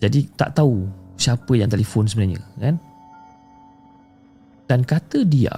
Jadi 0.00 0.32
tak 0.32 0.56
tahu 0.56 0.88
siapa 1.20 1.52
yang 1.60 1.68
telefon 1.68 2.08
sebenarnya, 2.08 2.40
kan? 2.56 2.80
Dan 4.64 4.80
kata 4.88 5.28
dia 5.28 5.52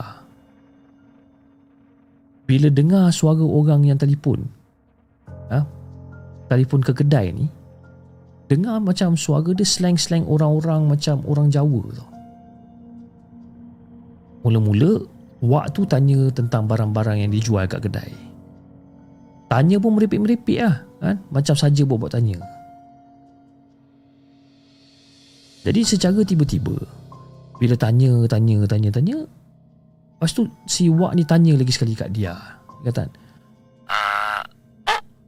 bila 2.50 2.66
dengar 2.66 3.14
suara 3.14 3.46
orang 3.46 3.86
yang 3.86 3.94
telefon 3.94 4.42
ha? 5.54 5.62
telefon 6.50 6.82
ke 6.82 6.90
kedai 6.90 7.30
ni 7.30 7.46
dengar 8.50 8.82
macam 8.82 9.14
suara 9.14 9.54
dia 9.54 9.62
slang-slang 9.62 10.26
orang-orang 10.26 10.90
macam 10.90 11.22
orang 11.30 11.46
Jawa 11.46 11.86
tau. 11.94 12.09
Mula-mula 14.44 15.20
Wak 15.40 15.72
tu 15.72 15.88
tanya 15.88 16.28
tentang 16.36 16.68
barang-barang 16.68 17.24
yang 17.24 17.32
dijual 17.32 17.64
kat 17.64 17.80
kedai. 17.88 18.12
Tanya 19.48 19.80
pun 19.80 19.96
meripik-meripik 19.96 20.60
lah 20.60 20.84
kan? 21.00 21.16
Macam 21.32 21.56
saja 21.56 21.80
buat-buat 21.88 22.12
tanya. 22.12 22.36
Jadi 25.64 25.80
secara 25.84 26.20
tiba-tiba 26.24 26.72
Bila 27.60 27.76
tanya, 27.76 28.24
tanya, 28.28 28.64
tanya, 28.64 28.88
tanya 28.92 29.16
Lepas 30.20 30.36
tu 30.36 30.44
si 30.68 30.92
Wak 30.92 31.16
ni 31.16 31.24
tanya 31.24 31.56
lagi 31.56 31.72
sekali 31.72 31.96
kat 31.96 32.12
dia. 32.12 32.36
Kata 32.84 33.08
Uh, 33.90 34.40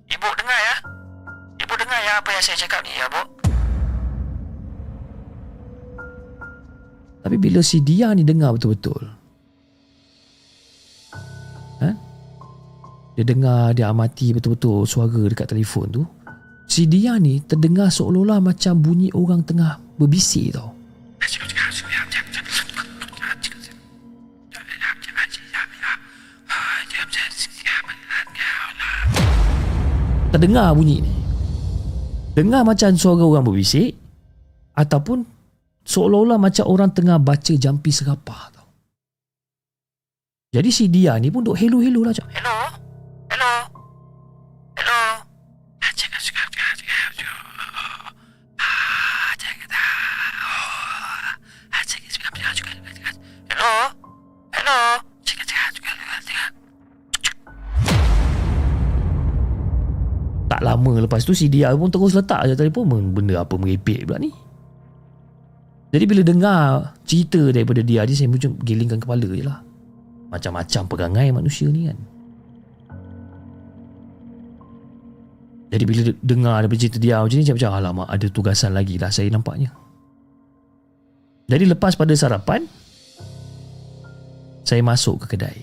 ibu 0.07 0.29
dengar 0.39 0.55
ya? 0.55 0.77
Ibu 1.59 1.75
dengar 1.75 1.99
ya 2.05 2.13
apa 2.21 2.31
yang 2.31 2.45
saya 2.45 2.57
cakap 2.63 2.85
ni 2.87 2.95
ya 2.95 3.11
bu 3.11 3.32
Tapi 7.33 7.49
bila 7.49 7.65
si 7.65 7.81
dia 7.81 8.13
ni 8.13 8.29
dengar 8.29 8.53
betul-betul. 8.53 9.09
Ha? 11.81 11.91
Dia 13.17 13.25
dengar 13.25 13.73
Dia 13.73 13.89
amati 13.89 14.37
betul-betul 14.37 14.85
Suara 14.85 15.17
dekat 15.33 15.49
telefon 15.49 15.89
tu. 15.89 16.05
Si 16.69 16.85
dia 16.85 17.17
ni 17.17 17.41
terdengar 17.41 17.89
seolah-olah 17.89 18.37
Macam 18.45 18.85
bunyi 18.85 19.09
orang 19.17 19.49
tengah 19.49 19.81
Berbisik 19.97 20.53
tau. 20.53 20.77
Terdengar 30.37 30.77
bunyi 30.77 31.01
ni. 31.01 31.13
Dengar 32.37 32.61
macam 32.61 32.93
suara 32.93 33.25
orang 33.25 33.49
berbisik 33.49 33.97
Ataupun 34.77 35.42
Seolah-olah 35.83 36.39
macam 36.39 36.65
orang 36.71 36.91
tengah 36.95 37.19
baca 37.19 37.53
jampi 37.59 37.91
serapah 37.91 38.43
tau. 38.55 38.69
Jadi 40.53 40.69
si 40.69 40.85
dia 40.93 41.17
ni 41.17 41.33
pun 41.33 41.41
duk 41.41 41.57
hello-hello 41.57 42.05
lah 42.05 42.13
macam 42.13 42.29
Hello? 42.29 42.59
Hello? 43.33 43.53
Hello? 44.77 45.01
Hello? 45.73 45.93
Hello? 53.49 54.03
Tak 60.53 60.61
lama 60.61 61.01
lepas 61.01 61.25
tu 61.25 61.33
si 61.33 61.49
dia 61.49 61.73
pun 61.73 61.89
terus 61.89 62.13
letak 62.13 62.45
je 62.45 62.53
telefon 62.53 63.17
Benda 63.17 63.41
apa 63.41 63.57
merepek 63.57 64.05
pula 64.05 64.21
ni 64.21 64.29
Jadi 65.93 66.05
bila 66.09 66.23
dengar 66.25 66.97
cerita 67.05 67.53
daripada 67.53 67.85
dia 67.85 68.09
ni 68.09 68.17
Saya 68.17 68.33
macam 68.33 68.57
gelingkan 68.65 68.97
kepala 68.97 69.29
je 69.29 69.45
lah. 69.45 69.61
Macam-macam 70.33 70.83
perangai 70.89 71.29
manusia 71.29 71.69
ni 71.69 71.93
kan. 71.93 71.99
Jadi 75.73 75.85
bila 75.85 76.01
dengar 76.25 76.65
daripada 76.65 76.81
cerita 76.81 76.97
dia 76.97 77.21
macam 77.21 77.37
ni 77.37 77.45
Saya 77.45 77.57
macam 77.61 77.73
alamak 77.77 78.09
ada 78.09 78.27
tugasan 78.33 78.73
lagi 78.73 78.97
lah 78.97 79.13
saya 79.13 79.29
nampaknya. 79.29 79.69
Jadi 81.53 81.69
lepas 81.69 81.93
pada 81.93 82.17
sarapan 82.17 82.65
Saya 84.65 84.81
masuk 84.81 85.29
ke 85.29 85.37
kedai. 85.37 85.61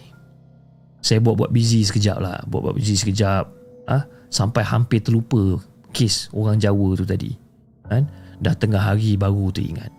Saya 1.01 1.17
buat-buat 1.25 1.49
busy 1.49 1.81
sekejap 1.89 2.21
lah. 2.21 2.37
Buat-buat 2.45 2.77
busy 2.77 2.93
sekejap 3.01 3.49
ah 3.89 4.05
ha? 4.05 4.07
Sampai 4.29 4.61
hampir 4.61 5.01
terlupa 5.01 5.57
Kes 5.89 6.29
orang 6.37 6.61
Jawa 6.61 6.93
tu 6.93 7.01
tadi 7.01 7.33
kan? 7.89 8.05
Dah 8.37 8.53
tengah 8.53 8.77
hari 8.77 9.17
baru 9.17 9.49
teringat 9.49 9.98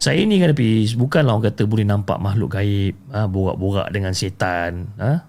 Saya 0.00 0.24
ni 0.24 0.40
kan 0.40 0.56
Hafiz 0.56 0.96
Bukanlah 0.96 1.36
orang 1.36 1.52
kata 1.52 1.68
boleh 1.68 1.84
nampak 1.84 2.16
makhluk 2.18 2.56
gaib 2.56 2.96
ha? 3.12 3.28
Borak-borak 3.28 3.92
dengan 3.92 4.16
setan 4.16 4.88
ha? 4.96 5.20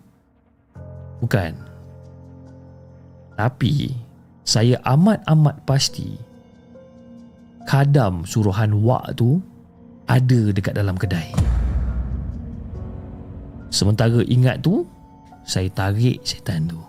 Bukan 1.20 1.52
Tapi 3.36 3.92
Saya 4.48 4.80
amat-amat 4.88 5.68
pasti 5.68 6.16
Kadam 7.68 8.24
suruhan 8.24 8.80
wak 8.80 9.20
tu 9.20 9.44
Ada 10.08 10.56
dekat 10.56 10.80
dalam 10.80 10.96
kedai 10.96 11.36
Sementara 13.72 14.24
ingat 14.28 14.64
tu 14.64 14.88
saya 15.42 15.68
tarik 15.74 16.22
setan 16.22 16.70
tu. 16.70 16.80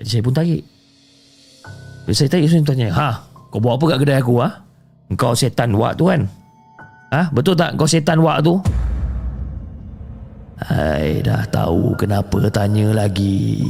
Jadi 0.00 0.08
saya 0.10 0.22
pun 0.22 0.34
tarik. 0.34 0.62
Bila 2.04 2.14
saya 2.14 2.28
tarik, 2.28 2.46
saya 2.50 2.64
tanya, 2.64 2.88
Ha, 2.92 3.08
kau 3.48 3.60
buat 3.62 3.80
apa 3.80 3.84
kat 3.94 3.98
kedai 4.04 4.18
aku, 4.20 4.34
ha? 4.42 4.63
Kau 5.14 5.34
setan 5.34 5.74
wak 5.78 5.98
tu 5.98 6.10
kan? 6.10 6.26
Ha, 7.14 7.30
betul 7.30 7.54
tak 7.54 7.78
kau 7.78 7.86
setan 7.86 8.18
wak 8.18 8.42
tu? 8.42 8.58
Hai, 10.54 11.22
dah 11.22 11.46
tahu 11.50 11.94
kenapa 11.98 12.50
tanya 12.50 12.90
lagi. 12.94 13.62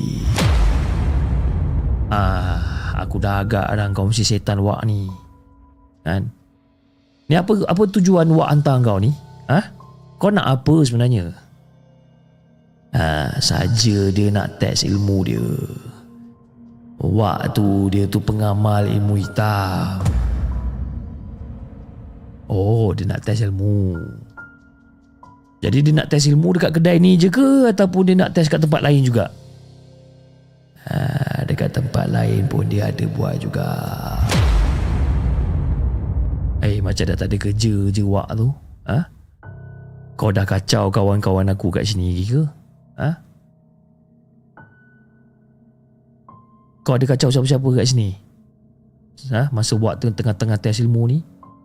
Ah, 2.12 2.60
aku 3.00 3.18
dah 3.20 3.44
agak 3.44 3.66
dah 3.72 3.88
kau 3.92 4.08
mesti 4.08 4.24
setan 4.24 4.60
wak 4.60 4.84
ni. 4.88 5.08
Kan? 6.04 6.28
Ni 7.28 7.34
apa 7.36 7.52
apa 7.64 7.82
tujuan 7.88 8.28
wak 8.32 8.48
hantar 8.52 8.80
kau 8.84 9.00
ni? 9.00 9.12
Ha? 9.48 9.60
Kau 10.20 10.32
nak 10.32 10.60
apa 10.60 10.74
sebenarnya? 10.84 11.32
Ha, 12.94 13.36
saja 13.42 14.08
dia 14.14 14.28
nak 14.30 14.62
test 14.62 14.86
ilmu 14.86 15.18
dia. 15.26 15.48
Waktu 17.02 17.68
dia 17.90 18.04
tu 18.06 18.22
pengamal 18.22 18.86
ilmu 18.86 19.18
hitam. 19.18 20.13
Oh, 22.48 22.92
dia 22.92 23.08
nak 23.08 23.24
test 23.24 23.40
ilmu. 23.40 23.96
Jadi 25.64 25.80
dia 25.80 25.92
nak 25.96 26.12
test 26.12 26.28
ilmu 26.28 26.52
dekat 26.60 26.76
kedai 26.76 27.00
ni 27.00 27.16
je 27.16 27.32
ke 27.32 27.72
ataupun 27.72 28.12
dia 28.12 28.16
nak 28.20 28.36
test 28.36 28.52
kat 28.52 28.60
tempat 28.60 28.84
lain 28.84 29.00
juga? 29.00 29.32
Ha, 30.84 31.40
dekat 31.48 31.72
tempat 31.72 32.12
lain 32.12 32.44
pun 32.44 32.68
dia 32.68 32.92
ada 32.92 33.04
buat 33.16 33.40
juga. 33.40 33.64
Eh, 36.60 36.84
macam 36.84 37.04
dah 37.08 37.16
tak 37.16 37.32
ada 37.32 37.36
kerja 37.40 37.74
je 37.88 38.02
wak 38.04 38.28
tu. 38.36 38.52
Ha? 38.84 39.08
Kau 40.20 40.28
dah 40.28 40.44
kacau 40.44 40.92
kawan-kawan 40.92 41.48
aku 41.48 41.72
kat 41.72 41.88
sini 41.88 42.20
ke? 42.28 42.44
Ha? 43.00 43.10
Kau 46.84 47.00
ada 47.00 47.04
kacau 47.08 47.32
siapa-siapa 47.32 47.68
kat 47.80 47.88
sini? 47.88 48.12
Ha? 49.32 49.48
Masa 49.48 49.80
buat 49.80 49.96
tengah-tengah 49.96 50.60
tes 50.60 50.84
ilmu 50.84 51.08
ni 51.08 51.24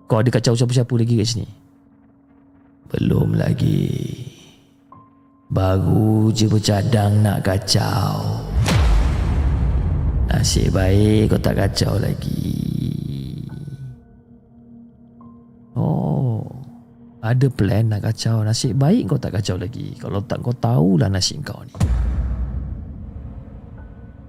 Kau 0.10 0.26
ada 0.26 0.34
kacau 0.34 0.58
siapa-siapa 0.58 0.90
lagi 0.98 1.22
kat 1.22 1.28
sini? 1.30 1.48
Belum 2.90 3.38
lagi. 3.38 3.94
Baru 5.54 6.34
je 6.34 6.50
bercadang 6.50 7.22
nak 7.22 7.46
kacau. 7.46 8.42
Nasib 10.34 10.74
baik 10.74 11.30
kau 11.30 11.38
tak 11.38 11.62
kacau 11.62 12.02
lagi. 12.02 12.58
Oh 15.78 16.42
ada 17.22 17.46
plan 17.54 17.86
nak 17.94 18.10
kacau. 18.10 18.42
Nasib 18.42 18.82
baik 18.82 19.14
kau 19.14 19.22
tak 19.22 19.38
kacau 19.38 19.62
lagi. 19.62 19.94
Kalau 20.02 20.26
tak 20.26 20.42
kau 20.42 20.58
tahulah 20.58 21.06
nasib 21.06 21.46
kau 21.46 21.62
ni. 21.62 21.74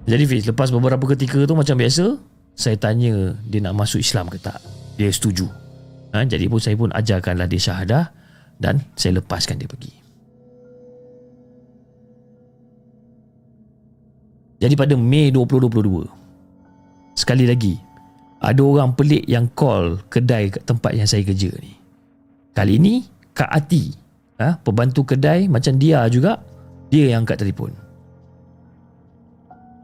Jadi 0.01 0.25
Fiz 0.25 0.43
Lepas 0.49 0.73
beberapa 0.73 1.05
ketika 1.13 1.45
tu 1.45 1.53
macam 1.53 1.77
biasa 1.77 2.17
Saya 2.57 2.73
tanya 2.73 3.37
Dia 3.45 3.61
nak 3.61 3.77
masuk 3.85 4.01
Islam 4.01 4.33
ke 4.33 4.41
tak? 4.41 4.57
Dia 4.97 5.13
setuju 5.13 5.45
ha, 6.13 6.23
Jadi 6.27 6.45
pun 6.47 6.59
saya 6.59 6.75
pun 6.77 6.91
ajarkanlah 6.91 7.47
dia 7.47 7.61
syahadah 7.61 8.03
Dan 8.61 8.83
saya 8.93 9.17
lepaskan 9.19 9.57
dia 9.57 9.67
pergi. 9.67 9.93
Jadi 14.61 14.73
pada 14.77 14.93
Mei 14.93 15.33
2022 15.33 17.17
Sekali 17.17 17.49
lagi 17.49 17.75
Ada 18.39 18.61
orang 18.61 18.93
pelik 18.93 19.25
yang 19.25 19.49
call 19.57 19.97
Kedai 20.05 20.53
tempat 20.53 20.93
yang 20.93 21.09
saya 21.09 21.25
kerja 21.25 21.49
ni. 21.57 21.73
Kali 22.53 22.77
ini 22.77 23.01
Kak 23.33 23.49
Ati 23.49 23.83
ha, 24.37 24.61
Pembantu 24.61 25.01
kedai 25.03 25.49
Macam 25.49 25.81
dia 25.81 26.05
juga 26.13 26.37
Dia 26.93 27.17
yang 27.17 27.25
angkat 27.25 27.41
telefon. 27.41 27.73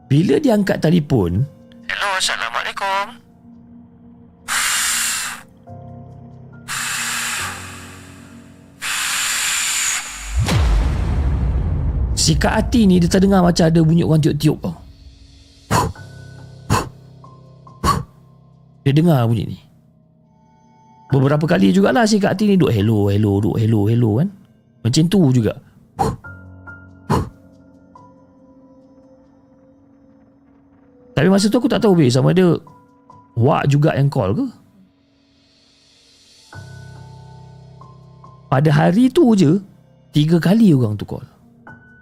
Bila 0.08 0.38
dia 0.38 0.54
angkat 0.56 0.78
telefon 0.80 1.42
Hello 1.90 2.10
Assalamualaikum 2.16 3.27
Si 12.28 12.36
Kak 12.36 12.60
Ati 12.60 12.84
ni 12.84 13.00
dia 13.00 13.08
terdengar 13.08 13.40
macam 13.40 13.64
ada 13.64 13.80
bunyi 13.80 14.04
orang 14.04 14.20
tiup-tiup 14.20 14.60
tau. 14.60 14.76
Dia 18.84 18.92
dengar 18.92 19.24
bunyi 19.24 19.56
ni. 19.56 19.58
Beberapa 21.08 21.48
kali 21.48 21.72
jugalah 21.72 22.04
si 22.04 22.20
Kak 22.20 22.36
Ti 22.36 22.52
ni 22.52 22.60
duk 22.60 22.68
hello, 22.68 23.08
hello, 23.08 23.40
duk 23.40 23.56
hello, 23.56 23.88
hello 23.88 24.20
kan. 24.20 24.28
Macam 24.84 25.08
tu 25.08 25.20
juga. 25.32 25.56
Tapi 31.16 31.28
masa 31.32 31.48
tu 31.48 31.56
aku 31.56 31.72
tak 31.72 31.80
tahu 31.80 31.96
be 31.96 32.12
sama 32.12 32.36
ada 32.36 32.60
Wak 33.40 33.72
juga 33.72 33.96
yang 33.96 34.12
call 34.12 34.36
ke? 34.36 34.46
Pada 38.52 38.68
hari 38.68 39.08
tu 39.08 39.32
je 39.32 39.64
Tiga 40.12 40.36
kali 40.38 40.76
orang 40.76 40.94
tu 40.94 41.08
call 41.08 41.37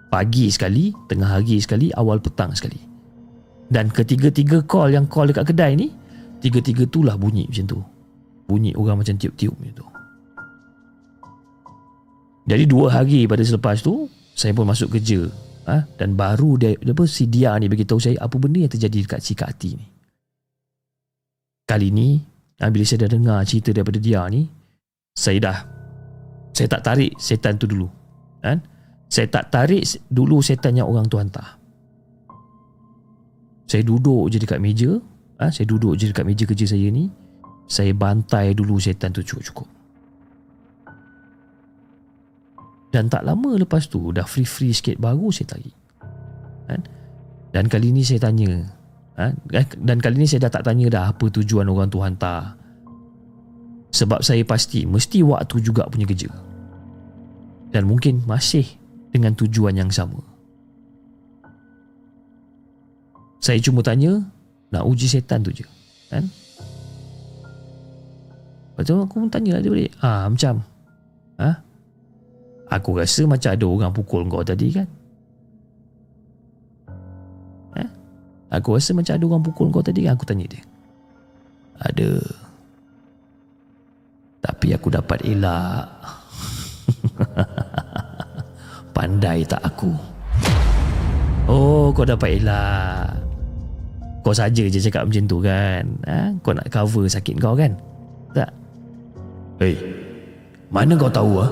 Pagi 0.07 0.47
sekali 0.47 0.95
Tengah 1.11 1.39
hari 1.39 1.59
sekali 1.59 1.91
Awal 1.91 2.23
petang 2.23 2.55
sekali 2.55 2.79
Dan 3.67 3.91
ketiga-tiga 3.91 4.63
call 4.63 4.95
yang 4.95 5.05
call 5.11 5.29
dekat 5.29 5.51
kedai 5.51 5.75
ni 5.75 5.91
Tiga-tiga 6.39 6.87
tu 6.87 7.03
lah 7.03 7.17
bunyi 7.17 7.49
macam 7.49 7.65
tu 7.67 7.79
bunyi 8.47 8.71
orang 8.79 9.03
macam 9.03 9.19
tiup-tiup 9.19 9.53
gitu. 9.59 9.85
Jadi 12.47 12.63
dua 12.63 12.87
hari 12.87 13.27
pada 13.27 13.43
selepas 13.43 13.83
tu 13.83 14.07
saya 14.31 14.55
pun 14.55 14.63
masuk 14.63 14.95
kerja 14.95 15.27
ha? 15.67 15.83
dan 15.99 16.15
baru 16.15 16.55
dia 16.55 16.79
apa 16.79 17.03
si 17.03 17.27
dia 17.27 17.51
ni 17.59 17.67
bagi 17.67 17.83
tahu 17.83 17.99
saya 17.99 18.23
apa 18.23 18.39
benda 18.39 18.63
yang 18.63 18.71
terjadi 18.71 19.03
dekat 19.03 19.19
si 19.19 19.35
Kak 19.35 19.51
Ati 19.51 19.69
ni 19.75 19.87
kali 21.67 21.91
ni 21.91 22.15
ha, 22.63 22.71
bila 22.71 22.87
saya 22.87 23.03
dah 23.03 23.17
dengar 23.17 23.43
cerita 23.43 23.75
daripada 23.75 23.99
dia 23.99 24.23
ni 24.31 24.47
saya 25.11 25.41
dah 25.43 25.57
saya 26.55 26.69
tak 26.71 26.85
tarik 26.85 27.11
setan 27.19 27.59
tu 27.59 27.67
dulu 27.67 27.89
kan 28.39 28.61
saya 29.07 29.27
tak 29.31 29.49
tarik 29.51 29.83
dulu 30.11 30.43
setan 30.43 30.75
yang 30.75 30.87
orang 30.87 31.07
tu 31.07 31.15
hantar 31.15 31.55
saya 33.67 33.83
duduk 33.83 34.31
je 34.31 34.39
dekat 34.39 34.59
meja 34.59 34.99
ha? 35.39 35.51
saya 35.51 35.67
duduk 35.67 35.95
je 35.99 36.11
dekat 36.11 36.23
meja 36.27 36.43
kerja 36.47 36.65
saya 36.75 36.87
ni 36.91 37.11
saya 37.67 37.91
bantai 37.91 38.55
dulu 38.55 38.79
setan 38.79 39.11
tu 39.11 39.23
cukup-cukup 39.23 39.67
dan 42.95 43.11
tak 43.11 43.27
lama 43.27 43.59
lepas 43.59 43.91
tu 43.91 44.15
dah 44.15 44.23
free-free 44.23 44.71
sikit 44.71 44.95
baru 44.99 45.27
saya 45.31 45.55
tarik 45.55 45.75
kan? 46.71 46.81
dan 47.51 47.67
kali 47.67 47.91
ni 47.91 48.07
saya 48.07 48.23
tanya 48.23 48.63
ha? 49.19 49.35
dan 49.83 49.97
kali 49.99 50.23
ni 50.23 50.27
saya 50.27 50.47
dah 50.47 50.51
tak 50.59 50.63
tanya 50.67 50.87
dah 50.87 51.03
apa 51.11 51.27
tujuan 51.27 51.67
orang 51.67 51.91
tu 51.91 51.99
hantar 51.99 52.55
sebab 53.91 54.23
saya 54.23 54.43
pasti 54.47 54.87
mesti 54.87 55.23
waktu 55.23 55.59
juga 55.59 55.87
punya 55.91 56.07
kerja 56.07 56.31
dan 57.71 57.83
mungkin 57.83 58.23
masih 58.23 58.76
dengan 59.11 59.31
tujuan 59.35 59.75
yang 59.75 59.91
sama. 59.91 60.19
Saya 63.39 63.61
cuma 63.63 63.79
tanya 63.79 64.19
nak 64.73 64.83
uji 64.83 65.07
setan 65.07 65.39
tu 65.39 65.55
je 65.55 65.63
kan? 66.11 66.25
Lepas 68.75 68.83
tu 68.83 68.93
aku 68.93 69.15
pun 69.23 69.29
tanya 69.31 69.57
lah 69.57 69.61
dia 69.63 69.71
balik 69.73 69.91
ah, 70.03 70.27
Macam 70.27 70.61
ha? 71.39 71.51
Aku 72.67 72.99
rasa 72.99 73.23
macam 73.23 73.49
ada 73.55 73.65
orang 73.65 73.93
pukul 73.95 74.27
kau 74.27 74.43
tadi 74.43 74.67
kan? 74.75 74.87
Ha? 77.79 77.83
Aku 78.59 78.75
rasa 78.75 78.91
macam 78.91 79.15
ada 79.15 79.23
orang 79.23 79.43
pukul 79.47 79.67
kau 79.71 79.79
tadi 79.79 80.03
kan? 80.03 80.19
Aku 80.19 80.27
tanya 80.27 80.51
dia. 80.51 80.59
Ada. 81.79 82.19
Tapi 84.43 84.67
aku 84.75 84.91
dapat 84.91 85.23
elak 85.23 85.87
Pandai 88.97 89.45
tak 89.45 89.61
aku? 89.61 89.93
Oh 91.45 91.93
kau 91.93 92.01
dapat 92.01 92.41
elak. 92.41 93.13
Kau 94.25 94.33
saja 94.33 94.65
je 94.65 94.81
cakap 94.81 95.05
macam 95.05 95.29
tu 95.29 95.37
kan? 95.37 95.85
Ha? 96.09 96.33
Kau 96.41 96.57
nak 96.57 96.65
cover 96.73 97.05
sakit 97.05 97.37
kau 97.37 97.53
kan? 97.53 97.77
Tak? 98.33 98.49
Hei 99.61 99.77
Mana 100.73 100.97
kau 100.97 101.13
tahu 101.13 101.45
ah? 101.45 101.51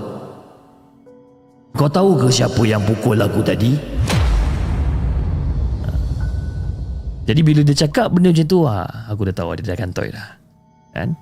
Kau 1.77 1.85
tahu 1.85 2.17
ke 2.17 2.33
siapa 2.33 2.65
yang 2.65 2.81
pukul 2.81 3.21
aku 3.21 3.45
tadi? 3.45 3.77
Jadi 7.29 7.41
bila 7.45 7.61
dia 7.61 7.77
cakap 7.77 8.09
benda 8.09 8.33
macam 8.33 8.47
tu 8.49 8.65
ah, 8.65 8.89
Aku 9.13 9.21
dah 9.21 9.35
tahu 9.37 9.53
dia 9.61 9.69
dah 9.69 9.77
kantoi 9.77 10.09
dah. 10.09 10.29
Kan? 10.97 11.13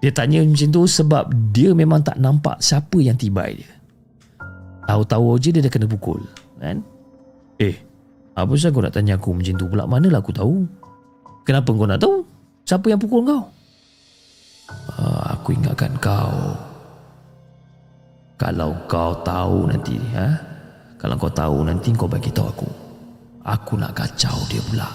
Dia 0.00 0.16
tanya 0.16 0.40
macam 0.40 0.68
tu 0.72 0.88
sebab 0.88 1.28
Dia 1.52 1.76
memang 1.76 2.00
tak 2.00 2.16
nampak 2.16 2.56
siapa 2.64 2.96
yang 3.04 3.20
tibai 3.20 3.60
dia 3.60 3.75
Tahu-tahu 4.86 5.36
je 5.42 5.50
dia 5.50 5.62
dah 5.66 5.72
kena 5.72 5.90
pukul 5.90 6.22
Kan? 6.62 6.80
Eh. 7.58 7.76
Apa 8.36 8.52
sebab 8.52 8.70
kau 8.70 8.82
nak 8.84 8.94
tanya 8.94 9.16
aku 9.16 9.32
macam 9.32 9.54
tu 9.56 9.66
pula? 9.66 9.88
Manalah 9.88 10.20
aku 10.20 10.32
tahu. 10.32 10.68
Kenapa 11.48 11.72
kau 11.72 11.88
nak 11.88 12.00
tahu? 12.00 12.20
Siapa 12.68 12.86
yang 12.92 13.00
pukul 13.00 13.24
kau? 13.24 13.42
Ah, 14.92 15.38
Aku 15.40 15.56
ingatkan 15.56 15.96
kau. 15.96 16.52
Kalau 18.36 18.76
kau 18.84 19.16
tahu 19.24 19.64
nanti 19.72 19.96
ha? 20.12 20.36
Kalau 21.00 21.16
kau 21.16 21.32
tahu 21.32 21.64
nanti 21.64 21.88
kau 21.96 22.04
bagi 22.04 22.28
tahu 22.28 22.46
aku. 22.52 22.68
Aku 23.46 23.80
nak 23.80 23.96
kacau 23.96 24.36
dia 24.52 24.60
pula. 24.68 24.88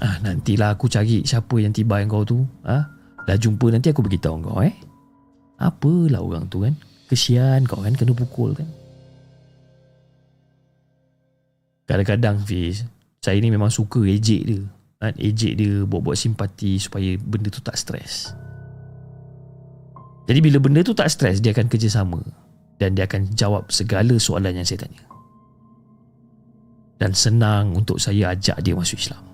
Ah 0.00 0.16
nantilah 0.20 0.76
aku 0.76 0.88
cari 0.88 1.24
siapa 1.24 1.56
yang 1.60 1.72
tiba 1.72 2.00
yang 2.04 2.12
kau 2.12 2.26
tu. 2.26 2.44
Ah, 2.60 2.84
dah 3.24 3.36
jumpa 3.40 3.72
nanti 3.72 3.88
aku 3.88 4.04
beritahu 4.04 4.36
kau 4.44 4.60
eh. 4.60 4.74
Apalah 5.56 6.20
orang 6.20 6.44
tu 6.52 6.64
kan? 6.64 6.76
Kesian 7.10 7.66
kau 7.66 7.82
kan 7.82 7.92
kena 7.98 8.14
pukul 8.14 8.54
kan. 8.54 8.68
Kadang-kadang 11.90 12.38
Fiz, 12.46 12.86
saya 13.18 13.42
ni 13.42 13.50
memang 13.50 13.66
suka 13.66 13.98
ejek 14.06 14.42
dia. 14.46 14.62
Kan? 15.02 15.18
Ejek 15.18 15.58
dia 15.58 15.82
buat-buat 15.82 16.14
simpati 16.14 16.78
supaya 16.78 17.18
benda 17.18 17.50
tu 17.50 17.58
tak 17.58 17.74
stres. 17.74 18.30
Jadi 20.30 20.38
bila 20.38 20.62
benda 20.62 20.86
tu 20.86 20.94
tak 20.94 21.10
stres, 21.10 21.42
dia 21.42 21.50
akan 21.50 21.66
kerjasama 21.66 22.22
dan 22.78 22.94
dia 22.94 23.10
akan 23.10 23.34
jawab 23.34 23.66
segala 23.74 24.14
soalan 24.22 24.54
yang 24.54 24.62
saya 24.62 24.86
tanya 24.86 25.10
dan 27.00 27.16
senang 27.16 27.72
untuk 27.72 27.96
saya 27.96 28.36
ajak 28.36 28.60
dia 28.60 28.76
masuk 28.76 29.00
Islam. 29.00 29.24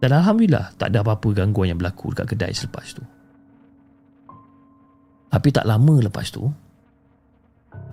Dan 0.00 0.16
Alhamdulillah 0.16 0.72
tak 0.78 0.94
ada 0.94 1.04
apa-apa 1.04 1.34
gangguan 1.34 1.74
yang 1.74 1.78
berlaku 1.82 2.14
dekat 2.14 2.32
kedai 2.32 2.54
selepas 2.54 2.86
tu. 2.94 3.02
Tapi 5.30 5.48
tak 5.54 5.64
lama 5.64 6.02
lepas 6.02 6.26
tu, 6.34 6.44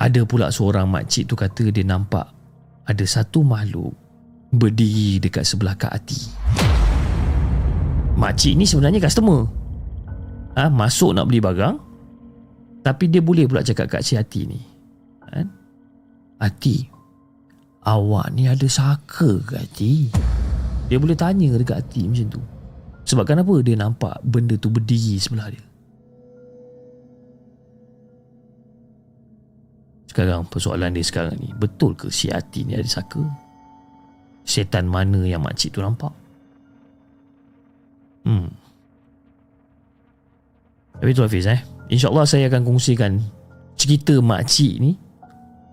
ada 0.02 0.22
pula 0.26 0.50
seorang 0.50 0.90
makcik 0.90 1.30
tu 1.30 1.38
kata 1.38 1.70
dia 1.70 1.86
nampak 1.86 2.26
ada 2.90 3.06
satu 3.06 3.46
makhluk 3.46 3.94
berdiri 4.50 5.22
dekat 5.22 5.46
sebelah 5.46 5.78
Kak 5.78 5.94
Ati. 5.94 6.22
Makcik 8.18 8.58
ni 8.58 8.66
sebenarnya 8.66 8.98
customer. 8.98 9.46
Ha, 10.58 10.74
masuk 10.74 11.14
nak 11.14 11.30
beli 11.30 11.38
barang, 11.38 11.78
tapi 12.82 13.14
dia 13.14 13.22
boleh 13.22 13.46
pula 13.46 13.62
cakap 13.62 13.86
kat 13.86 14.02
si 14.02 14.18
Ati 14.18 14.42
ni. 14.50 14.58
Ha? 15.30 15.46
Ati, 16.42 16.98
Awak 17.88 18.36
ni 18.36 18.52
ada 18.52 18.68
saka 18.68 19.40
ke 19.48 19.56
hati? 19.56 20.12
Dia 20.92 21.00
boleh 21.00 21.16
tanya 21.16 21.56
dekat 21.56 21.88
hati 21.88 22.04
macam 22.04 22.36
tu. 22.36 22.42
Sebab 23.08 23.24
kenapa 23.24 23.56
dia 23.64 23.80
nampak 23.80 24.20
benda 24.28 24.60
tu 24.60 24.68
berdiri 24.68 25.16
sebelah 25.24 25.48
dia? 25.48 25.64
Sekarang 30.08 30.48
persoalan 30.48 30.96
dia 30.96 31.04
sekarang 31.04 31.36
ni, 31.38 31.52
betul 31.52 31.94
ke 31.94 32.08
si 32.08 32.32
hati 32.32 32.64
ni 32.64 32.80
ada 32.80 32.88
saka? 32.88 33.20
Setan 34.48 34.88
mana 34.88 35.28
yang 35.28 35.44
makcik 35.44 35.76
tu 35.76 35.84
nampak? 35.84 36.16
Hmm. 38.24 38.48
Tapi 40.98 41.12
tu 41.14 41.22
Hafiz 41.22 41.46
eh. 41.46 41.62
InsyaAllah 41.88 42.28
saya 42.28 42.52
akan 42.52 42.68
kongsikan 42.68 43.20
cerita 43.80 44.18
makcik 44.20 44.80
ni 44.82 44.96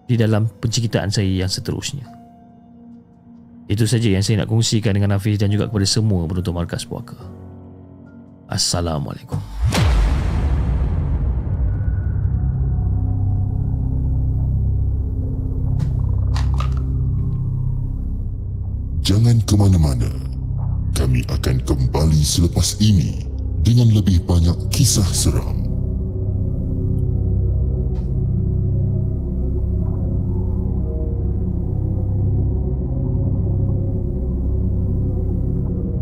di 0.05 0.15
dalam 0.15 0.47
penceritaan 0.61 1.09
saya 1.09 1.47
yang 1.47 1.51
seterusnya. 1.51 2.05
Itu 3.65 3.89
saja 3.89 4.13
yang 4.13 4.21
saya 4.21 4.45
nak 4.45 4.53
kongsikan 4.53 4.93
dengan 4.93 5.17
Hafiz 5.17 5.41
dan 5.41 5.49
juga 5.49 5.71
kepada 5.71 5.89
semua 5.89 6.29
penonton 6.29 6.53
Markas 6.53 6.85
Puaka. 6.85 7.17
Assalamualaikum. 8.45 9.41
Jangan 19.05 19.37
ke 19.45 19.53
mana-mana. 19.53 20.09
Kami 20.97 21.29
akan 21.29 21.61
kembali 21.69 22.25
selepas 22.25 22.81
ini 22.81 23.21
dengan 23.61 23.93
lebih 23.93 24.25
banyak 24.25 24.57
kisah 24.73 25.05
seram. 25.05 25.61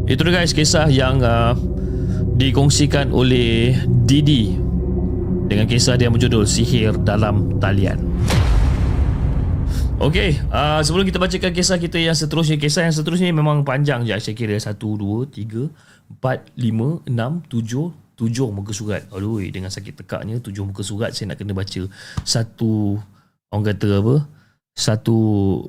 Itu 0.07 0.23
dia 0.23 0.39
guys 0.39 0.55
kisah 0.55 0.87
yang 0.87 1.27
uh, 1.27 1.59
dikongsikan 2.39 3.11
oleh 3.11 3.83
Didi 4.07 4.55
dengan 5.51 5.67
kisah 5.67 5.99
dia 5.99 6.07
berjudul 6.07 6.47
Sihir 6.47 7.03
Dalam 7.03 7.59
Talian. 7.59 7.99
Okey, 10.01 10.41
uh, 10.49 10.81
sebelum 10.81 11.05
kita 11.05 11.21
bacakan 11.21 11.53
kisah 11.53 11.77
kita 11.77 12.01
yang 12.01 12.17
seterusnya, 12.17 12.57
kisah 12.57 12.89
yang 12.89 12.95
seterusnya 12.97 13.29
memang 13.35 13.61
panjang 13.67 14.09
je. 14.09 14.17
Saya 14.17 14.33
kira 14.33 14.57
1, 14.57 14.79
2, 14.81 15.29
3, 15.29 15.69
4, 16.17 16.49
5, 16.57 17.05
6, 17.05 17.13
7, 17.51 17.93
7 18.17 18.55
muka 18.55 18.73
surat. 18.73 19.03
Aduh, 19.13 19.43
dengan 19.51 19.69
sakit 19.69 20.05
tekaknya 20.05 20.41
7 20.41 20.65
muka 20.65 20.81
surat 20.81 21.13
saya 21.13 21.35
nak 21.35 21.43
kena 21.43 21.53
baca 21.53 21.83
satu 22.25 22.97
orang 23.53 23.65
kata 23.75 23.89
apa? 24.01 24.17
Satu 24.73 25.19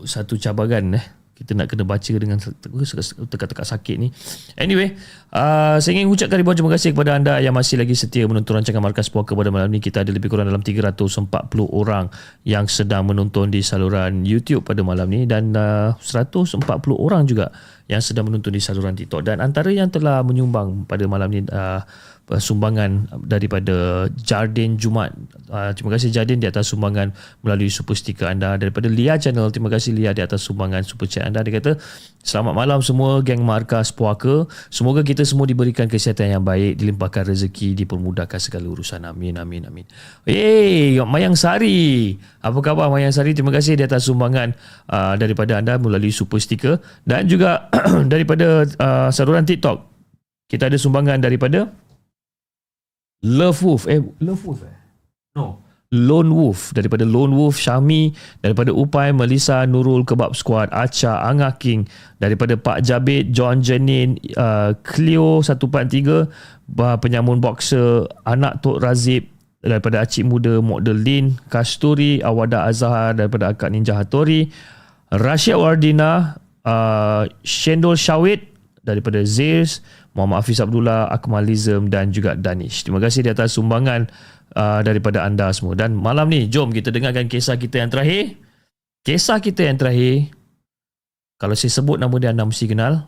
satu 0.07 0.39
cabaran 0.39 0.95
eh 0.95 1.05
kita 1.33 1.57
nak 1.57 1.65
kena 1.65 1.81
baca 1.81 2.13
dengan 2.13 2.37
teka-teka 2.37 3.65
sakit 3.65 3.95
ni. 3.97 4.13
Anyway, 4.53 4.93
uh, 5.33 5.81
saya 5.81 5.91
ingin 5.97 6.13
ucapkan 6.13 6.37
ribuan 6.37 6.53
terima 6.53 6.71
kasih 6.77 6.93
kepada 6.93 7.17
anda 7.17 7.41
yang 7.41 7.57
masih 7.57 7.81
lagi 7.81 7.97
setia 7.97 8.29
menonton 8.29 8.61
rancangan 8.61 8.79
Markas 8.79 9.09
Puaka 9.09 9.33
pada 9.33 9.49
malam 9.49 9.73
ni. 9.73 9.81
Kita 9.81 10.05
ada 10.05 10.13
lebih 10.13 10.29
kurang 10.29 10.45
dalam 10.45 10.61
340 10.61 11.25
orang 11.73 12.13
yang 12.45 12.69
sedang 12.69 13.09
menonton 13.09 13.49
di 13.49 13.65
saluran 13.65 14.21
YouTube 14.21 14.61
pada 14.61 14.85
malam 14.85 15.09
ni 15.09 15.25
dan 15.25 15.57
uh, 15.57 15.97
140 15.97 16.61
orang 16.93 17.25
juga 17.25 17.49
yang 17.89 17.99
sedang 17.99 18.29
menonton 18.29 18.53
di 18.53 18.61
saluran 18.61 18.93
TikTok. 18.93 19.25
Dan 19.25 19.41
antara 19.41 19.73
yang 19.73 19.89
telah 19.89 20.21
menyumbang 20.21 20.85
pada 20.85 21.09
malam 21.09 21.33
ni 21.33 21.41
uh, 21.49 21.81
sumbangan 22.31 23.11
daripada 23.27 24.07
Jardin 24.15 24.79
Jumat. 24.79 25.11
Uh, 25.51 25.75
terima 25.75 25.99
kasih 25.99 26.07
Jardin 26.07 26.39
di 26.39 26.47
atas 26.47 26.71
sumbangan 26.71 27.11
melalui 27.43 27.67
super 27.67 27.99
sticker 27.99 28.31
anda 28.31 28.55
daripada 28.55 28.87
Lia 28.87 29.19
Channel. 29.19 29.51
Terima 29.51 29.67
kasih 29.67 29.91
Lia 29.91 30.15
di 30.15 30.23
atas 30.23 30.47
sumbangan 30.47 30.87
super 30.87 31.03
chat 31.03 31.27
anda. 31.27 31.43
Dia 31.43 31.59
kata, 31.59 31.75
"Selamat 32.23 32.55
malam 32.55 32.79
semua 32.79 33.19
geng 33.19 33.43
Markas 33.43 33.91
Puaka. 33.91 34.47
Semoga 34.71 35.03
kita 35.03 35.27
semua 35.27 35.43
diberikan 35.43 35.91
kesihatan 35.91 36.39
yang 36.39 36.43
baik, 36.47 36.79
dilimpahkan 36.79 37.27
rezeki, 37.27 37.83
dipermudahkan 37.83 38.39
segala 38.39 38.71
urusan. 38.71 39.03
Amin 39.03 39.35
amin 39.35 39.67
amin." 39.67 39.85
Hey, 40.23 40.95
Mayang 41.03 41.35
Sari. 41.35 42.15
Apa 42.39 42.63
khabar 42.63 42.87
Mayang 42.87 43.11
Sari? 43.11 43.35
Terima 43.35 43.51
kasih 43.51 43.75
di 43.75 43.83
atas 43.83 44.07
sumbangan 44.07 44.55
uh, 44.87 45.19
daripada 45.19 45.59
anda 45.59 45.75
melalui 45.75 46.15
super 46.15 46.39
sticker 46.39 46.79
dan 47.03 47.27
juga 47.27 47.67
daripada 48.13 48.63
uh, 48.79 49.11
saluran 49.11 49.43
TikTok. 49.43 49.91
Kita 50.47 50.69
ada 50.69 50.77
sumbangan 50.77 51.17
daripada 51.17 51.82
Love 53.23 53.63
Wolf. 53.63 53.87
Eh, 53.87 54.03
Love 54.19 54.43
Wolf 54.43 54.61
eh? 54.67 54.75
No. 55.33 55.63
Lone 55.93 56.33
Wolf. 56.33 56.73
Daripada 56.75 57.07
Lone 57.07 57.31
Wolf, 57.31 57.55
Syami. 57.55 58.11
Daripada 58.43 58.75
Upai, 58.75 59.15
Melissa, 59.15 59.63
Nurul, 59.63 60.03
Kebab 60.03 60.35
Squad, 60.35 60.67
Acha, 60.75 61.23
Angah 61.23 61.55
King. 61.55 61.87
Daripada 62.19 62.59
Pak 62.59 62.83
Jabit, 62.83 63.31
John 63.31 63.63
Jenin, 63.63 64.19
uh, 64.35 64.75
Cleo 64.83 65.39
143, 65.39 66.27
uh, 66.81 66.97
penyamun 66.99 67.39
boxer, 67.39 68.09
anak 68.27 68.59
Tok 68.59 68.81
Razib, 68.81 69.29
daripada 69.63 70.03
Acik 70.03 70.27
Muda, 70.27 70.59
Model 70.59 70.99
Lin, 70.99 71.39
Kasturi, 71.47 72.19
Awada 72.19 72.67
Azhar, 72.67 73.15
daripada 73.15 73.55
Akak 73.55 73.71
Ninja 73.71 73.95
Hattori, 73.95 74.51
Rashid 75.13 75.55
Wardina, 75.55 76.41
uh, 76.67 77.29
Shendol 77.47 77.95
Shawit, 77.95 78.52
daripada 78.83 79.23
Zirs, 79.23 79.79
Muhammad 80.11 80.43
Hafiz 80.43 80.59
Abdullah, 80.59 81.07
Akmalizm 81.09 81.87
dan 81.87 82.11
juga 82.11 82.35
Danish. 82.35 82.83
Terima 82.83 82.99
kasih 82.99 83.23
di 83.23 83.31
atas 83.31 83.55
sumbangan 83.55 84.11
uh, 84.53 84.83
daripada 84.83 85.23
anda 85.23 85.49
semua. 85.55 85.73
Dan 85.73 85.95
malam 85.95 86.27
ni, 86.27 86.51
jom 86.51 86.69
kita 86.69 86.91
dengarkan 86.91 87.31
kisah 87.31 87.55
kita 87.55 87.79
yang 87.79 87.89
terakhir. 87.89 88.35
Kisah 89.03 89.39
kita 89.39 89.67
yang 89.67 89.79
terakhir, 89.79 90.31
kalau 91.39 91.55
saya 91.55 91.71
sebut 91.71 91.99
nama 91.99 92.15
dia 92.19 92.31
anda 92.31 92.43
mesti 92.43 92.67
kenal. 92.67 93.07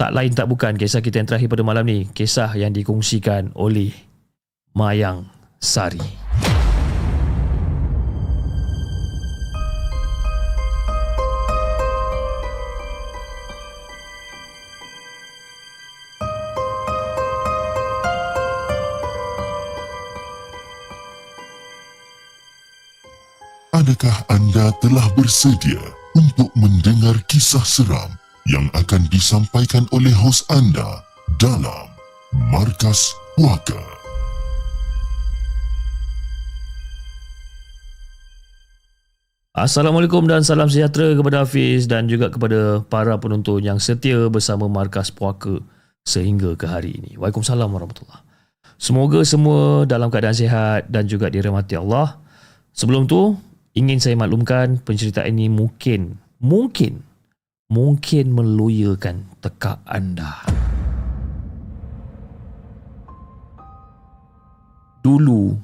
Tak 0.00 0.10
lain 0.16 0.32
tak 0.32 0.48
bukan 0.48 0.74
kisah 0.74 1.04
kita 1.04 1.20
yang 1.20 1.28
terakhir 1.28 1.52
pada 1.52 1.62
malam 1.62 1.84
ni. 1.84 2.08
Kisah 2.10 2.56
yang 2.56 2.72
dikongsikan 2.72 3.52
oleh 3.54 3.92
Mayang 4.72 5.28
Sari. 5.60 6.21
Adakah 23.82 24.14
anda 24.30 24.70
telah 24.78 25.02
bersedia 25.18 25.82
untuk 26.14 26.54
mendengar 26.54 27.18
kisah 27.26 27.66
seram 27.66 28.14
yang 28.46 28.70
akan 28.78 29.10
disampaikan 29.10 29.90
oleh 29.90 30.14
hos 30.14 30.46
anda 30.54 31.02
dalam 31.42 31.90
Markas 32.54 33.10
Puaka? 33.34 33.82
Assalamualaikum 39.50 40.30
dan 40.30 40.46
salam 40.46 40.70
sejahtera 40.70 41.18
kepada 41.18 41.42
Hafiz 41.42 41.90
dan 41.90 42.06
juga 42.06 42.30
kepada 42.30 42.86
para 42.86 43.18
penonton 43.18 43.66
yang 43.66 43.82
setia 43.82 44.30
bersama 44.30 44.70
Markas 44.70 45.10
Puaka 45.10 45.58
sehingga 46.06 46.54
ke 46.54 46.70
hari 46.70 47.02
ini. 47.02 47.18
Waalaikumsalam 47.18 47.66
warahmatullahi 47.66 48.22
Semoga 48.78 49.26
semua 49.26 49.90
dalam 49.90 50.06
keadaan 50.06 50.38
sihat 50.38 50.86
dan 50.86 51.10
juga 51.10 51.26
dirahmati 51.26 51.74
Allah. 51.74 52.22
Sebelum 52.78 53.10
tu, 53.10 53.34
ingin 53.72 53.96
saya 53.96 54.16
maklumkan 54.20 54.84
penceritaan 54.84 55.32
ini 55.32 55.48
mungkin 55.48 56.20
mungkin 56.44 57.00
mungkin 57.72 58.36
meloyakan 58.36 59.32
tekak 59.40 59.80
anda. 59.88 60.44
Dulu 65.00 65.56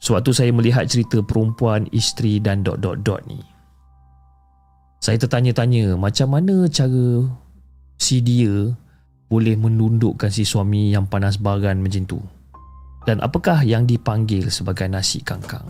sewaktu 0.00 0.30
saya 0.32 0.50
melihat 0.50 0.88
cerita 0.88 1.20
perempuan, 1.20 1.86
isteri 1.92 2.40
dan 2.40 2.64
dot 2.64 2.80
dot 2.80 3.04
dot 3.04 3.20
ni. 3.28 3.38
Saya 5.00 5.20
tertanya-tanya 5.20 5.96
macam 6.00 6.34
mana 6.34 6.68
cara 6.72 7.24
si 8.00 8.24
dia 8.24 8.72
boleh 9.30 9.54
menundukkan 9.60 10.32
si 10.32 10.42
suami 10.42 10.90
yang 10.90 11.06
panas 11.06 11.36
baran 11.36 11.84
macam 11.84 12.04
tu. 12.08 12.20
Dan 13.04 13.20
apakah 13.24 13.64
yang 13.64 13.88
dipanggil 13.88 14.52
sebagai 14.52 14.88
nasi 14.88 15.24
kangkang? 15.24 15.64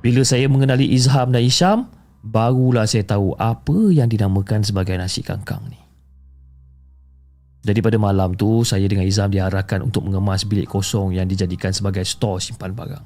Bila 0.00 0.24
saya 0.24 0.48
mengenali 0.48 0.88
Izham 0.96 1.28
dan 1.28 1.44
Isham, 1.44 1.78
barulah 2.24 2.88
saya 2.88 3.04
tahu 3.04 3.36
apa 3.36 3.92
yang 3.92 4.08
dinamakan 4.08 4.64
sebagai 4.64 4.96
nasi 4.96 5.20
kangkang 5.20 5.60
ni. 5.68 5.76
Jadi 7.60 7.84
pada 7.84 8.00
malam 8.00 8.32
tu, 8.32 8.64
saya 8.64 8.88
dengan 8.88 9.04
Izham 9.04 9.28
diarahkan 9.28 9.84
untuk 9.84 10.08
mengemas 10.08 10.48
bilik 10.48 10.72
kosong 10.72 11.12
yang 11.12 11.28
dijadikan 11.28 11.76
sebagai 11.76 12.08
stor 12.08 12.40
simpan 12.40 12.72
barang. 12.72 13.04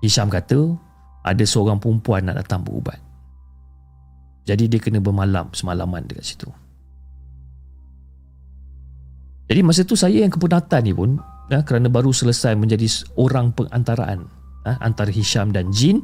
Isham 0.00 0.32
kata, 0.32 0.72
ada 1.20 1.44
seorang 1.44 1.76
perempuan 1.76 2.24
nak 2.24 2.40
datang 2.40 2.64
berubat. 2.64 2.96
Jadi 4.48 4.72
dia 4.72 4.80
kena 4.80 5.04
bermalam 5.04 5.52
semalaman 5.52 6.08
dekat 6.08 6.24
situ. 6.24 6.48
Jadi 9.52 9.60
masa 9.60 9.84
tu 9.84 9.98
saya 9.98 10.24
yang 10.24 10.32
kepenatan 10.32 10.80
ni 10.86 10.96
pun 10.96 11.20
ya, 11.52 11.60
kerana 11.60 11.92
baru 11.92 12.14
selesai 12.14 12.56
menjadi 12.56 12.86
orang 13.18 13.52
pengantaraan 13.52 14.35
ha, 14.66 14.74
antara 14.82 15.14
Hisham 15.14 15.54
dan 15.54 15.70
Jin 15.70 16.02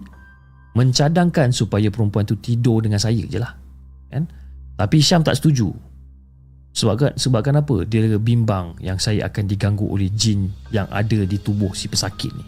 mencadangkan 0.79 1.53
supaya 1.53 1.91
perempuan 1.93 2.25
tu 2.25 2.39
tidur 2.39 2.81
dengan 2.81 3.03
saya 3.03 3.21
je 3.27 3.37
lah 3.37 3.53
kan? 4.09 4.25
tapi 4.79 5.03
Hisham 5.03 5.27
tak 5.27 5.37
setuju. 5.37 5.69
Sebabkan, 6.73 7.13
sebabkan 7.21 7.61
apa? 7.61 7.85
Dia 7.85 8.17
bimbang 8.17 8.81
yang 8.81 8.97
saya 8.97 9.29
akan 9.29 9.45
diganggu 9.45 9.85
oleh 9.85 10.09
jin 10.09 10.49
yang 10.73 10.89
ada 10.89 11.29
di 11.29 11.37
tubuh 11.37 11.77
si 11.77 11.85
pesakit 11.85 12.33
ni. 12.33 12.47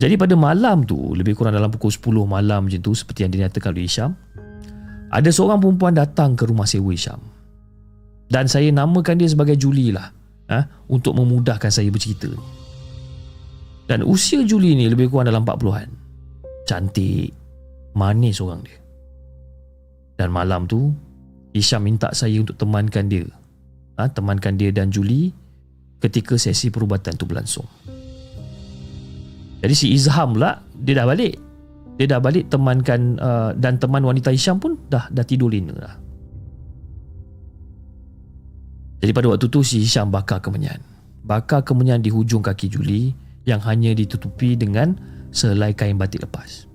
Jadi 0.00 0.16
pada 0.16 0.32
malam 0.32 0.88
tu 0.88 1.12
lebih 1.12 1.36
kurang 1.36 1.52
dalam 1.52 1.68
pukul 1.68 1.92
10 1.92 2.24
malam 2.24 2.64
macam 2.64 2.80
tu 2.80 2.96
seperti 2.96 3.28
yang 3.28 3.32
dinyatakan 3.36 3.76
oleh 3.76 3.84
Hisham 3.84 4.16
ada 5.12 5.28
seorang 5.28 5.60
perempuan 5.60 5.92
datang 5.92 6.32
ke 6.32 6.48
rumah 6.48 6.64
sewa 6.64 6.96
Hisham. 6.96 7.20
Dan 8.32 8.48
saya 8.48 8.72
namakan 8.72 9.20
dia 9.20 9.28
sebagai 9.28 9.60
Julie 9.60 9.92
lah 9.92 10.08
ha, 10.48 10.64
untuk 10.88 11.12
memudahkan 11.12 11.68
saya 11.68 11.92
bercerita 11.92 12.32
ni 12.32 12.61
dan 13.90 14.06
usia 14.06 14.42
Julie 14.46 14.78
ni 14.78 14.86
lebih 14.86 15.10
kurang 15.10 15.26
dalam 15.26 15.42
40-an. 15.42 15.88
Cantik, 16.68 17.34
manis 17.98 18.38
orang 18.38 18.62
dia. 18.62 18.78
Dan 20.16 20.30
malam 20.30 20.70
tu, 20.70 20.94
Isham 21.52 21.84
minta 21.84 22.14
saya 22.14 22.38
untuk 22.38 22.54
temankan 22.56 23.10
dia. 23.10 23.26
Ha, 23.98 24.08
temankan 24.08 24.56
dia 24.56 24.70
dan 24.70 24.88
Julie 24.88 25.34
ketika 25.98 26.38
sesi 26.38 26.70
perubatan 26.70 27.18
tu 27.18 27.26
berlangsung. 27.26 27.66
Jadi 29.62 29.74
si 29.78 29.94
Izham 29.94 30.34
pula, 30.34 30.58
dia 30.74 31.02
dah 31.02 31.06
balik. 31.06 31.38
Dia 32.00 32.06
dah 32.16 32.20
balik 32.22 32.50
temankan 32.50 33.20
uh, 33.20 33.50
dan 33.54 33.78
teman 33.78 34.02
wanita 34.02 34.34
Isham 34.34 34.58
pun 34.58 34.74
dah 34.90 35.06
dah 35.12 35.22
tidur 35.22 35.52
lina 35.52 35.74
lah. 35.76 35.94
Jadi 39.02 39.10
pada 39.10 39.26
waktu 39.34 39.46
tu 39.50 39.60
si 39.62 39.82
Isham 39.82 40.10
bakar 40.10 40.42
kemenyan. 40.42 40.78
Bakar 41.22 41.62
kemenyan 41.62 42.02
di 42.02 42.10
hujung 42.10 42.42
kaki 42.42 42.66
Julie 42.70 43.14
yang 43.48 43.60
hanya 43.66 43.94
ditutupi 43.96 44.54
dengan 44.54 44.94
selai 45.34 45.74
kain 45.74 45.98
batik 45.98 46.22
lepas. 46.22 46.70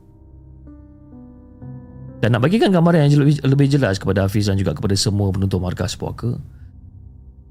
Dan 2.17 2.33
nak 2.33 2.49
bagikan 2.49 2.73
gambaran 2.73 3.07
yang 3.07 3.29
lebih, 3.45 3.69
jelas 3.69 4.01
kepada 4.01 4.25
Hafiz 4.25 4.49
dan 4.49 4.57
juga 4.57 4.73
kepada 4.73 4.97
semua 4.97 5.29
penonton 5.29 5.61
markas 5.61 5.93
puaka, 5.93 6.33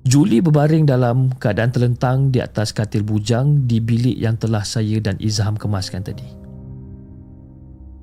Julie 0.03 0.43
berbaring 0.43 0.87
dalam 0.87 1.31
keadaan 1.39 1.71
terlentang 1.71 2.31
di 2.35 2.43
atas 2.43 2.75
katil 2.75 3.07
bujang 3.07 3.67
di 3.67 3.79
bilik 3.79 4.19
yang 4.19 4.35
telah 4.39 4.63
saya 4.67 4.99
dan 4.99 5.19
Izham 5.23 5.55
kemaskan 5.59 6.03
tadi. 6.03 6.27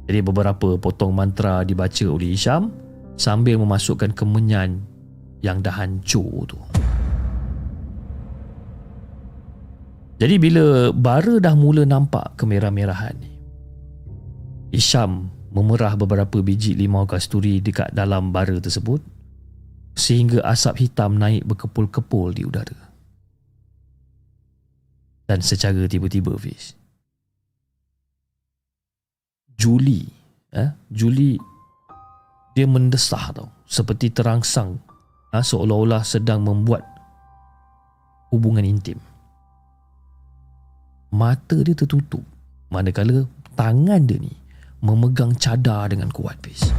Jadi 0.08 0.20
beberapa 0.20 0.76
potong 0.76 1.16
mantra 1.16 1.64
dibaca 1.64 2.06
oleh 2.12 2.36
Isham 2.36 2.76
sambil 3.16 3.56
memasukkan 3.56 4.12
kemenyan 4.12 4.84
yang 5.40 5.64
dah 5.64 5.72
hancur 5.72 6.44
tu. 6.48 6.60
Jadi 10.24 10.40
bila 10.40 10.96
bara 10.96 11.36
dah 11.44 11.52
mula 11.52 11.84
nampak 11.84 12.40
kemerah-merahan 12.40 13.12
ni, 13.20 13.36
Isham 14.72 15.28
memerah 15.52 16.00
beberapa 16.00 16.40
biji 16.40 16.80
limau 16.80 17.04
kasturi 17.04 17.60
dekat 17.60 17.92
dalam 17.92 18.32
bara 18.32 18.56
tersebut 18.56 19.04
sehingga 20.00 20.40
asap 20.48 20.88
hitam 20.88 21.20
naik 21.20 21.44
berkepul-kepul 21.44 22.32
di 22.32 22.48
udara. 22.48 22.96
Dan 25.28 25.44
secara 25.44 25.84
tiba-tiba, 25.92 26.40
Fiz, 26.40 26.72
Julie, 29.60 30.08
eh, 30.56 30.72
Julie 30.88 31.36
dia 32.56 32.64
mendesah 32.64 33.36
tau, 33.36 33.52
seperti 33.68 34.08
terangsang 34.08 34.80
ha, 35.36 35.44
seolah-olah 35.44 36.08
sedang 36.08 36.48
membuat 36.48 36.88
hubungan 38.32 38.64
intim. 38.64 39.04
Mata 41.14 41.62
dia 41.62 41.78
tertutup 41.78 42.26
manakala 42.74 43.30
tangan 43.54 44.02
dia 44.10 44.18
ni 44.18 44.34
memegang 44.82 45.38
cadar 45.38 45.94
dengan 45.94 46.10
kuat 46.10 46.42
bis. 46.42 46.74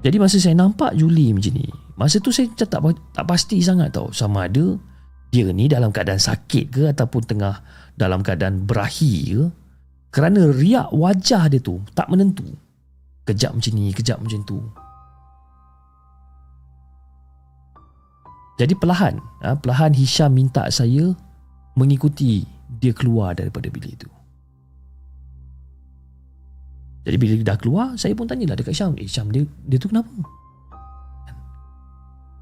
Jadi 0.00 0.16
masa 0.16 0.40
saya 0.40 0.56
nampak 0.56 0.96
Julie 0.96 1.36
macam 1.36 1.52
ni, 1.60 1.68
masa 2.00 2.16
tu 2.24 2.32
saya 2.32 2.48
tak, 2.56 2.80
tak 3.12 3.24
pasti 3.28 3.60
sangat 3.60 3.92
tau 3.92 4.08
sama 4.16 4.48
ada 4.48 4.80
dia 5.28 5.52
ni 5.52 5.68
dalam 5.68 5.92
keadaan 5.92 6.18
sakit 6.18 6.64
ke 6.72 6.82
ataupun 6.88 7.22
tengah 7.28 7.60
dalam 7.94 8.24
keadaan 8.24 8.64
berahi 8.64 9.36
ke 9.36 9.42
kerana 10.10 10.50
riak 10.50 10.90
wajah 10.90 11.52
dia 11.52 11.60
tu 11.60 11.84
tak 11.92 12.08
menentu. 12.08 12.48
Kejap 13.28 13.54
macam 13.54 13.72
ni, 13.76 13.92
kejap 13.94 14.18
macam 14.18 14.40
tu. 14.42 14.58
Jadi 18.58 18.74
perlahan, 18.74 19.20
ha, 19.44 19.54
perlahan 19.54 19.94
Hisham 19.94 20.34
minta 20.34 20.66
saya 20.72 21.14
mengikuti 21.74 22.46
dia 22.66 22.94
keluar 22.94 23.34
daripada 23.34 23.66
bilik 23.70 23.98
itu. 23.98 24.10
Jadi 27.00 27.16
bila 27.16 27.32
dia 27.40 27.46
dah 27.46 27.58
keluar, 27.58 27.86
saya 27.96 28.12
pun 28.12 28.28
tanyalah 28.28 28.54
dekat 28.54 28.76
Hisham, 28.76 28.92
eh, 29.00 29.08
Hisham 29.08 29.32
dia, 29.32 29.42
dia 29.64 29.80
tu 29.80 29.88
kenapa? 29.88 30.12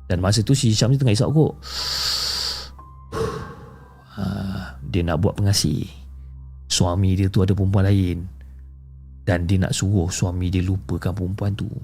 Dan 0.09 0.24
masa 0.24 0.41
tu 0.41 0.57
si 0.57 0.72
Hisham 0.72 0.91
ni 0.91 0.99
tengah 0.99 1.14
isap 1.14 1.31
kok. 1.31 1.53
Ha, 4.16 4.24
dia 4.83 5.05
nak 5.05 5.20
buat 5.20 5.37
pengasih. 5.37 5.85
Suami 6.68 7.12
dia 7.14 7.29
tu 7.29 7.45
ada 7.45 7.53
perempuan 7.53 7.85
lain. 7.87 8.24
Dan 9.29 9.45
dia 9.45 9.61
nak 9.61 9.76
suruh 9.76 10.09
suami 10.09 10.49
dia 10.49 10.64
lupakan 10.64 11.12
perempuan 11.12 11.53
tu. 11.55 11.68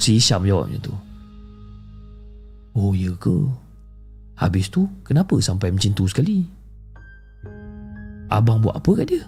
Si 0.00 0.16
Hisham 0.16 0.48
jawab 0.48 0.72
macam 0.72 0.80
tu. 0.80 0.96
Oh 2.72 2.96
ya 2.96 3.12
ke? 3.20 3.36
Habis 4.40 4.72
tu 4.72 4.88
kenapa 5.04 5.36
sampai 5.36 5.68
macam 5.68 5.92
tu 5.92 6.08
sekali? 6.08 6.40
Abang 8.32 8.64
buat 8.64 8.80
apa 8.80 8.90
kat 9.04 9.06
dia? 9.12 9.22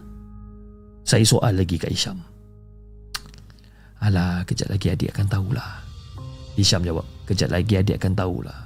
Saya 1.04 1.26
soal 1.28 1.60
lagi 1.60 1.76
kat 1.76 1.92
Hisham. 1.92 2.16
Alah, 4.00 4.40
kejap 4.48 4.72
lagi 4.72 4.88
adik 4.88 5.12
akan 5.12 5.26
tahulah. 5.28 5.70
Hisham 6.56 6.80
jawab, 6.80 7.04
kejap 7.28 7.52
lagi 7.52 7.76
adik 7.76 8.00
akan 8.00 8.16
tahulah. 8.16 8.60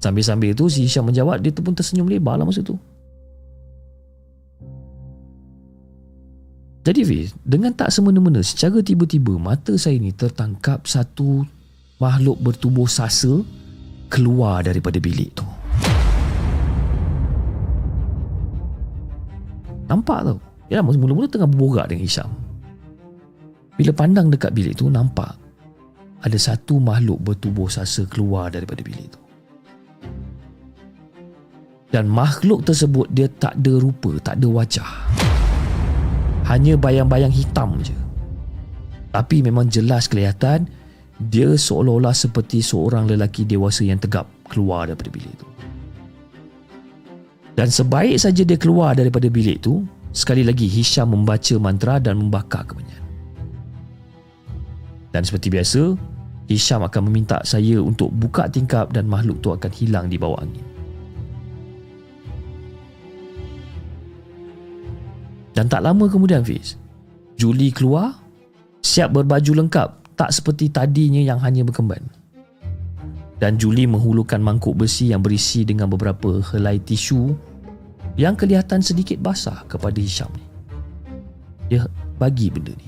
Sambil-sambil 0.00 0.56
tu 0.56 0.72
si 0.72 0.88
Hisham 0.88 1.04
menjawab, 1.04 1.44
dia 1.44 1.52
tu 1.52 1.60
pun 1.60 1.76
tersenyum 1.76 2.08
lebar 2.08 2.40
lah 2.40 2.48
masa 2.48 2.64
tu. 2.64 2.80
Jadi 6.80 7.04
Fiz, 7.04 7.36
dengan 7.44 7.76
tak 7.76 7.92
semena-mena 7.92 8.40
secara 8.40 8.80
tiba-tiba 8.80 9.36
mata 9.36 9.76
saya 9.76 10.00
ni 10.00 10.16
tertangkap 10.16 10.88
satu 10.88 11.44
makhluk 12.00 12.40
bertubuh 12.40 12.88
sasa 12.88 13.44
keluar 14.10 14.66
daripada 14.66 14.98
bilik 14.98 15.30
tu. 15.38 15.46
Nampak 19.86 20.26
tau. 20.26 20.38
Ya, 20.70 20.82
mula-mula 20.82 21.26
tengah 21.26 21.50
berborak 21.50 21.90
dengan 21.90 22.06
Hisham. 22.06 22.30
Bila 23.74 23.90
pandang 23.90 24.30
dekat 24.30 24.54
bilik 24.54 24.78
tu, 24.78 24.86
nampak 24.86 25.34
ada 26.20 26.36
satu 26.36 26.76
makhluk 26.78 27.18
bertubuh 27.24 27.66
sasa 27.66 28.04
keluar 28.06 28.52
daripada 28.52 28.84
bilik 28.84 29.08
tu. 29.10 29.20
Dan 31.90 32.06
makhluk 32.06 32.62
tersebut 32.62 33.10
dia 33.10 33.26
tak 33.26 33.58
ada 33.58 33.82
rupa, 33.82 34.14
tak 34.22 34.38
ada 34.38 34.46
wajah. 34.46 34.90
Hanya 36.46 36.78
bayang-bayang 36.78 37.34
hitam 37.34 37.82
je. 37.82 37.96
Tapi 39.10 39.42
memang 39.42 39.66
jelas 39.66 40.06
kelihatan 40.06 40.70
dia 41.28 41.52
seolah-olah 41.52 42.16
seperti 42.16 42.64
seorang 42.64 43.04
lelaki 43.04 43.44
dewasa 43.44 43.84
yang 43.84 44.00
tegap 44.00 44.24
keluar 44.48 44.88
daripada 44.88 45.12
bilik 45.12 45.28
itu. 45.28 45.46
Dan 47.52 47.68
sebaik 47.68 48.16
saja 48.16 48.40
dia 48.40 48.56
keluar 48.56 48.96
daripada 48.96 49.28
bilik 49.28 49.60
itu, 49.60 49.84
sekali 50.16 50.40
lagi 50.40 50.64
Hisham 50.64 51.12
membaca 51.12 51.54
mantra 51.60 52.00
dan 52.00 52.16
membakar 52.16 52.64
kemenyan. 52.64 53.04
Dan 55.12 55.28
seperti 55.28 55.52
biasa, 55.52 55.92
Hisham 56.48 56.80
akan 56.80 57.12
meminta 57.12 57.44
saya 57.44 57.76
untuk 57.84 58.08
buka 58.16 58.48
tingkap 58.48 58.88
dan 58.96 59.04
makhluk 59.04 59.44
itu 59.44 59.52
akan 59.52 59.70
hilang 59.76 60.06
di 60.08 60.16
bawah 60.16 60.40
angin. 60.40 60.64
Dan 65.52 65.68
tak 65.68 65.84
lama 65.84 66.08
kemudian 66.08 66.40
Fiz, 66.40 66.80
Julie 67.36 67.74
keluar, 67.74 68.16
siap 68.80 69.12
berbaju 69.12 69.60
lengkap 69.60 69.99
tak 70.20 70.36
seperti 70.36 70.68
tadinya 70.68 71.24
yang 71.24 71.40
hanya 71.40 71.64
berkemban. 71.64 72.04
Dan 73.40 73.56
Julie 73.56 73.88
menghulurkan 73.88 74.44
mangkuk 74.44 74.76
besi 74.76 75.16
yang 75.16 75.24
berisi 75.24 75.64
dengan 75.64 75.88
beberapa 75.88 76.44
helai 76.52 76.76
tisu 76.76 77.32
yang 78.20 78.36
kelihatan 78.36 78.84
sedikit 78.84 79.16
basah 79.16 79.64
kepada 79.64 79.96
Hisham 79.96 80.28
ni. 80.36 80.44
Dia 81.72 81.88
bagi 82.20 82.52
benda 82.52 82.76
ni. 82.76 82.84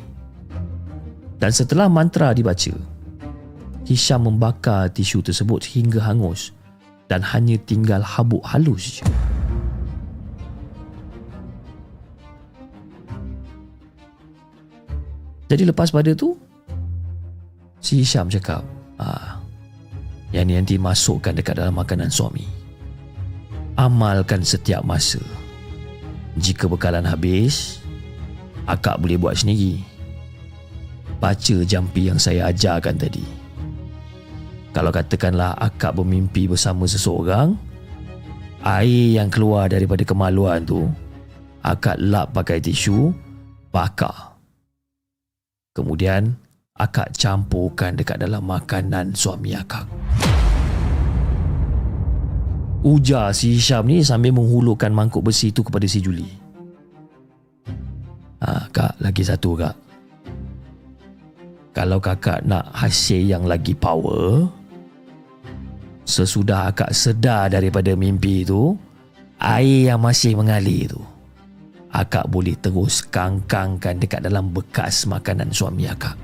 Dan 1.40 1.56
setelah 1.56 1.88
mantra 1.88 2.36
dibaca, 2.36 2.76
Hisham 3.88 4.28
membakar 4.28 4.92
tisu 4.92 5.24
tersebut 5.24 5.64
hingga 5.72 6.04
hangus 6.04 6.52
dan 7.08 7.24
hanya 7.24 7.56
tinggal 7.64 8.04
habuk 8.04 8.44
halus 8.44 9.00
je. 9.00 9.04
Jadi 15.48 15.68
lepas 15.68 15.88
pada 15.88 16.12
tu, 16.12 16.36
Si 17.82 17.98
Hisham 18.00 18.30
cakap 18.30 18.62
ah, 19.02 19.42
Yang 20.30 20.44
ni 20.46 20.52
nanti 20.56 20.74
masukkan 20.78 21.34
dekat 21.34 21.60
dalam 21.60 21.76
makanan 21.76 22.08
suami. 22.08 22.46
Amalkan 23.76 24.40
setiap 24.46 24.80
masa. 24.86 25.20
Jika 26.38 26.70
bekalan 26.70 27.04
habis 27.04 27.82
Akak 28.64 29.02
boleh 29.02 29.18
buat 29.18 29.34
sendiri. 29.34 29.82
Baca 31.18 31.56
jampi 31.66 32.08
yang 32.08 32.16
saya 32.16 32.48
ajarkan 32.48 32.96
tadi. 32.96 33.26
Kalau 34.72 34.88
katakanlah 34.88 35.52
akak 35.60 35.92
bermimpi 35.92 36.48
bersama 36.48 36.88
seseorang 36.88 37.52
Air 38.64 39.20
yang 39.20 39.28
keluar 39.28 39.68
daripada 39.68 40.00
kemaluan 40.06 40.64
tu 40.64 40.88
Akak 41.60 42.00
lap 42.00 42.32
pakai 42.32 42.62
tisu 42.62 43.12
Bakar. 43.68 44.36
Kemudian 45.72 46.36
akak 46.82 47.14
campurkan 47.14 47.94
dekat 47.94 48.18
dalam 48.18 48.42
makanan 48.42 49.14
suami 49.14 49.54
akak. 49.54 49.86
Ujar 52.82 53.30
si 53.30 53.54
Hisham 53.54 53.86
ni 53.86 54.02
sambil 54.02 54.34
menghulurkan 54.34 54.90
mangkuk 54.90 55.22
besi 55.22 55.54
itu 55.54 55.62
kepada 55.62 55.86
si 55.86 56.02
Julie. 56.02 56.34
Ha, 58.42 58.66
kak, 58.74 58.98
lagi 58.98 59.22
satu 59.22 59.54
kak. 59.54 59.76
Kalau 61.70 62.02
kakak 62.02 62.42
nak 62.42 62.74
hasil 62.74 63.22
yang 63.22 63.46
lagi 63.46 63.70
power, 63.78 64.50
sesudah 66.02 66.74
akak 66.74 66.90
sedar 66.90 67.54
daripada 67.54 67.94
mimpi 67.94 68.42
itu, 68.42 68.74
air 69.38 69.94
yang 69.94 70.02
masih 70.02 70.34
mengalir 70.34 70.90
itu, 70.90 71.00
akak 71.94 72.26
boleh 72.26 72.58
terus 72.58 73.06
kangkangkan 73.06 73.94
dekat 74.02 74.26
dalam 74.26 74.50
bekas 74.50 75.06
makanan 75.06 75.54
suami 75.54 75.86
akak. 75.86 76.18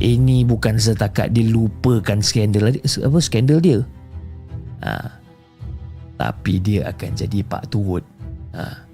Ini 0.00 0.48
bukan 0.48 0.80
setakat 0.80 1.36
dia 1.36 1.44
lupakan 1.44 2.22
skandal 2.24 2.72
apa 2.80 3.18
skandal 3.20 3.58
dia. 3.60 3.84
Ha. 4.82 5.20
Tapi 6.16 6.62
dia 6.62 6.88
akan 6.88 7.10
jadi 7.12 7.38
pak 7.44 7.68
turut. 7.68 8.04
Ha. 8.56 8.88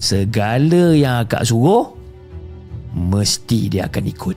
Segala 0.00 0.92
yang 0.92 1.24
akak 1.24 1.46
suruh 1.46 1.94
mesti 2.94 3.72
dia 3.72 3.86
akan 3.86 4.04
ikut. 4.10 4.36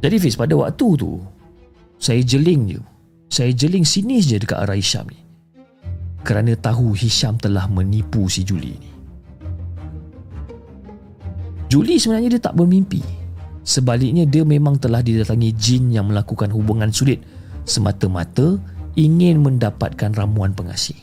Jadi 0.00 0.16
Fiz 0.16 0.34
pada 0.34 0.56
waktu 0.56 0.88
tu 0.96 1.20
saya 2.00 2.24
jeling 2.24 2.76
je. 2.76 2.80
Saya 3.30 3.52
jeling 3.54 3.84
sini 3.86 4.18
je 4.24 4.40
dekat 4.40 4.58
arah 4.58 4.74
Hisham 4.74 5.06
ni. 5.06 5.20
Kerana 6.24 6.56
tahu 6.56 6.96
Hisham 6.96 7.38
telah 7.38 7.68
menipu 7.70 8.26
si 8.26 8.42
Julie 8.42 8.74
ni. 8.80 8.99
Julie 11.70 12.02
sebenarnya 12.02 12.34
dia 12.34 12.42
tak 12.42 12.58
bermimpi. 12.58 12.98
Sebaliknya 13.62 14.26
dia 14.26 14.42
memang 14.42 14.82
telah 14.82 15.06
didatangi 15.06 15.54
jin 15.54 15.94
yang 15.94 16.10
melakukan 16.10 16.50
hubungan 16.50 16.90
sulit 16.90 17.22
semata-mata 17.62 18.58
ingin 18.98 19.38
mendapatkan 19.38 20.10
ramuan 20.10 20.50
pengasih. 20.50 20.98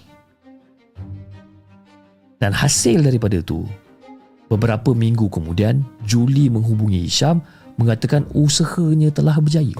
Dan 2.44 2.52
hasil 2.52 3.00
daripada 3.00 3.40
itu, 3.40 3.64
beberapa 4.52 4.92
minggu 4.92 5.32
kemudian 5.32 5.88
Julie 6.04 6.52
menghubungi 6.52 7.08
Hisham 7.08 7.40
mengatakan 7.80 8.28
usahanya 8.36 9.08
telah 9.16 9.40
berjaya. 9.40 9.80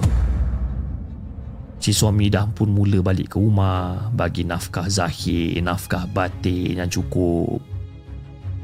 Si 1.78 1.92
suami 1.92 2.32
dah 2.32 2.48
pun 2.48 2.72
mula 2.72 3.04
balik 3.04 3.36
ke 3.36 3.38
rumah 3.38 4.08
bagi 4.16 4.42
nafkah 4.42 4.88
zahir, 4.88 5.60
nafkah 5.60 6.08
batin 6.10 6.80
yang 6.80 6.90
cukup 6.90 7.77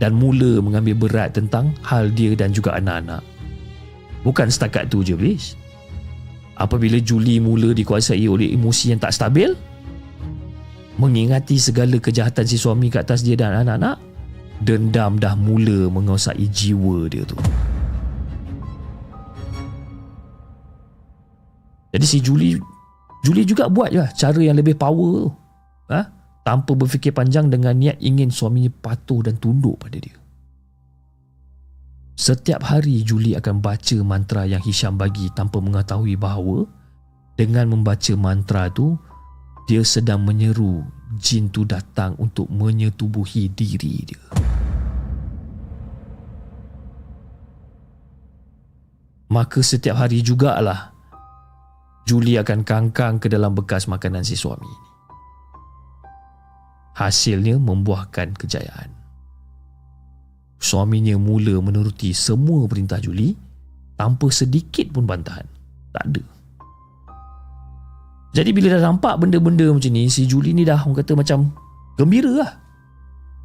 dan 0.04 0.20
mula 0.20 0.60
mengambil 0.60 1.08
berat 1.08 1.32
tentang 1.32 1.72
hal 1.80 2.12
dia 2.12 2.36
dan 2.36 2.52
juga 2.52 2.76
anak-anak. 2.76 3.24
Bukan 4.20 4.52
setakat 4.52 4.92
tu 4.92 5.00
je, 5.00 5.16
please. 5.16 5.56
Apabila 6.60 7.00
Julie 7.00 7.40
mula 7.40 7.72
dikuasai 7.72 8.28
oleh 8.28 8.52
emosi 8.52 8.92
yang 8.92 9.00
tak 9.00 9.16
stabil, 9.16 9.56
mengingati 11.00 11.56
segala 11.56 11.96
kejahatan 11.96 12.44
si 12.44 12.60
suami 12.60 12.92
ke 12.92 13.00
atas 13.00 13.24
dia 13.24 13.32
dan 13.32 13.64
anak-anak, 13.64 13.96
dendam 14.60 15.16
dah 15.16 15.32
mula 15.32 15.88
menguasai 15.88 16.52
jiwa 16.52 17.08
dia 17.08 17.24
tu. 17.24 17.40
Jadi 21.96 22.04
si 22.04 22.20
Julie 22.20 22.60
Julie 23.24 23.48
juga 23.48 23.72
buat 23.72 23.88
je 23.88 24.04
lah 24.04 24.12
cara 24.12 24.36
yang 24.36 24.60
lebih 24.60 24.76
power 24.76 25.24
tu. 25.24 25.30
Ha? 25.88 26.00
Tanpa 26.44 26.76
berfikir 26.76 27.16
panjang 27.16 27.48
dengan 27.48 27.72
niat 27.72 27.96
ingin 28.04 28.28
suaminya 28.28 28.68
patuh 28.68 29.24
dan 29.24 29.40
tunduk 29.40 29.80
pada 29.80 29.96
dia. 29.96 30.12
Setiap 32.14 32.62
hari 32.62 33.02
Julie 33.02 33.34
akan 33.34 33.58
baca 33.58 33.96
mantra 34.06 34.46
yang 34.46 34.62
Hisham 34.62 34.94
bagi 34.94 35.32
tanpa 35.34 35.58
mengetahui 35.58 36.14
bahawa 36.14 36.62
dengan 37.34 37.74
membaca 37.74 38.14
mantra 38.14 38.70
tu 38.70 38.94
dia 39.66 39.82
sedang 39.82 40.22
menyeru 40.22 40.86
jin 41.18 41.50
tu 41.50 41.66
datang 41.66 42.14
untuk 42.22 42.46
menyetubuhi 42.52 43.50
diri 43.50 43.94
dia. 44.06 44.24
Maka 49.32 49.58
setiap 49.66 49.98
hari 49.98 50.22
jugalah 50.22 50.94
Julie 52.06 52.38
akan 52.38 52.62
kangkang 52.62 53.18
ke 53.18 53.26
dalam 53.26 53.56
bekas 53.56 53.90
makanan 53.90 54.22
si 54.22 54.38
suami 54.38 54.68
ini. 54.68 54.93
Hasilnya 56.94 57.58
membuahkan 57.58 58.38
kejayaan. 58.38 58.90
Suaminya 60.62 61.18
mula 61.18 61.58
menuruti 61.60 62.14
semua 62.14 62.64
perintah 62.70 63.02
Julie 63.02 63.36
tanpa 63.98 64.30
sedikit 64.30 64.94
pun 64.94 65.04
bantahan. 65.04 65.44
Tak 65.92 66.04
ada. 66.08 66.22
Jadi 68.34 68.50
bila 68.50 68.74
dah 68.74 68.90
nampak 68.90 69.14
benda-benda 69.22 69.70
macam 69.70 69.92
ni, 69.94 70.10
si 70.10 70.26
Julie 70.26 70.50
ni 70.50 70.66
dah 70.66 70.82
orang 70.82 70.98
kata 70.98 71.14
macam 71.14 71.54
gembira 71.94 72.30
lah. 72.34 72.52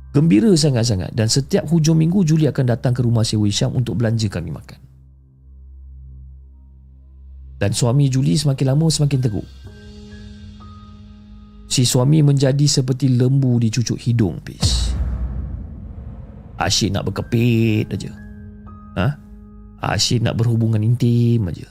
Gembira 0.10 0.50
sangat-sangat 0.50 1.14
dan 1.14 1.30
setiap 1.30 1.70
hujung 1.70 2.02
minggu 2.02 2.26
Julie 2.26 2.50
akan 2.50 2.66
datang 2.74 2.97
ke 2.97 3.06
rumah 3.06 3.22
si 3.22 3.38
Wisham 3.38 3.78
untuk 3.78 4.02
belanja 4.02 4.26
kami 4.26 4.50
makan. 4.50 4.82
Dan 7.62 7.76
suami 7.76 8.10
Julie 8.10 8.39
semakin 8.39 8.74
lama 8.74 8.89
semakin 8.89 9.20
teruk. 9.20 9.45
Si 11.70 11.86
suami 11.86 12.26
menjadi 12.26 12.65
seperti 12.65 13.13
lembu 13.13 13.61
di 13.61 13.70
cucuk 13.70 14.01
hidung, 14.01 14.41
Pis 14.41 14.89
asyik 16.59 16.91
nak 16.91 17.07
berkepit 17.07 17.88
aja. 17.89 18.11
Ha? 18.99 19.07
Asyik 19.95 20.28
nak 20.28 20.36
berhubungan 20.36 20.84
intim 20.84 21.47
aja. 21.47 21.65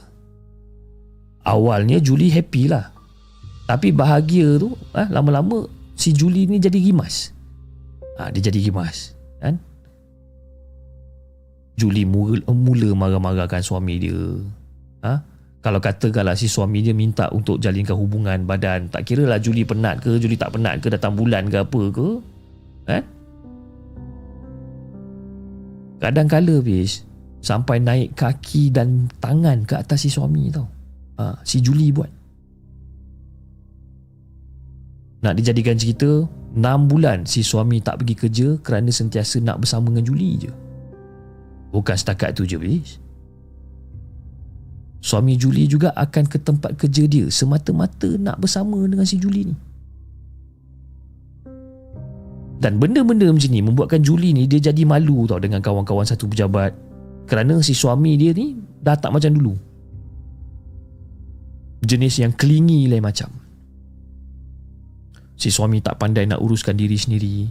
Awalnya 1.44 2.00
Julie 2.00 2.32
happy 2.32 2.72
lah. 2.72 2.88
Tapi 3.68 3.92
bahagia 3.92 4.56
tu, 4.56 4.72
ha? 4.96 5.04
lama-lama 5.12 5.68
si 5.92 6.16
Julie 6.16 6.48
ni 6.48 6.56
jadi 6.56 6.80
gimas. 6.80 7.36
Ha, 8.16 8.32
dia 8.32 8.48
jadi 8.48 8.72
gimas. 8.72 9.12
Kan? 9.44 9.60
Julie 11.78 12.08
mula, 12.08 12.42
mula 12.48 12.96
marah-marahkan 12.96 13.60
suami 13.60 14.00
dia. 14.00 14.20
Ha? 15.04 15.20
Kalau 15.58 15.82
katakanlah 15.82 16.38
si 16.38 16.46
suami 16.46 16.86
dia 16.86 16.94
minta 16.94 17.26
untuk 17.34 17.58
jalinkan 17.58 17.98
hubungan 17.98 18.46
badan, 18.46 18.86
tak 18.86 19.02
kira 19.02 19.26
lah 19.26 19.42
Julie 19.42 19.66
penat 19.66 19.98
ke, 19.98 20.14
Julie 20.22 20.38
tak 20.38 20.54
penat 20.54 20.78
ke, 20.78 20.86
datang 20.86 21.18
bulan 21.18 21.50
ke 21.50 21.58
apa 21.58 21.82
ke. 21.90 22.08
Eh? 22.88 23.02
Kadang-kala 25.98 26.62
bis 26.62 27.02
Sampai 27.38 27.78
naik 27.78 28.18
kaki 28.18 28.74
dan 28.74 29.10
tangan 29.22 29.62
ke 29.62 29.78
atas 29.78 30.06
si 30.06 30.10
suami 30.10 30.50
tau 30.50 30.66
ha, 31.18 31.38
Si 31.42 31.58
Julie 31.58 31.90
buat 31.94 32.10
Nak 35.26 35.34
dijadikan 35.38 35.74
cerita 35.74 36.26
6 36.54 36.90
bulan 36.90 37.26
si 37.26 37.42
suami 37.42 37.82
tak 37.82 38.02
pergi 38.02 38.14
kerja 38.14 38.48
Kerana 38.62 38.90
sentiasa 38.90 39.42
nak 39.42 39.62
bersama 39.62 39.90
dengan 39.90 40.06
Julie 40.06 40.34
je 40.38 40.52
Bukan 41.74 41.94
setakat 41.98 42.34
tu 42.38 42.46
je 42.46 42.56
bis 42.56 43.02
Suami 44.98 45.38
Julie 45.38 45.70
juga 45.70 45.94
akan 45.94 46.24
ke 46.26 46.42
tempat 46.42 46.74
kerja 46.74 47.06
dia 47.06 47.30
Semata-mata 47.30 48.10
nak 48.18 48.42
bersama 48.42 48.82
dengan 48.82 49.06
si 49.06 49.14
Julie 49.14 49.54
ni 49.54 49.56
dan 52.58 52.82
benda-benda 52.82 53.30
macam 53.30 53.50
ni 53.54 53.62
membuatkan 53.62 54.02
Julie 54.02 54.34
ni 54.34 54.50
dia 54.50 54.58
jadi 54.58 54.82
malu 54.82 55.30
tau 55.30 55.38
dengan 55.38 55.62
kawan-kawan 55.62 56.02
satu 56.02 56.26
pejabat. 56.26 56.74
Kerana 57.30 57.62
si 57.62 57.70
suami 57.70 58.18
dia 58.18 58.34
ni 58.34 58.58
dah 58.82 58.98
tak 58.98 59.14
macam 59.14 59.30
dulu. 59.30 59.54
Jenis 61.86 62.18
yang 62.18 62.34
kelingi 62.34 62.90
lain 62.90 63.04
macam. 63.06 63.30
Si 65.38 65.54
suami 65.54 65.78
tak 65.78 66.02
pandai 66.02 66.26
nak 66.26 66.42
uruskan 66.42 66.74
diri 66.74 66.98
sendiri. 66.98 67.46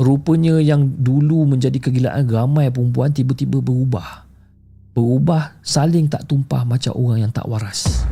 Rupanya 0.00 0.56
yang 0.56 0.88
dulu 0.88 1.44
menjadi 1.44 1.76
kegilaan 1.76 2.24
ramai 2.24 2.72
perempuan 2.72 3.12
tiba-tiba 3.12 3.60
berubah. 3.60 4.27
Berubah 4.98 5.62
saling 5.62 6.10
tak 6.10 6.26
tumpah 6.26 6.66
macam 6.66 6.90
orang 6.98 7.22
yang 7.22 7.30
tak 7.30 7.46
waras. 7.46 8.02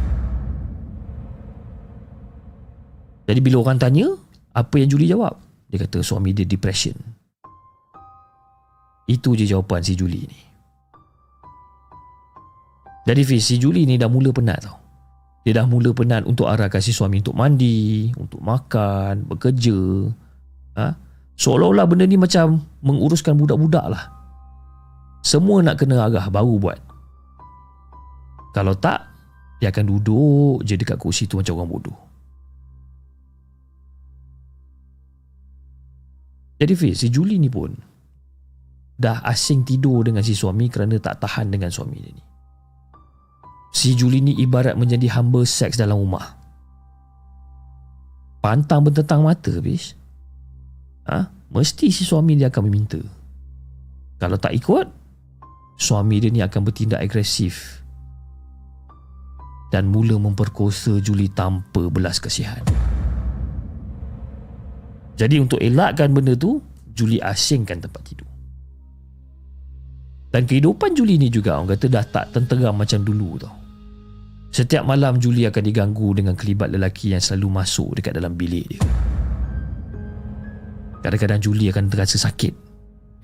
Jadi 3.26 3.42
bila 3.42 3.66
orang 3.66 3.74
tanya, 3.74 4.06
apa 4.54 4.78
yang 4.78 4.86
Julie 4.86 5.10
jawab? 5.10 5.34
Dia 5.66 5.82
kata 5.82 5.98
suami 6.06 6.30
dia 6.30 6.46
depression. 6.46 6.94
Itu 9.10 9.34
je 9.34 9.50
jawapan 9.50 9.82
si 9.82 9.98
Julie 9.98 10.30
ni. 10.30 10.40
Jadi 13.10 13.22
Fiz, 13.26 13.42
si 13.50 13.58
Julie 13.58 13.82
ni 13.82 13.98
dah 13.98 14.06
mula 14.06 14.30
penat 14.30 14.70
tau. 14.70 14.78
Dia 15.42 15.58
dah 15.58 15.66
mula 15.66 15.90
penat 15.90 16.22
untuk 16.22 16.46
arahkan 16.46 16.78
si 16.78 16.94
suami 16.94 17.18
untuk 17.18 17.34
mandi, 17.34 18.14
untuk 18.14 18.38
makan, 18.38 19.26
bekerja. 19.26 20.06
Ha? 20.78 20.94
Seolah-olah 21.34 21.86
benda 21.90 22.06
ni 22.06 22.14
macam 22.14 22.62
menguruskan 22.78 23.34
budak-budak 23.34 23.90
lah. 23.90 24.15
Semua 25.26 25.58
nak 25.58 25.82
kena 25.82 26.06
arah 26.06 26.30
baru 26.30 26.54
buat. 26.62 26.78
Kalau 28.54 28.78
tak, 28.78 29.10
dia 29.58 29.74
akan 29.74 29.98
duduk 29.98 30.62
je 30.62 30.78
dekat 30.78 30.94
kursi 31.02 31.26
tu 31.26 31.42
macam 31.42 31.58
orang 31.58 31.70
bodoh. 31.74 31.98
Jadi 36.62 36.72
Fiz, 36.78 37.02
si 37.02 37.10
Julie 37.10 37.42
ni 37.42 37.50
pun 37.50 37.74
dah 38.96 39.20
asing 39.26 39.66
tidur 39.66 40.06
dengan 40.06 40.22
si 40.22 40.32
suami 40.32 40.70
kerana 40.70 40.96
tak 41.02 41.20
tahan 41.20 41.50
dengan 41.50 41.68
suami 41.74 41.98
dia 42.00 42.14
ni. 42.14 42.24
Si 43.74 43.98
Julie 43.98 44.22
ni 44.22 44.38
ibarat 44.40 44.78
menjadi 44.78 45.10
hamba 45.18 45.42
seks 45.42 45.74
dalam 45.74 46.00
rumah. 46.00 46.38
Pantang 48.40 48.86
bertentang 48.86 49.26
mata, 49.26 49.52
Fiz. 49.58 49.98
Ha? 51.10 51.28
Mesti 51.50 51.90
si 51.90 52.06
suami 52.06 52.38
dia 52.38 52.48
akan 52.48 52.62
meminta. 52.70 53.02
Kalau 54.16 54.40
tak 54.40 54.56
ikut, 54.56 55.05
suami 55.76 56.20
dia 56.20 56.32
ni 56.32 56.40
akan 56.40 56.60
bertindak 56.64 57.04
agresif 57.04 57.84
dan 59.70 59.92
mula 59.92 60.16
memperkosa 60.16 60.98
Julie 61.04 61.32
tanpa 61.32 61.92
belas 61.92 62.16
kasihan. 62.16 62.64
Jadi 65.16 65.40
untuk 65.40 65.60
elakkan 65.60 66.12
benda 66.12 66.36
tu, 66.36 66.60
Julie 66.92 67.20
asingkan 67.20 67.80
tempat 67.80 68.04
tidur. 68.04 68.28
Dan 70.32 70.44
kehidupan 70.44 70.92
Julie 70.92 71.16
ni 71.16 71.32
juga 71.32 71.56
orang 71.56 71.72
kata 71.72 71.88
dah 71.88 72.04
tak 72.04 72.36
tenteram 72.36 72.76
macam 72.76 73.00
dulu 73.00 73.40
tau. 73.40 73.56
Setiap 74.52 74.84
malam 74.84 75.20
Julie 75.20 75.48
akan 75.48 75.64
diganggu 75.64 76.16
dengan 76.16 76.36
kelibat 76.36 76.72
lelaki 76.72 77.16
yang 77.16 77.20
selalu 77.20 77.60
masuk 77.60 77.96
dekat 77.96 78.16
dalam 78.16 78.36
bilik 78.36 78.64
dia. 78.68 78.80
Kadang-kadang 81.04 81.40
Julie 81.40 81.68
akan 81.72 81.88
terasa 81.88 82.16
sakit 82.20 82.52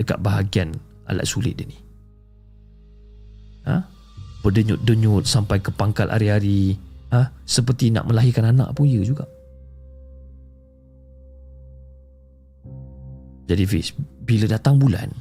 dekat 0.01 0.21
bahagian 0.21 0.73
alat 1.09 1.25
sulit 1.29 1.57
dia 1.57 1.69
ni. 1.69 1.92
Ha? 3.67 3.87
Berdenyut-denyut 4.43 5.27
sampai 5.27 5.63
ke 5.63 5.71
pangkal 5.71 6.11
hari-hari. 6.11 6.77
Ha? 7.15 7.31
Seperti 7.47 7.93
nak 7.95 8.11
melahirkan 8.11 8.51
anak 8.51 8.75
pun 8.75 8.89
ya 8.89 9.03
juga. 9.05 9.29
Jadi 13.53 13.69
Fiz, 13.69 13.93
bila 14.25 14.49
datang 14.49 14.81
bulan, 14.81 15.13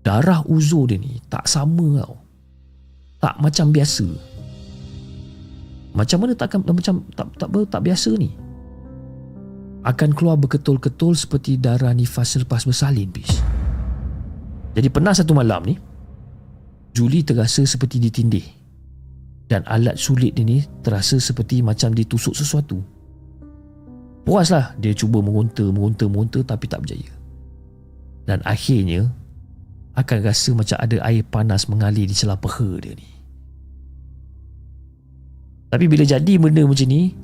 darah 0.00 0.40
uzur 0.48 0.88
dia 0.88 0.96
ni 0.96 1.20
tak 1.28 1.44
sama 1.44 2.00
tau. 2.00 2.16
Tak 3.20 3.36
macam 3.44 3.68
biasa. 3.68 4.08
Macam 5.92 6.18
mana 6.22 6.32
takkan 6.38 6.64
macam 6.64 7.04
tak 7.12 7.28
tak 7.36 7.50
tak, 7.50 7.82
biasa 7.82 8.14
ni? 8.16 8.32
Akan 9.84 10.16
keluar 10.16 10.40
berketul-ketul 10.40 11.12
seperti 11.12 11.60
darah 11.60 11.92
nifas 11.92 12.38
selepas 12.38 12.64
bersalin, 12.64 13.12
Fiz. 13.12 13.42
Jadi 14.72 14.88
pernah 14.88 15.12
satu 15.12 15.34
malam 15.36 15.60
ni, 15.66 15.76
Julie 16.90 17.22
terasa 17.22 17.62
seperti 17.62 18.02
ditindih. 18.02 18.46
Dan 19.50 19.66
alat 19.66 19.98
sulit 19.98 20.38
dia 20.38 20.46
ni 20.46 20.62
terasa 20.86 21.18
seperti 21.18 21.58
macam 21.58 21.90
ditusuk 21.90 22.38
sesuatu. 22.38 22.78
Puaslah 24.22 24.78
dia 24.78 24.94
cuba 24.94 25.18
mengunta, 25.18 25.66
mengunta, 25.66 26.06
mengunta 26.06 26.38
tapi 26.46 26.70
tak 26.70 26.86
berjaya. 26.86 27.10
Dan 28.30 28.38
akhirnya 28.46 29.10
akan 29.98 30.18
rasa 30.22 30.54
macam 30.54 30.78
ada 30.78 31.02
air 31.02 31.26
panas 31.26 31.66
mengalir 31.66 32.06
di 32.06 32.14
celah 32.14 32.38
peha 32.38 32.78
dia 32.78 32.94
ni. 32.94 33.08
Tapi 35.70 35.84
bila 35.86 36.02
jadi 36.02 36.34
benda 36.38 36.62
macam 36.66 36.86
ni, 36.86 37.14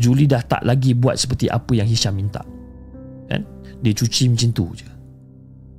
Julie 0.00 0.28
dah 0.28 0.40
tak 0.44 0.64
lagi 0.64 0.96
buat 0.96 1.16
seperti 1.16 1.52
apa 1.52 1.76
yang 1.76 1.88
Hisham 1.88 2.16
minta. 2.16 2.40
Kan? 3.28 3.44
Dia 3.84 3.92
cuci 3.92 4.32
macam 4.32 4.50
tu 4.52 4.66
je. 4.76 4.89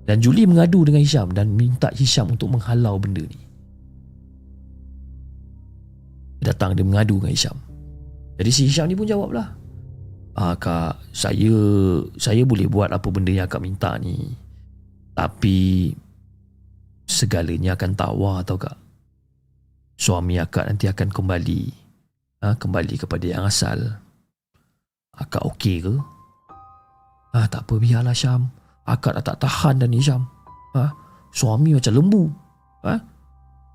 Dan 0.05 0.17
Julie 0.19 0.49
mengadu 0.49 0.81
dengan 0.81 1.01
Hisham 1.05 1.29
dan 1.31 1.53
minta 1.53 1.93
Hisham 1.93 2.33
untuk 2.33 2.49
menghalau 2.51 2.97
benda 2.97 3.21
ni. 3.21 3.41
Datang 6.41 6.73
dia 6.73 6.81
mengadu 6.81 7.21
dengan 7.21 7.33
Hisham. 7.33 7.57
Jadi 8.41 8.49
si 8.49 8.61
Hisham 8.65 8.89
ni 8.89 8.97
pun 8.97 9.05
jawablah. 9.05 9.53
Ah 10.33 10.55
kak, 10.57 10.97
saya 11.13 11.53
saya 12.17 12.41
boleh 12.47 12.65
buat 12.65 12.89
apa 12.89 13.07
benda 13.13 13.29
yang 13.29 13.45
akak 13.45 13.61
minta 13.61 13.93
ni. 14.01 14.31
Tapi 15.13 15.91
segalanya 17.05 17.77
akan 17.77 17.91
tawar 17.93 18.41
tau 18.47 18.57
kak. 18.57 18.79
Suami 20.01 20.41
akak 20.41 20.65
nanti 20.65 20.89
akan 20.89 21.13
kembali. 21.13 21.61
Ha, 22.41 22.57
kembali 22.57 22.95
kepada 22.97 23.25
yang 23.29 23.45
asal. 23.45 24.01
Akak 25.13 25.45
okey 25.45 25.85
ke? 25.85 25.93
Ah 27.37 27.45
tak 27.45 27.69
apa 27.69 27.77
biarlah 27.77 28.17
Syam. 28.17 28.49
Akak 28.85 29.17
dah 29.17 29.23
tak 29.23 29.37
tahan 29.45 29.81
dah 29.81 29.89
ni 29.89 30.01
Syam. 30.01 30.25
Ha? 30.73 30.89
Suami 31.31 31.77
macam 31.77 31.93
lembu. 31.93 32.23
Ha? 32.85 32.97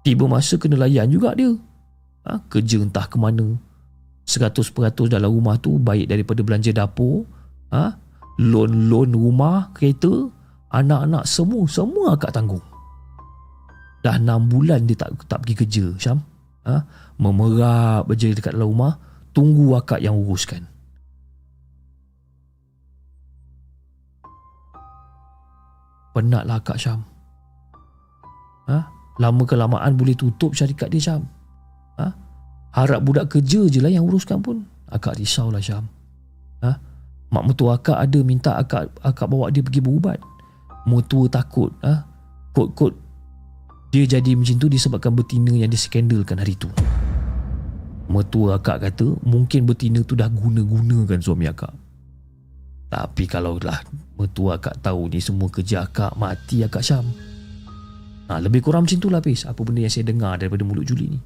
Tiba 0.03 0.27
masa 0.27 0.59
kena 0.59 0.83
layan 0.83 1.11
juga 1.11 1.35
dia. 1.39 1.51
Ha? 2.27 2.43
Kerja 2.51 2.83
entah 2.83 3.07
ke 3.07 3.17
mana. 3.17 3.55
100% 4.27 4.75
dalam 5.07 5.31
rumah 5.31 5.55
tu 5.63 5.79
baik 5.79 6.11
daripada 6.11 6.43
belanja 6.43 6.75
dapur. 6.75 7.23
Ha? 7.71 7.95
Loan-loan 8.43 9.15
rumah, 9.15 9.71
kereta. 9.73 10.31
Anak-anak 10.75 11.25
semua, 11.25 11.65
semua 11.71 12.19
akak 12.19 12.35
tanggung. 12.35 12.63
Dah 14.03 14.19
6 14.19 14.51
bulan 14.51 14.87
dia 14.87 14.99
tak 14.99 15.15
tak 15.31 15.47
pergi 15.47 15.55
kerja 15.65 15.85
Syam. 15.99 16.19
Ha? 16.67 16.83
Memerap 17.23 18.11
je 18.19 18.35
dekat 18.35 18.59
dalam 18.59 18.75
rumah. 18.75 18.99
Tunggu 19.31 19.79
akak 19.79 20.03
yang 20.03 20.19
uruskan. 20.19 20.76
Penatlah 26.17 26.65
Kak 26.65 26.81
Syam. 26.81 27.05
Ha? 28.73 28.89
Lama 29.21 29.45
kelamaan 29.45 30.01
boleh 30.01 30.17
tutup 30.17 30.57
syarikat 30.57 30.89
dia 30.89 31.13
Syam. 31.13 31.29
Ha? 32.01 32.09
Harap 32.73 33.05
budak 33.05 33.29
kerja 33.29 33.69
je 33.69 33.85
lah 33.85 33.93
yang 33.93 34.09
uruskan 34.09 34.41
pun. 34.41 34.65
Akak 34.89 35.21
risaulah 35.21 35.61
Syam. 35.61 35.85
Ha? 36.65 36.73
Mak 37.29 37.45
mertua 37.45 37.77
akak 37.77 38.01
ada 38.01 38.25
minta 38.25 38.57
akak 38.57 38.97
akak 39.05 39.29
bawa 39.29 39.53
dia 39.53 39.61
pergi 39.61 39.85
berubat. 39.85 40.17
Mertua 40.89 41.29
takut. 41.29 41.69
Ha? 41.85 42.01
Kot-kot 42.57 42.97
dia 43.93 44.09
jadi 44.09 44.33
macam 44.33 44.57
tu 44.57 44.73
disebabkan 44.73 45.13
betina 45.13 45.53
yang 45.53 45.69
diskandalkan 45.69 46.41
hari 46.41 46.57
tu. 46.57 46.73
Mertua 48.09 48.57
akak 48.57 48.89
kata 48.89 49.21
mungkin 49.21 49.69
betina 49.69 50.01
tu 50.01 50.17
dah 50.17 50.33
guna-gunakan 50.33 51.21
suami 51.21 51.45
akak. 51.45 51.77
Tapi 52.89 53.25
kalau 53.29 53.61
lah 53.61 53.85
mertua 54.17 54.57
akak 54.57 54.81
tahu 54.81 55.13
ni 55.13 55.21
semua 55.21 55.49
kerja 55.53 55.85
akak, 55.85 56.17
mati 56.17 56.65
akak 56.65 56.83
Syam. 56.83 57.07
Ha, 58.27 58.43
lebih 58.43 58.65
kurang 58.65 58.89
macam 58.89 58.99
tu 58.99 59.09
lah 59.13 59.23
Pis. 59.23 59.47
Apa 59.47 59.63
benda 59.63 59.87
yang 59.87 59.93
saya 59.93 60.09
dengar 60.09 60.35
daripada 60.41 60.67
mulut 60.67 60.83
Juli 60.83 61.15
ni. 61.15 61.21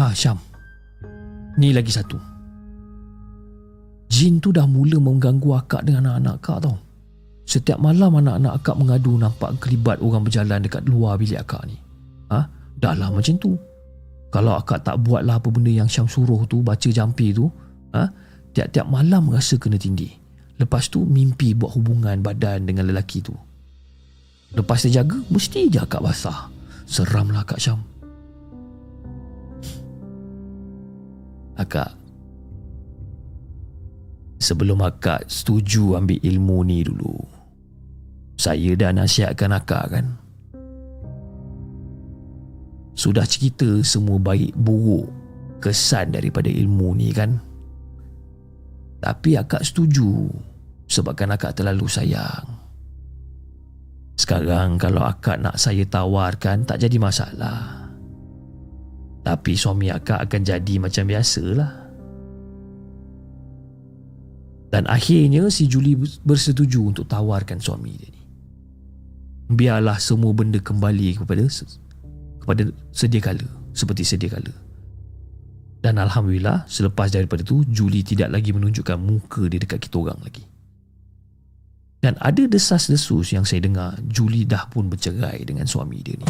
Ha 0.00 0.14
Syam. 0.16 0.40
Ni 1.60 1.74
lagi 1.76 1.92
satu. 1.92 2.16
Jin 4.06 4.38
tu 4.40 4.54
dah 4.54 4.64
mula 4.64 5.02
mengganggu 5.02 5.50
akak 5.60 5.84
dengan 5.84 6.14
anak-anak 6.14 6.34
akak 6.40 6.58
tau. 6.64 6.76
Setiap 7.46 7.78
malam 7.78 8.16
anak-anak 8.16 8.52
akak 8.58 8.76
mengadu 8.78 9.18
nampak 9.18 9.54
kelibat 9.60 9.98
orang 10.02 10.24
berjalan 10.24 10.62
dekat 10.62 10.82
luar 10.88 11.18
bilik 11.18 11.42
akak 11.42 11.62
ni. 11.68 11.76
Ha? 12.32 12.42
Dah 12.76 12.94
lah 12.94 13.12
macam 13.12 13.34
tu. 13.38 13.54
Kalau 14.30 14.58
akak 14.58 14.82
tak 14.82 15.00
buatlah 15.00 15.38
apa 15.38 15.48
benda 15.48 15.70
yang 15.70 15.88
Syam 15.88 16.10
suruh 16.10 16.44
tu, 16.44 16.60
baca 16.60 16.88
jampi 16.90 17.32
tu, 17.32 17.48
ha? 17.94 18.10
Tiap-tiap 18.52 18.84
malam 18.88 19.30
rasa 19.32 19.56
kena 19.56 19.78
tindih. 19.80 20.25
Lepas 20.56 20.88
tu 20.88 21.04
mimpi 21.04 21.52
buat 21.52 21.76
hubungan 21.76 22.16
badan 22.24 22.64
dengan 22.64 22.88
lelaki 22.88 23.20
tu. 23.20 23.36
Lepas 24.56 24.88
dia 24.88 25.02
jaga, 25.02 25.20
mesti 25.28 25.68
je 25.68 25.82
akak 25.82 26.00
basah. 26.00 26.48
Seramlah 26.88 27.44
Kak 27.44 27.60
Syam. 27.60 27.82
Akak, 31.56 31.96
sebelum 34.36 34.84
akak 34.84 35.24
setuju 35.24 35.96
ambil 35.96 36.20
ilmu 36.20 36.58
ni 36.68 36.84
dulu, 36.84 37.16
saya 38.36 38.76
dah 38.76 38.92
nasihatkan 38.92 39.56
akak 39.56 39.84
kan? 39.88 40.06
Sudah 42.96 43.24
cerita 43.24 43.80
semua 43.84 44.20
baik 44.20 44.52
buruk 44.56 45.08
kesan 45.64 46.12
daripada 46.12 46.52
ilmu 46.52 46.92
ni 46.96 47.12
kan? 47.12 47.40
Tapi 49.00 49.36
akak 49.36 49.62
setuju 49.62 50.30
sebabkan 50.88 51.34
akak 51.34 51.58
terlalu 51.58 51.86
sayang. 51.86 52.46
Sekarang 54.16 54.80
kalau 54.80 55.04
akak 55.04 55.36
nak 55.38 55.60
saya 55.60 55.84
tawarkan 55.84 56.64
tak 56.64 56.80
jadi 56.80 56.96
masalah. 56.96 57.92
Tapi 59.20 59.52
suami 59.58 59.92
akak 59.92 60.24
akan 60.24 60.42
jadi 60.46 60.74
macam 60.80 61.04
biasalah. 61.04 61.72
Dan 64.72 64.84
akhirnya 64.90 65.46
si 65.52 65.68
Julie 65.68 65.98
bersetuju 66.24 66.94
untuk 66.94 67.06
tawarkan 67.06 67.60
suami 67.60 67.92
dia 67.94 68.10
ni. 68.10 68.22
Biarlah 69.46 70.00
semua 70.02 70.34
benda 70.34 70.58
kembali 70.58 71.22
kepada 71.22 71.46
kepada 72.42 72.62
sedia 72.90 73.22
kala, 73.22 73.46
seperti 73.76 74.02
sedia 74.02 74.34
kala. 74.34 74.65
Dan 75.86 76.02
Alhamdulillah 76.02 76.66
selepas 76.66 77.14
daripada 77.14 77.46
tu 77.46 77.62
Julie 77.70 78.02
tidak 78.02 78.34
lagi 78.34 78.50
menunjukkan 78.50 78.98
muka 78.98 79.46
dia 79.46 79.62
dekat 79.62 79.86
kita 79.86 80.02
orang 80.02 80.18
lagi. 80.18 80.42
Dan 82.02 82.18
ada 82.18 82.42
desas-desus 82.42 83.30
yang 83.30 83.46
saya 83.46 83.62
dengar 83.62 83.94
Julie 84.10 84.42
dah 84.42 84.66
pun 84.66 84.90
bercerai 84.90 85.46
dengan 85.46 85.62
suami 85.62 86.02
dia 86.02 86.18
ni. 86.18 86.26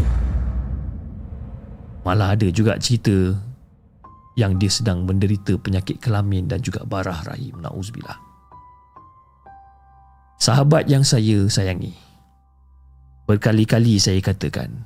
Malah 2.05 2.37
ada 2.37 2.53
juga 2.53 2.77
cerita 2.77 3.33
yang 4.37 4.61
dia 4.61 4.69
sedang 4.69 5.09
menderita 5.09 5.57
penyakit 5.57 6.05
kelamin 6.05 6.53
dan 6.53 6.61
juga 6.61 6.85
barah 6.85 7.25
rahim. 7.25 7.57
Na'uzubillah. 7.57 8.21
Sahabat 10.37 10.85
yang 10.85 11.01
saya 11.01 11.49
sayangi. 11.49 11.97
Berkali-kali 13.25 13.97
saya 13.97 14.21
katakan, 14.21 14.85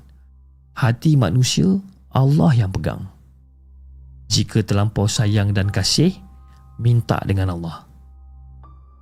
hati 0.78 1.18
manusia 1.18 1.66
Allah 2.14 2.54
yang 2.54 2.70
pegang. 2.70 3.10
Jika 4.30 4.62
terlampau 4.62 5.10
sayang 5.10 5.50
dan 5.50 5.74
kasih, 5.74 6.14
minta 6.78 7.18
dengan 7.26 7.50
Allah. 7.58 7.82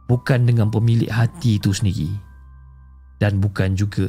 Bukan 0.08 0.48
dengan 0.48 0.72
pemilik 0.72 1.12
hati 1.12 1.60
itu 1.60 1.68
sendiri. 1.76 2.08
Dan 3.20 3.36
bukan 3.36 3.76
juga 3.76 4.08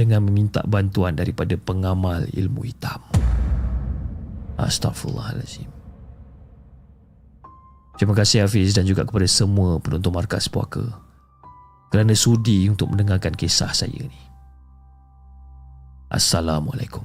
dengan 0.00 0.24
meminta 0.24 0.64
bantuan 0.64 1.12
daripada 1.12 1.60
pengamal 1.60 2.24
ilmu 2.32 2.64
hitam. 2.64 3.04
Astaghfirullahaladzim. 4.56 5.68
Terima 8.00 8.16
kasih 8.16 8.44
Hafiz 8.44 8.72
dan 8.72 8.88
juga 8.88 9.04
kepada 9.04 9.28
semua 9.28 9.76
penonton 9.80 10.12
Markas 10.12 10.48
Puaka 10.52 10.84
kerana 11.88 12.12
sudi 12.12 12.68
untuk 12.68 12.92
mendengarkan 12.92 13.32
kisah 13.32 13.72
saya 13.72 13.92
ini. 13.92 14.20
Assalamualaikum. 16.12 17.04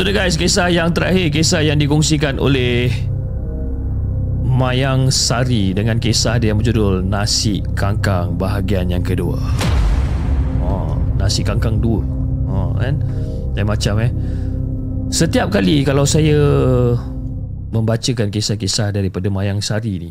Itu 0.00 0.08
dia 0.08 0.16
guys. 0.16 0.40
Kisah 0.40 0.72
yang 0.72 0.96
terakhir. 0.96 1.28
Kisah 1.28 1.60
yang 1.60 1.76
dikongsikan 1.76 2.40
oleh 2.40 2.88
Mayang 4.40 5.12
Sari 5.12 5.76
Dengan 5.76 6.00
kisah 6.00 6.40
dia 6.40 6.56
yang 6.56 6.64
berjudul 6.64 7.04
Nasi 7.04 7.60
Kangkang 7.76 8.40
bahagian 8.40 8.88
yang 8.88 9.04
kedua. 9.04 9.36
Nasi 11.20 11.44
kangkang 11.44 11.84
dua. 11.84 12.00
Ha, 12.48 12.80
kan? 12.80 12.94
Dan 13.52 13.68
macam 13.68 14.00
eh. 14.00 14.08
Setiap 15.12 15.52
kali 15.52 15.84
kalau 15.84 16.08
saya 16.08 16.40
membacakan 17.68 18.32
kisah-kisah 18.32 18.96
daripada 18.96 19.28
Mayang 19.28 19.60
Sari 19.60 20.00
ni 20.00 20.10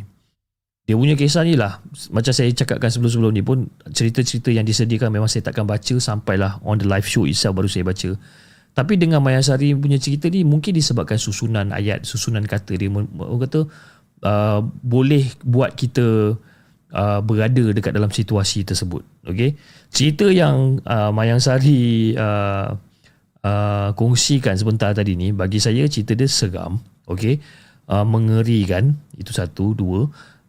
dia 0.85 0.97
punya 0.97 1.13
kisah 1.13 1.45
ni 1.45 1.53
lah 1.53 1.81
macam 2.09 2.33
saya 2.33 2.49
cakapkan 2.49 2.89
sebelum-sebelum 2.89 3.29
ni 3.29 3.45
pun 3.45 3.69
cerita-cerita 3.93 4.49
yang 4.49 4.65
disediakan 4.65 5.13
memang 5.13 5.29
saya 5.29 5.45
takkan 5.45 5.69
baca 5.69 5.97
sampailah 6.01 6.57
on 6.65 6.81
the 6.81 6.85
live 6.89 7.05
show 7.05 7.29
itself 7.29 7.53
baru 7.53 7.69
saya 7.69 7.85
baca 7.85 8.17
tapi 8.77 8.95
dengan 8.95 9.19
Mayang 9.19 9.43
Sari 9.43 9.75
punya 9.75 9.99
cerita 9.99 10.31
ni 10.31 10.47
mungkin 10.47 10.71
disebabkan 10.71 11.19
susunan 11.19 11.75
ayat 11.75 12.05
susunan 12.07 12.45
kata 12.45 12.79
dia 12.79 12.87
orang 12.87 13.41
kata 13.43 13.67
uh, 14.23 14.59
boleh 14.63 15.25
buat 15.43 15.75
kita 15.75 16.37
uh, 16.93 17.19
berada 17.21 17.65
dekat 17.73 17.93
dalam 17.93 18.11
situasi 18.11 18.65
tersebut. 18.65 19.03
Okay? 19.25 19.55
Cerita 19.89 20.29
yang 20.29 20.81
uh, 20.85 21.11
Mayang 21.13 21.41
Sari 21.41 22.13
uh, 22.15 22.73
uh, 23.43 23.89
kongsikan 23.93 24.55
sebentar 24.57 24.93
tadi 24.93 25.15
ni 25.17 25.31
bagi 25.33 25.61
saya 25.61 25.85
cerita 25.89 26.15
dia 26.15 26.29
seram. 26.29 26.81
Okay? 27.09 27.41
Uh, 27.89 28.05
mengerikan. 28.05 28.93
Itu 29.17 29.33
satu. 29.33 29.73
Dua. 29.73 30.05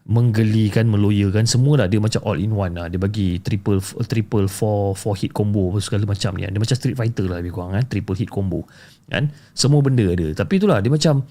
Menggelikan, 0.08 0.88
meloyakan. 0.88 1.44
Semua 1.44 1.84
lah 1.84 1.86
dia 1.86 2.00
macam 2.00 2.24
all 2.24 2.40
in 2.40 2.56
one 2.56 2.74
lah. 2.74 2.88
Dia 2.88 2.96
bagi 2.96 3.36
triple 3.38 3.78
triple 3.80 4.48
four 4.48 4.96
four 4.96 5.14
hit 5.14 5.30
combo 5.36 5.76
segala 5.78 6.08
macam 6.08 6.34
ni. 6.40 6.48
Dia 6.48 6.56
macam 6.56 6.76
Street 6.76 6.96
Fighter 6.96 7.28
lah 7.28 7.38
lebih 7.44 7.52
kurang. 7.54 7.76
Kan? 7.76 7.84
Triple 7.86 8.16
hit 8.16 8.32
combo. 8.32 8.64
Kan? 9.06 9.30
Semua 9.52 9.84
benda 9.84 10.08
ada. 10.08 10.32
Tapi 10.34 10.56
itulah 10.56 10.80
dia 10.80 10.90
macam 10.90 11.26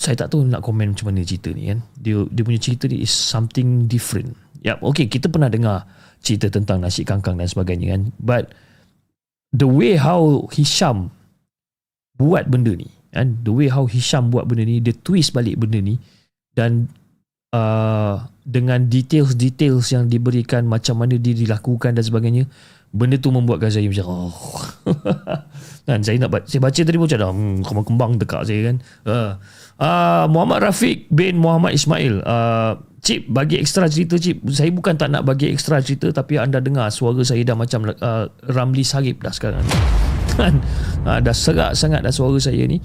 saya 0.00 0.16
tak 0.16 0.32
tahu 0.32 0.48
nak 0.48 0.64
komen 0.64 0.96
macam 0.96 1.12
mana 1.12 1.20
cerita 1.20 1.52
ni 1.52 1.68
kan. 1.68 1.84
Dia 2.00 2.24
dia 2.32 2.40
punya 2.40 2.56
cerita 2.56 2.88
ni 2.88 3.04
is 3.04 3.12
something 3.12 3.84
different. 3.84 4.32
Yap, 4.64 4.80
okay, 4.80 5.04
kita 5.04 5.28
pernah 5.28 5.52
dengar 5.52 5.84
cerita 6.24 6.48
tentang 6.48 6.80
nasi 6.80 7.04
kangkang 7.04 7.36
dan 7.36 7.44
sebagainya 7.44 7.96
kan. 7.96 8.02
But 8.16 8.52
the 9.52 9.68
way 9.68 10.00
how 10.00 10.48
Hisham 10.56 11.12
buat 12.16 12.48
benda 12.48 12.72
ni, 12.72 12.88
kan? 13.12 13.44
The 13.44 13.52
way 13.52 13.68
how 13.68 13.84
Hisham 13.84 14.32
buat 14.32 14.48
benda 14.48 14.64
ni, 14.64 14.80
dia 14.80 14.96
twist 14.96 15.36
balik 15.36 15.60
benda 15.60 15.80
ni 15.84 16.00
dan 16.54 16.90
uh, 17.54 18.26
dengan 18.42 18.90
details-details 18.90 19.94
yang 19.94 20.10
diberikan 20.10 20.66
macam 20.66 21.02
mana 21.02 21.18
dia 21.18 21.34
dilakukan 21.34 21.94
dan 21.94 22.02
sebagainya, 22.02 22.44
benda 22.90 23.18
tu 23.18 23.30
membuatkan 23.30 23.70
saya 23.70 23.86
macam 23.86 24.06
oh. 24.06 24.34
kan 25.86 26.02
saya 26.02 26.18
nak 26.18 26.46
saya 26.50 26.60
baca 26.62 26.80
tadi 26.82 26.96
pun 26.98 27.06
macam 27.06 27.30
hmm, 27.30 27.56
kembang-kembang 27.62 28.12
dekat 28.18 28.42
saya 28.46 28.60
kan. 28.72 28.76
Uh, 29.06 29.32
Uh, 29.80 30.28
Muhammad 30.28 30.60
Rafiq 30.60 31.08
bin 31.08 31.40
Muhammad 31.40 31.72
Ismail 31.72 32.20
uh, 32.28 32.76
Cip 33.00 33.32
bagi 33.32 33.56
ekstra 33.56 33.88
cerita 33.88 34.20
Cip 34.20 34.44
Saya 34.52 34.68
bukan 34.76 34.92
tak 34.92 35.08
nak 35.08 35.24
bagi 35.24 35.48
ekstra 35.48 35.80
cerita 35.80 36.12
Tapi 36.12 36.36
anda 36.36 36.60
dengar 36.60 36.92
suara 36.92 37.24
saya 37.24 37.40
dah 37.48 37.56
macam 37.56 37.88
uh, 37.88 38.28
Ramli 38.52 38.84
Sarip 38.84 39.24
dah 39.24 39.32
sekarang 39.32 39.64
kan 40.36 40.60
uh, 41.08 41.24
Dah 41.24 41.32
serak 41.32 41.72
sangat 41.80 42.04
dah 42.04 42.12
suara 42.12 42.36
saya 42.36 42.60
ni 42.68 42.76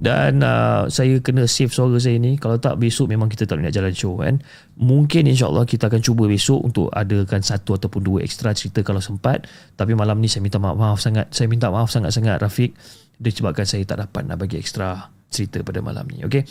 Dan 0.00 0.40
uh, 0.40 0.88
saya 0.88 1.20
kena 1.20 1.44
save 1.44 1.68
suara 1.68 2.00
saya 2.00 2.16
ni 2.16 2.40
Kalau 2.40 2.56
tak 2.56 2.80
besok 2.80 3.12
memang 3.12 3.28
kita 3.28 3.44
tak 3.44 3.60
nak 3.60 3.68
jalan 3.68 3.92
show 3.92 4.16
kan 4.16 4.40
Mungkin 4.80 5.28
insyaAllah 5.28 5.68
kita 5.68 5.92
akan 5.92 6.00
cuba 6.00 6.24
besok 6.24 6.64
Untuk 6.64 6.88
adakan 6.88 7.44
satu 7.44 7.76
ataupun 7.76 8.00
dua 8.00 8.18
ekstra 8.24 8.56
cerita 8.56 8.80
kalau 8.80 9.04
sempat 9.04 9.44
Tapi 9.76 9.92
malam 9.92 10.16
ni 10.16 10.32
saya 10.32 10.40
minta 10.40 10.56
maaf, 10.56 10.80
maaf 10.80 10.98
sangat 11.04 11.28
Saya 11.36 11.52
minta 11.52 11.68
maaf 11.68 11.92
sangat-sangat 11.92 12.40
Rafiq 12.40 12.72
Disebabkan 13.20 13.68
saya 13.68 13.84
tak 13.84 14.00
dapat 14.00 14.24
nak 14.24 14.40
bagi 14.40 14.56
ekstra 14.56 15.12
cerita 15.30 15.62
pada 15.62 15.80
malam 15.80 16.04
ni. 16.10 16.24
Okay. 16.26 16.44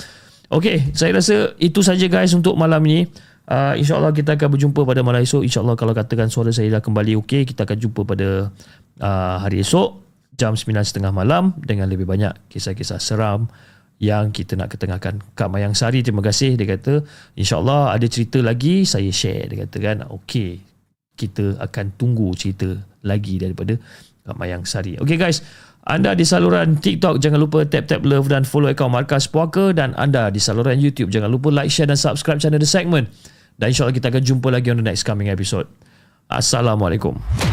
Okay, 0.50 0.90
saya 0.98 1.14
rasa 1.14 1.54
itu 1.62 1.86
saja 1.86 2.10
guys 2.10 2.34
untuk 2.34 2.58
malam 2.58 2.82
ni. 2.82 3.06
Uh, 3.50 3.74
InsyaAllah 3.78 4.14
kita 4.14 4.34
akan 4.38 4.54
berjumpa 4.58 4.82
pada 4.82 5.02
malam 5.06 5.22
esok. 5.22 5.46
InsyaAllah 5.46 5.78
kalau 5.78 5.94
katakan 5.94 6.30
suara 6.30 6.50
saya 6.50 6.78
dah 6.78 6.82
kembali 6.82 7.18
okay, 7.18 7.46
kita 7.46 7.70
akan 7.70 7.78
jumpa 7.78 8.02
pada 8.06 8.50
uh, 9.02 9.36
hari 9.42 9.62
esok 9.62 10.09
jam 10.40 10.56
9.30 10.56 11.04
malam 11.12 11.52
dengan 11.60 11.92
lebih 11.92 12.08
banyak 12.08 12.32
kisah-kisah 12.48 13.04
seram 13.04 13.52
yang 14.00 14.32
kita 14.32 14.56
nak 14.56 14.72
ketengahkan. 14.72 15.20
Kak 15.36 15.52
Mayang 15.52 15.76
Sari, 15.76 16.00
terima 16.00 16.24
kasih. 16.24 16.56
Dia 16.56 16.80
kata, 16.80 17.04
insyaAllah 17.36 17.92
ada 17.92 18.08
cerita 18.08 18.40
lagi, 18.40 18.88
saya 18.88 19.12
share. 19.12 19.52
Dia 19.52 19.68
kata 19.68 19.78
kan, 19.84 19.98
okay, 20.08 20.64
kita 21.20 21.60
akan 21.60 21.92
tunggu 22.00 22.32
cerita 22.40 22.80
lagi 23.04 23.36
daripada 23.36 23.76
Kak 24.24 24.40
Mayang 24.40 24.64
Sari. 24.64 24.96
Okay 24.96 25.20
guys, 25.20 25.44
anda 25.84 26.16
di 26.16 26.24
saluran 26.24 26.80
TikTok 26.80 27.20
jangan 27.20 27.44
lupa 27.44 27.68
tap-tap 27.68 28.08
love 28.08 28.32
dan 28.32 28.48
follow 28.48 28.72
akaun 28.72 28.96
Markas 28.96 29.28
Puaka 29.28 29.76
dan 29.76 29.92
anda 30.00 30.32
di 30.32 30.40
saluran 30.40 30.80
YouTube 30.80 31.12
jangan 31.12 31.28
lupa 31.28 31.52
like, 31.52 31.68
share 31.68 31.92
dan 31.92 32.00
subscribe 32.00 32.40
channel 32.40 32.60
The 32.60 32.70
Segment. 32.70 33.12
Dan 33.60 33.76
insyaAllah 33.76 33.92
kita 33.92 34.08
akan 34.08 34.24
jumpa 34.24 34.48
lagi 34.48 34.72
on 34.72 34.80
the 34.80 34.88
next 34.88 35.04
coming 35.04 35.28
episode. 35.28 35.68
Assalamualaikum. 36.32 37.49